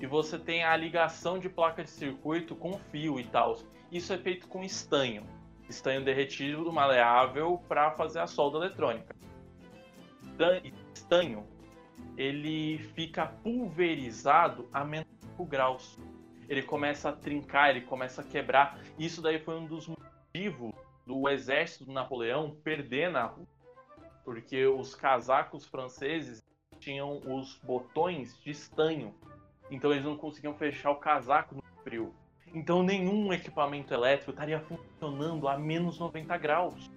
[0.00, 3.56] e você tem a ligação de placa de circuito com fio e tal.
[3.90, 5.26] Isso é feito com estanho,
[5.68, 9.16] estanho derretido maleável para fazer a solda eletrônica.
[10.94, 11.46] Estanho,
[12.16, 15.98] ele fica pulverizado a menos 5 graus.
[16.48, 18.78] ele começa a trincar, ele começa a quebrar.
[18.98, 20.72] Isso daí foi um dos motivos
[21.06, 23.58] do exército do Napoleão perder na Rússia.
[24.24, 26.42] Porque os casacos franceses
[26.78, 29.14] tinham os botões de estanho.
[29.70, 32.14] Então eles não conseguiam fechar o casaco no frio.
[32.54, 36.90] Então nenhum equipamento elétrico estaria funcionando a menos 90 graus.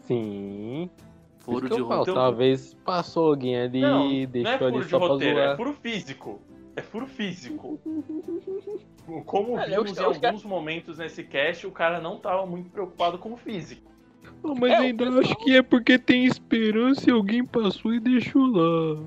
[0.00, 0.90] Sim.
[1.38, 2.18] Furo de eu roteiro.
[2.18, 5.38] Talvez passou alguém ali Não, e não é deixou furo ali de só pra roteiro,
[5.38, 6.40] é furo físico.
[6.76, 7.78] É furo físico.
[9.26, 12.46] Como Olha, vimos os- em os ca- alguns momentos nesse cast, o cara não tava
[12.46, 13.92] muito preocupado com o físico.
[14.42, 18.46] Não, mas É, ainda acho que é porque tem esperança e alguém passou e deixou
[18.46, 19.02] lá.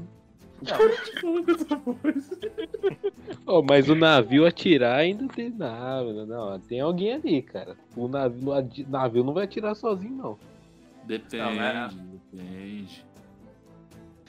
[3.45, 6.59] Ó, mas o navio atirar ainda tem nada, não.
[6.59, 7.75] Tem alguém ali, cara.
[7.95, 10.39] O navio, o navio não vai atirar sozinho, não.
[11.03, 11.89] Depende, Não, né?
[12.31, 13.05] depende.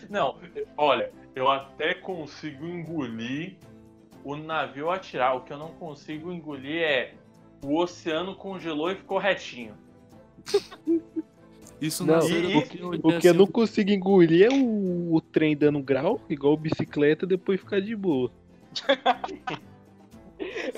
[0.08, 0.36] Não,
[0.76, 3.56] olha, eu até consigo engolir
[4.22, 5.36] o navio atirar.
[5.36, 7.14] O que eu não consigo engolir é
[7.64, 9.74] o oceano congelou e ficou retinho.
[11.80, 15.56] Isso Não, nasceu e- porque O que eu não consigo engolir é o, o trem
[15.56, 18.30] dando grau, igual bicicleta, depois ficar de boa.
[18.74, 18.84] Só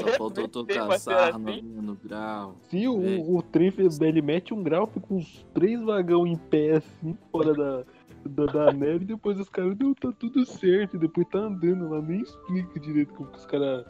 [0.19, 1.63] faltou tocar que sarna assim.
[1.63, 2.57] no grau.
[2.69, 3.17] Se o, É.
[3.27, 3.73] o trem
[4.03, 7.85] ele mete um grau, fica uns três vagão em pé assim, fora da,
[8.27, 11.89] da, da neve, e depois os caras, não, tá tudo certo, e depois tá andando
[11.89, 13.85] lá, nem explica direito como que os caras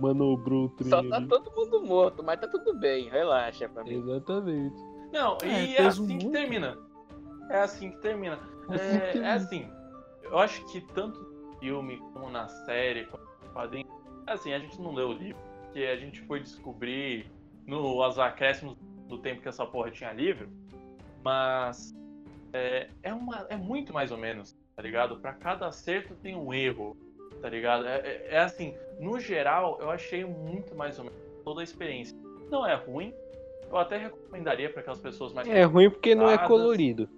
[0.00, 1.28] manobrou o trem Só tá ali.
[1.28, 3.94] todo mundo morto, mas tá tudo bem, relaxa pra mim.
[3.98, 4.76] Exatamente.
[5.12, 6.32] Não, É, e é assim que monte.
[6.32, 6.78] termina.
[7.50, 8.38] É assim que termina.
[8.68, 9.70] Assim que É, é assim,
[10.22, 13.86] eu acho que tanto no filme como na série, como no quadrinho,
[14.26, 17.30] assim, a gente não leu o livro, porque a gente foi descobrir
[17.66, 18.76] nos acréscimos
[19.08, 20.48] do tempo que essa porra tinha livro,
[21.22, 21.94] mas
[22.52, 25.18] é, é, uma, é muito mais ou menos, tá ligado?
[25.20, 26.96] Pra cada acerto tem um erro,
[27.40, 27.86] tá ligado?
[27.86, 32.16] É, é- é assim, no geral, eu achei muito mais ou menos toda a experiência.
[32.50, 33.14] Não é ruim,
[33.70, 37.08] eu até recomendaria pra aquelas pessoas mais É ruim porque não é colorido.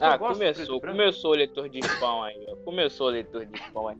[0.00, 2.56] Ah, começou, começou o leitor de spam aí, ó.
[2.56, 3.96] Começou o leitor de spam aí.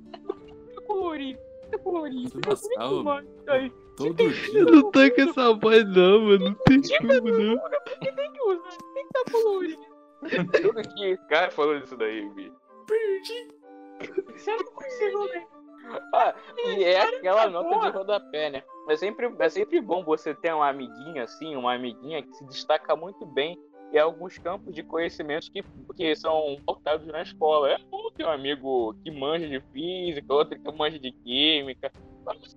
[0.76, 1.38] É colorido,
[1.72, 2.40] é colorido.
[2.46, 3.26] Nossa, é muito ô, mais.
[3.46, 4.60] Aí, Todo dia.
[4.60, 6.44] Eu não tô com essa voz não, mano.
[6.44, 7.58] Não tem como não.
[8.14, 9.86] tem que usar, tem que estar colorido.
[10.62, 12.52] Tudo que esse cara falou disso daí, bicho.
[14.34, 15.55] Você não consigo ler.
[16.12, 16.34] Ah,
[16.66, 18.62] e é aquela nota de rodapé, né?
[18.88, 22.94] É sempre, é sempre bom você ter uma amiguinha assim, uma amiguinha que se destaca
[22.94, 23.58] muito bem
[23.92, 25.62] em alguns campos de conhecimentos que,
[25.96, 27.70] que são pautados na escola.
[27.70, 31.90] É bom ter um amigo que manja de física, outro que manja de química.
[32.24, 32.56] Mas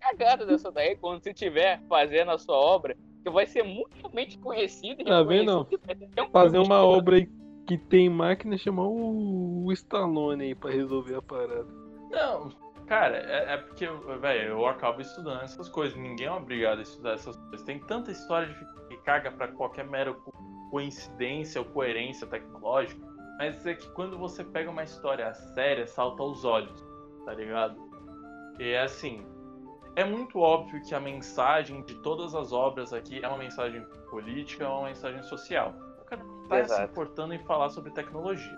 [0.00, 5.02] cagada dessa daí quando você estiver fazendo a sua obra, que vai ser mundialmente conhecida
[5.02, 5.62] e Tá vendo?
[5.62, 7.28] reconhecida, vai ter um Fazer uma obra aí
[7.66, 11.68] que tem máquina chamar o, o Stallone aí pra resolver a parada.
[12.10, 12.50] Não,
[12.88, 13.86] cara, é, é porque,
[14.20, 15.96] velho, eu acabo estudando essas coisas.
[15.98, 17.62] Ninguém é obrigado a estudar essas coisas.
[17.62, 20.32] Tem tanta história de que caga pra qualquer mera co-
[20.70, 23.00] coincidência ou coerência tecnológica.
[23.38, 26.84] Mas é que quando você pega uma história séria, salta aos olhos,
[27.24, 27.76] tá ligado?
[28.58, 29.24] E é assim.
[29.94, 34.64] É muito óbvio que a mensagem de todas as obras aqui é uma mensagem política,
[34.64, 35.74] é uma mensagem social.
[36.00, 36.90] O cara não tá se Exato.
[36.92, 38.56] importando em falar sobre tecnologia,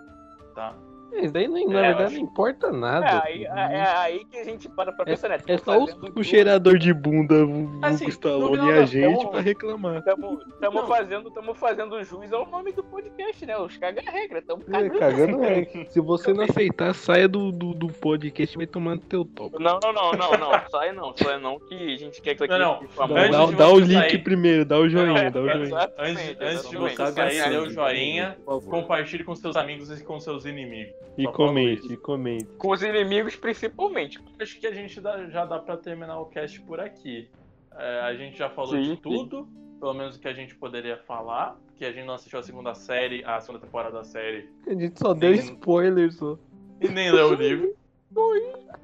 [0.54, 0.74] tá?
[1.14, 3.06] Isso daí, não, na É, verdade, acho- não importa nada.
[3.06, 3.52] É aí, pô.
[3.58, 5.38] é, é aí que a gente para pra pensar, né?
[5.46, 9.40] É só os, o cheirador de bunda, o Assim, Stallone e a gente contas- pra
[9.40, 9.96] reclamar.
[9.98, 13.56] Estamos fazendo, tamo fazendo jus ao nome do podcast, né?
[13.58, 14.38] Os caga-regra.
[14.38, 15.64] Estamos É, cagando é.
[15.90, 19.58] Se você não aceitar, saia do, do, do podcast e vai tomar no teu topo.
[19.58, 20.50] Não, não, não, não, não.
[20.70, 22.80] Sai não, sai não, que a gente quer que isso aqui Não,
[23.30, 25.90] Dá, dá- o link sair- primeiro, dá o joinha, Não, dá o é, joinha.
[25.98, 28.36] Antes, antes de você caga sair, dê o joinha,
[28.68, 30.94] compartilhe com seus amigos e com seus inimigos.
[31.18, 32.44] E Só comente, e comente.
[32.56, 34.18] Com os inimigos principalmente.
[34.40, 37.28] Acho que a gente dá- já dá pra terminar o cast por aqui.
[37.76, 38.96] É, a gente já falou Sim, de sim.
[38.96, 39.48] tudo,
[39.78, 42.74] pelo menos o que a gente poderia falar, porque a gente não assistiu a segunda
[42.74, 45.54] série, a segunda temporada da série, A gente só deu Sim.
[45.54, 46.38] spoiler só.
[46.80, 47.74] e nem leu o livro.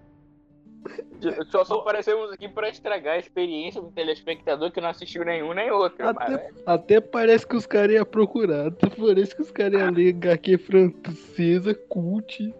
[1.51, 5.71] Só, só aparecemos aqui pra estragar a experiência do telespectador que não assistiu nenhum nem
[5.71, 5.99] outro.
[6.05, 8.69] mas- Até, até parece que os caras iam procurar.
[8.69, 12.55] Até parece que os caras iam ler HQ francesa, cult,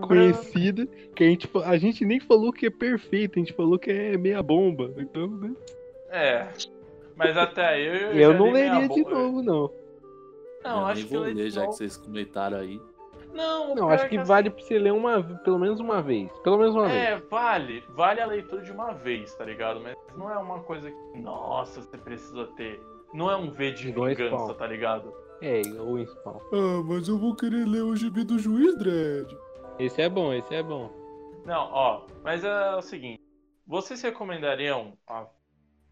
[0.00, 0.86] conhecida.
[1.14, 4.16] Que a gente, a gente nem falou que é perfeito, a gente falou que é
[4.16, 4.92] meia bomba.
[4.98, 5.52] Então, né?
[6.10, 6.48] É.
[7.16, 7.94] Mas até aí eu.
[7.94, 9.70] Eu já não li meia leria de novo, não.
[10.62, 12.80] Não, Eu acho nem que eu vou li ler, de já que vocês comentaram aí.
[13.32, 16.30] Não, Não, acho é que assim, vale pra você ler uma, pelo menos uma vez.
[16.40, 16.96] Pelo menos uma vez.
[17.02, 17.84] É, vale.
[17.90, 19.80] Vale a leitura de uma vez, tá ligado?
[19.80, 22.80] Mas não é uma coisa que, nossa, você precisa ter.
[23.14, 24.54] Não é um V de Igual vingança, Spawn.
[24.54, 25.12] tá ligado?
[25.40, 26.40] É, o Spawn.
[26.52, 29.32] Ah, mas eu vou querer ler o gibi do Juiz Dredd.
[29.78, 30.90] Esse é bom, esse é bom.
[31.44, 33.20] Não, ó, mas é o seguinte.
[33.66, 35.26] vocês recomendariam a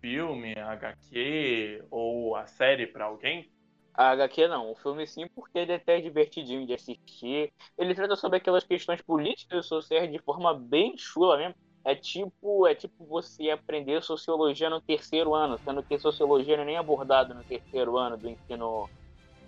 [0.00, 3.50] filme, a HQ ou a série pra alguém?
[3.98, 7.52] A HQ não, o filme sim, porque ele é até divertidinho de assistir.
[7.76, 11.54] Ele trata sobre aquelas questões políticas e sociais de forma bem chula mesmo.
[11.84, 16.66] É tipo, é tipo você aprender sociologia no terceiro ano, sendo que sociologia não é
[16.66, 18.90] nem abordado no terceiro ano do ensino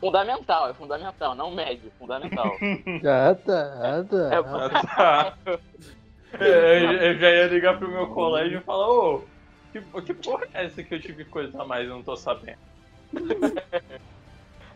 [0.00, 2.62] fundamental, é fundamental, não médio, fundamental.
[3.04, 4.16] Ah, tá, ah, tá.
[4.30, 5.38] É, Ah, tá.
[6.38, 9.30] É, eu, eu já ia ligar pro meu colégio e falar, ô,
[9.72, 12.58] que, que porra é essa que eu tive coisa a mais e não tô sabendo?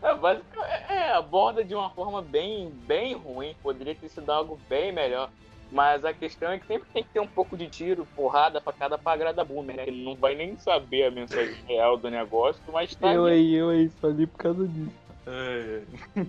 [0.01, 3.55] É, basicamente, é, aborda de uma forma bem, bem ruim.
[3.61, 5.29] Poderia ter sido algo bem melhor.
[5.71, 8.97] Mas a questão é que sempre tem que ter um pouco de tiro, porrada, facada
[8.97, 9.83] pra agradar boomer, né?
[9.87, 13.69] Ele não vai nem saber a mensagem real do negócio, mas tá Eu aí, eu
[13.69, 14.91] aí, só ali por causa disso.
[15.27, 15.81] É.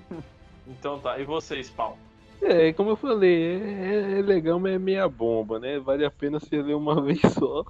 [0.68, 1.96] Então tá, e vocês, Paulo?
[2.42, 5.78] É, como eu falei, é, é legal, mas é meia bomba, né?
[5.78, 7.64] Vale a pena você ler uma vez só.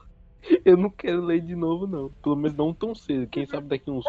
[0.65, 2.11] Eu não quero ler de novo, não.
[2.23, 3.27] Pelo menos não tão cedo.
[3.27, 4.05] Quem sabe daqui uns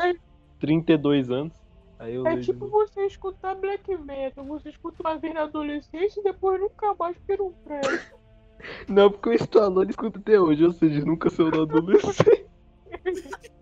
[0.60, 1.54] 32 anos.
[2.00, 6.24] Aí eu É tipo você escutar black metal, você escuta uma vez na adolescência e
[6.24, 8.16] depois nunca mais vira um presta.
[8.88, 12.48] Não, porque o Stallone escuta até hoje, ou seja, nunca saiu da adolescência.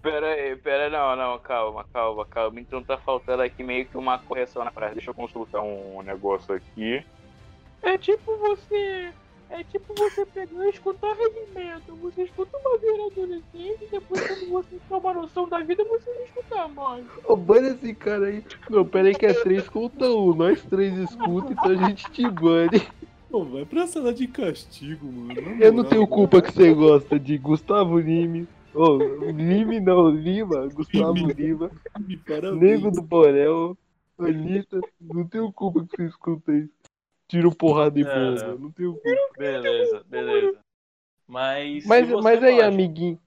[0.00, 2.60] Pera aí, pera aí, não, não, calma, calma, calma.
[2.60, 4.94] Então tá faltando aqui meio que uma correção na frase.
[4.94, 7.04] Deixa eu consultar um negócio aqui.
[7.82, 9.12] É tipo você.
[9.50, 11.16] É tipo você pegar e escutar
[11.54, 11.96] metal.
[12.02, 16.10] Você escuta uma vez na adolescência e depois quando você toma noção da vida, você
[16.10, 17.04] não escuta mais.
[17.24, 18.44] Ô, bane esse cara aí.
[18.68, 20.34] Não, pera aí que é 3 contra 1.
[20.34, 22.82] Nós três escuta, então a gente te bane.
[23.30, 25.40] Pô, vai pra sala de castigo, mano.
[25.40, 28.46] Na Eu não tenho culpa que você gosta de Gustavo Lime.
[28.72, 31.14] Ô, Lime não, Lima, Gustavo.
[31.14, 31.70] Lima,
[32.26, 32.60] parabéns.
[32.60, 33.76] Nego do Borel,
[34.18, 36.83] Anitta, não tenho culpa que você escuta isso.
[37.34, 38.58] Tiro porrada e É, bomba, não.
[38.58, 39.32] não tenho culpa.
[39.36, 40.60] Beleza, beleza.
[41.26, 41.84] Mas.
[41.84, 43.20] Mas, mas aí, gosta- amiguinho,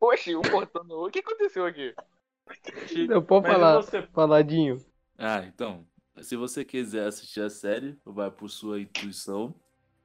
[0.00, 1.06] Poxa, um cortando o.
[1.06, 1.94] O que aconteceu aqui?
[3.06, 4.82] não, pode Mas falar, você, faladinho.
[5.18, 5.86] Ah, então.
[6.22, 9.54] Se você quiser assistir a série, vai por sua intuição.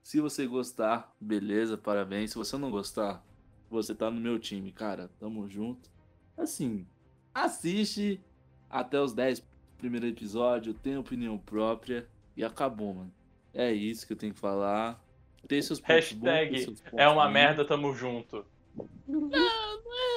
[0.03, 2.31] Se você gostar, beleza, parabéns.
[2.31, 3.25] Se você não gostar,
[3.69, 5.09] você tá no meu time, cara.
[5.19, 5.89] Tamo junto.
[6.37, 6.85] Assim,
[7.33, 8.21] assiste
[8.69, 9.39] até os 10
[9.77, 13.11] primeiro episódio, tem opinião própria e acabou, mano.
[13.53, 14.99] É isso que eu tenho que falar.
[15.47, 18.45] Tem seus pontos bons, tem Hashtag seus é uma merda, tamo junto.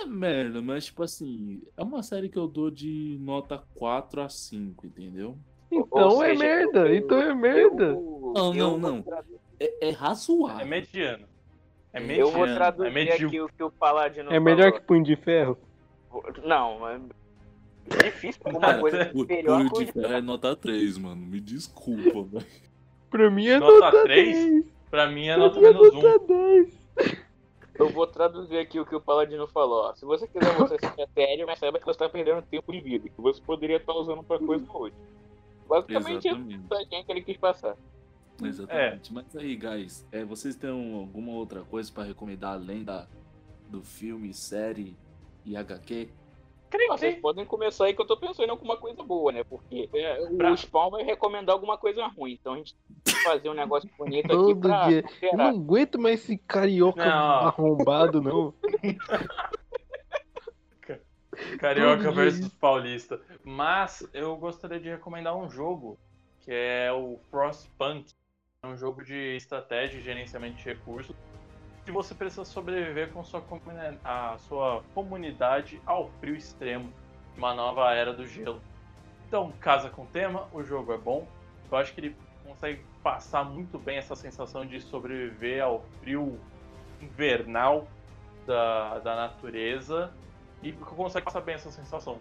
[0.03, 4.28] É merda, mas tipo assim, é uma série que eu dou de nota 4 a
[4.28, 5.37] 5, entendeu?
[5.70, 7.85] Então é seja, merda, eu- então é merda.
[7.87, 9.05] Eu- Não, eu não, não.
[9.59, 10.61] É, é razoável.
[10.61, 11.27] É mediano.
[11.93, 12.28] É Eu mediano.
[12.31, 13.27] Eu vou é traduzir medíocre.
[13.27, 14.87] aqui o que o Paladino É melhor que falou.
[14.87, 15.59] punho de ferro?
[16.45, 17.01] Não, é
[17.89, 19.93] difícil alguma Cara, coisa O de coisa.
[19.93, 21.27] Ferro é nota 3, mano.
[21.27, 22.47] Me desculpa, velho.
[23.11, 24.36] Pra mim é Nota nota, três?
[24.36, 24.65] 10.
[24.90, 26.02] Pra mim é Pra nota é menos um.
[26.02, 26.81] nota 10.
[27.78, 29.85] Eu vou traduzir aqui o que o Paladino falou.
[29.85, 29.94] ó.
[29.94, 32.81] Se você quiser você assistir a série, mas saiba que você está perdendo tempo de
[32.81, 34.94] vida, que você poderia estar usando para coisa hoje.
[35.69, 36.59] Basicamente, Exatamente.
[36.59, 37.77] mensagem que ele quis passar.
[38.43, 39.12] Exatamente.
[39.12, 43.07] Mas aí, guys, é, vocês têm alguma outra coisa pra recomendar além da,
[43.69, 44.97] do filme, série
[45.44, 46.09] e HQ?
[46.72, 49.42] Ah, Vocês podem começar aí que eu tô pensando em alguma coisa boa, né?
[49.44, 52.32] Porque é, Pra- o Spawn vai recomendar alguma coisa ruim.
[52.40, 55.05] Então a gente tem que fazer um negócio bonito aqui Todo pra dia.
[55.22, 57.12] Eu não aguento mais esse carioca Não.
[57.12, 58.55] arrombado, não.
[61.59, 62.51] Carioca Todo versus dia.
[62.60, 63.20] Paulista.
[63.44, 65.98] Mas eu gostaria de recomendar um jogo
[66.40, 68.12] que é o Frostpunk.
[68.62, 71.16] É um jogo de estratégia e gerenciamento de recursos
[71.91, 73.43] que você precisa sobreviver com sua
[74.05, 76.93] a sua comunidade ao frio extremo
[77.37, 78.61] uma nova era do gelo.
[79.27, 81.27] Então, casa com o tema, o jogo é bom.
[81.71, 86.39] Eu acho que ele consegue passar muito bem essa sensação de sobreviver ao frio
[87.01, 87.89] invernal
[88.47, 90.12] da, da natureza
[90.62, 92.19] e consegue passar bem essa sensação.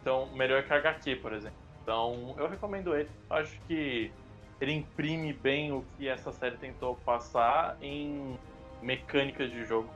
[0.00, 1.58] Então, melhor que HQ, por exemplo.
[1.82, 3.10] Então, eu recomendo ele.
[3.30, 4.12] Acho que
[4.60, 8.38] ele imprime bem o que essa série tentou passar em
[8.82, 9.88] mecânicas de jogo.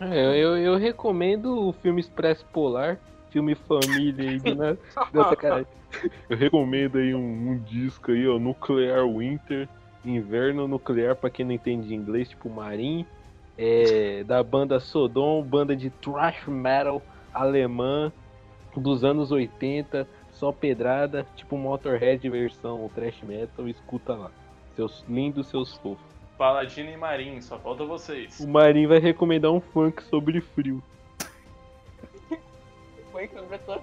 [0.00, 2.98] É, eu, eu recomendo o filme Expresso Polar,
[3.30, 4.76] filme família aí, de na,
[5.12, 5.66] dessa cara.
[6.28, 9.68] Eu recomendo aí um, um disco aí, ó, Nuclear Winter,
[10.04, 13.06] Inverno Nuclear, pra quem não entende inglês, tipo Marim,
[13.56, 17.00] é, da banda Sodom, banda de thrash metal
[17.32, 18.12] alemã
[18.76, 24.30] dos anos 80, só pedrada, tipo Motorhead versão thrash metal, escuta lá.
[24.74, 26.13] Seus lindos, seus fofos.
[26.36, 28.40] Paladino e Marin, só falta vocês.
[28.40, 30.82] O Marim vai recomendar um funk sobre frio.
[33.12, 33.80] Foi que eu já tô-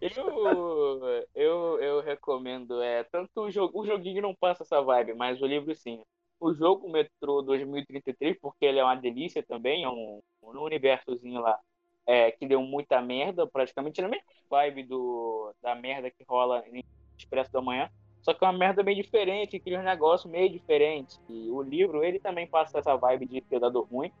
[0.00, 5.40] Eu, eu, eu recomendo, é, tanto o jogo, o joguinho não passa essa vibe, mas
[5.40, 6.02] o livro sim.
[6.38, 11.58] O jogo Metrô 2033, porque ele é uma delícia também, é um, um universozinho lá,
[12.06, 16.84] é, que deu muita merda, praticamente na mesma vibe do, da merda que rola em
[17.18, 17.90] Expresso da Manhã,
[18.22, 21.18] só que é uma merda meio diferente, cria um negócio meio diferente.
[21.28, 24.12] E o livro, ele também passa essa vibe de predador ruim,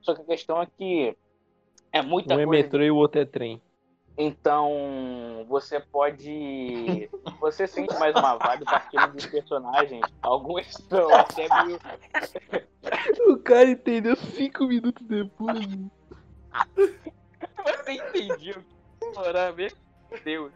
[0.00, 1.16] só que a questão é que
[1.92, 3.60] é muita Um é coisa metrô e o outro é trem.
[4.16, 7.08] então, você pode.
[7.40, 10.02] Você sente mais uma vibe partindo dos personagens.
[10.22, 11.78] Alguns são até meio.
[13.28, 15.66] O cara entendeu cinco minutos depois.
[17.64, 17.92] Você
[19.00, 19.78] explorar mesmo?
[20.24, 20.52] Deus.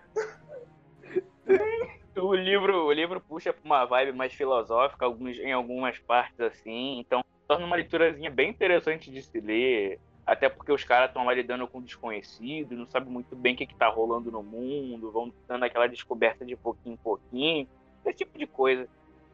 [2.17, 6.99] O livro, o livro puxa pra uma vibe mais filosófica alguns, em algumas partes assim.
[6.99, 9.99] Então, torna uma leiturazinha bem interessante de se ler.
[10.27, 13.67] Até porque os caras estão lá lidando com desconhecido, não sabem muito bem o que,
[13.67, 17.69] que tá rolando no mundo, vão dando aquela descoberta de pouquinho em pouquinho.
[18.05, 18.87] Esse tipo de coisa.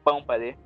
[0.02, 0.56] Pão pra ler.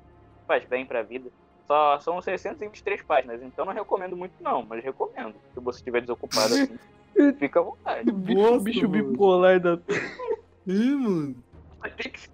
[0.47, 1.29] Faz bem pra vida.
[1.67, 5.35] Só são 623 páginas, então não recomendo muito não, mas recomendo.
[5.53, 6.77] Se você estiver desocupado assim,
[7.39, 8.11] fica à vontade.
[8.11, 9.79] Bicho, Nossa, bicho bipolar da.
[10.67, 11.35] Ih, mano.
[11.83, 12.29] Mas tem que,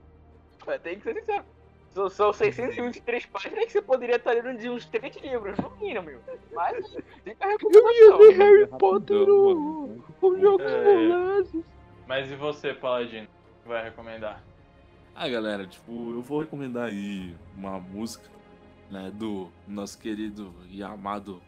[0.66, 1.44] mas tem que ser sincero.
[1.92, 6.04] São, são 623 páginas que você poderia estar lendo de uns 3 livros, no mínimo,
[6.06, 6.20] meu.
[6.54, 11.08] Mas fica a Eu ia Harry Potter o, o jogo É.
[11.42, 11.64] dos.
[12.08, 13.26] Mas e você, Paladino?
[13.60, 14.44] O que vai recomendar?
[15.16, 18.30] Ah, galera, tipo, eu vou recomendar aí uma música,
[18.90, 21.42] né, do nosso querido e amado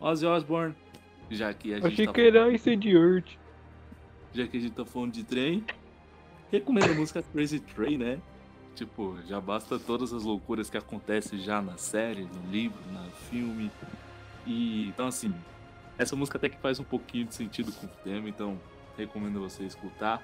[0.00, 0.74] Ozzy Osbourne.
[1.30, 3.38] Já que a gente Achei tá que era incendiante.
[4.32, 5.64] já que a gente tá falando de trem,
[6.52, 8.18] recomendo a música Crazy Train, né?
[8.74, 13.70] Tipo, já basta todas as loucuras que acontecem já na série, no livro, no filme.
[14.46, 15.34] E então assim,
[15.98, 18.58] essa música até que faz um pouquinho de sentido com o tema, então
[18.96, 20.22] recomendo você escutar.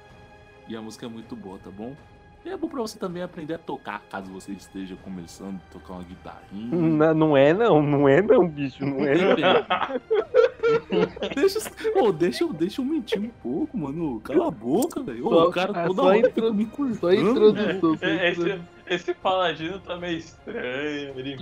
[0.69, 1.97] E a música é muito boa, tá bom?
[2.45, 5.95] E é bom pra você também aprender a tocar, caso você esteja começando a tocar
[5.95, 6.77] uma guitarrinha.
[6.77, 10.48] Não, não é não, não é não, bicho, não é não.
[11.35, 11.59] deixa,
[11.97, 14.21] ô, deixa, eu- deixa eu mentir um pouco, mano.
[14.21, 15.23] Cala a boca, velho.
[15.29, 17.15] Só- O cara ah, toda só hora intro- fica me Só cortando.
[17.15, 17.99] introdução.
[17.99, 18.31] só É.
[18.31, 21.37] Esse, esse Paladino tá meio estranho, ele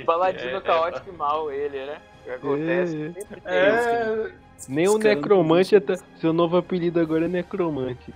[0.00, 0.04] O.
[0.04, 2.00] Paladino é, caótico e mal, ele, né?
[2.20, 3.14] O que acontece?
[3.44, 3.56] É.
[3.56, 4.32] É, é,
[4.68, 8.12] Nem o necromante, é ta- seu novo apelido agora é necromante.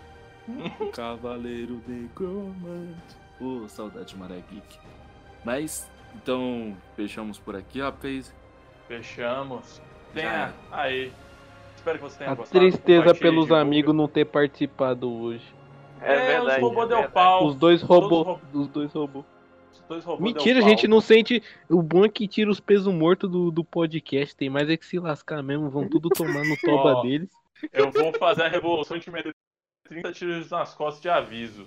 [0.94, 3.16] Cavaleiro Necromante.
[3.40, 4.78] Ô, saudade Maré Geek.
[5.44, 8.32] Mas, então, fechamos por aqui, rapaz.
[8.89, 9.81] fechamos.
[10.16, 11.12] Tenha aí.
[11.76, 12.59] Espero que você tenha A gostado.
[12.59, 15.44] tristeza pelos amigos não ter participado hoje.
[16.01, 16.56] É verdade.
[16.56, 17.12] os robôs é deu verdade.
[17.12, 17.47] pau.
[17.47, 18.38] Os dois robôs.
[18.52, 19.24] os Os dois robôs.
[19.72, 21.43] Os dois robôs Mentira, a gente não sente.
[21.68, 24.34] O bom é que tira os pesos mortos do, do podcast.
[24.34, 25.68] Tem mais é que se lascar mesmo.
[25.68, 27.02] Vão tudo tomar no toba Ó.
[27.02, 27.28] deles.
[27.72, 29.34] Eu vou fazer a revolução de meter
[29.88, 31.66] 30 tiros nas costas de aviso.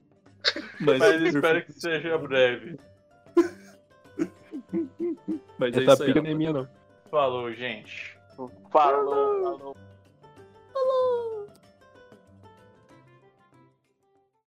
[0.79, 2.79] Mas, Mas espero que seja breve.
[5.59, 6.69] Mas é Essa isso aí, pica não é minha, não.
[7.11, 8.17] Falou, gente.
[8.37, 9.75] Falou, falou.
[10.71, 11.32] Falou!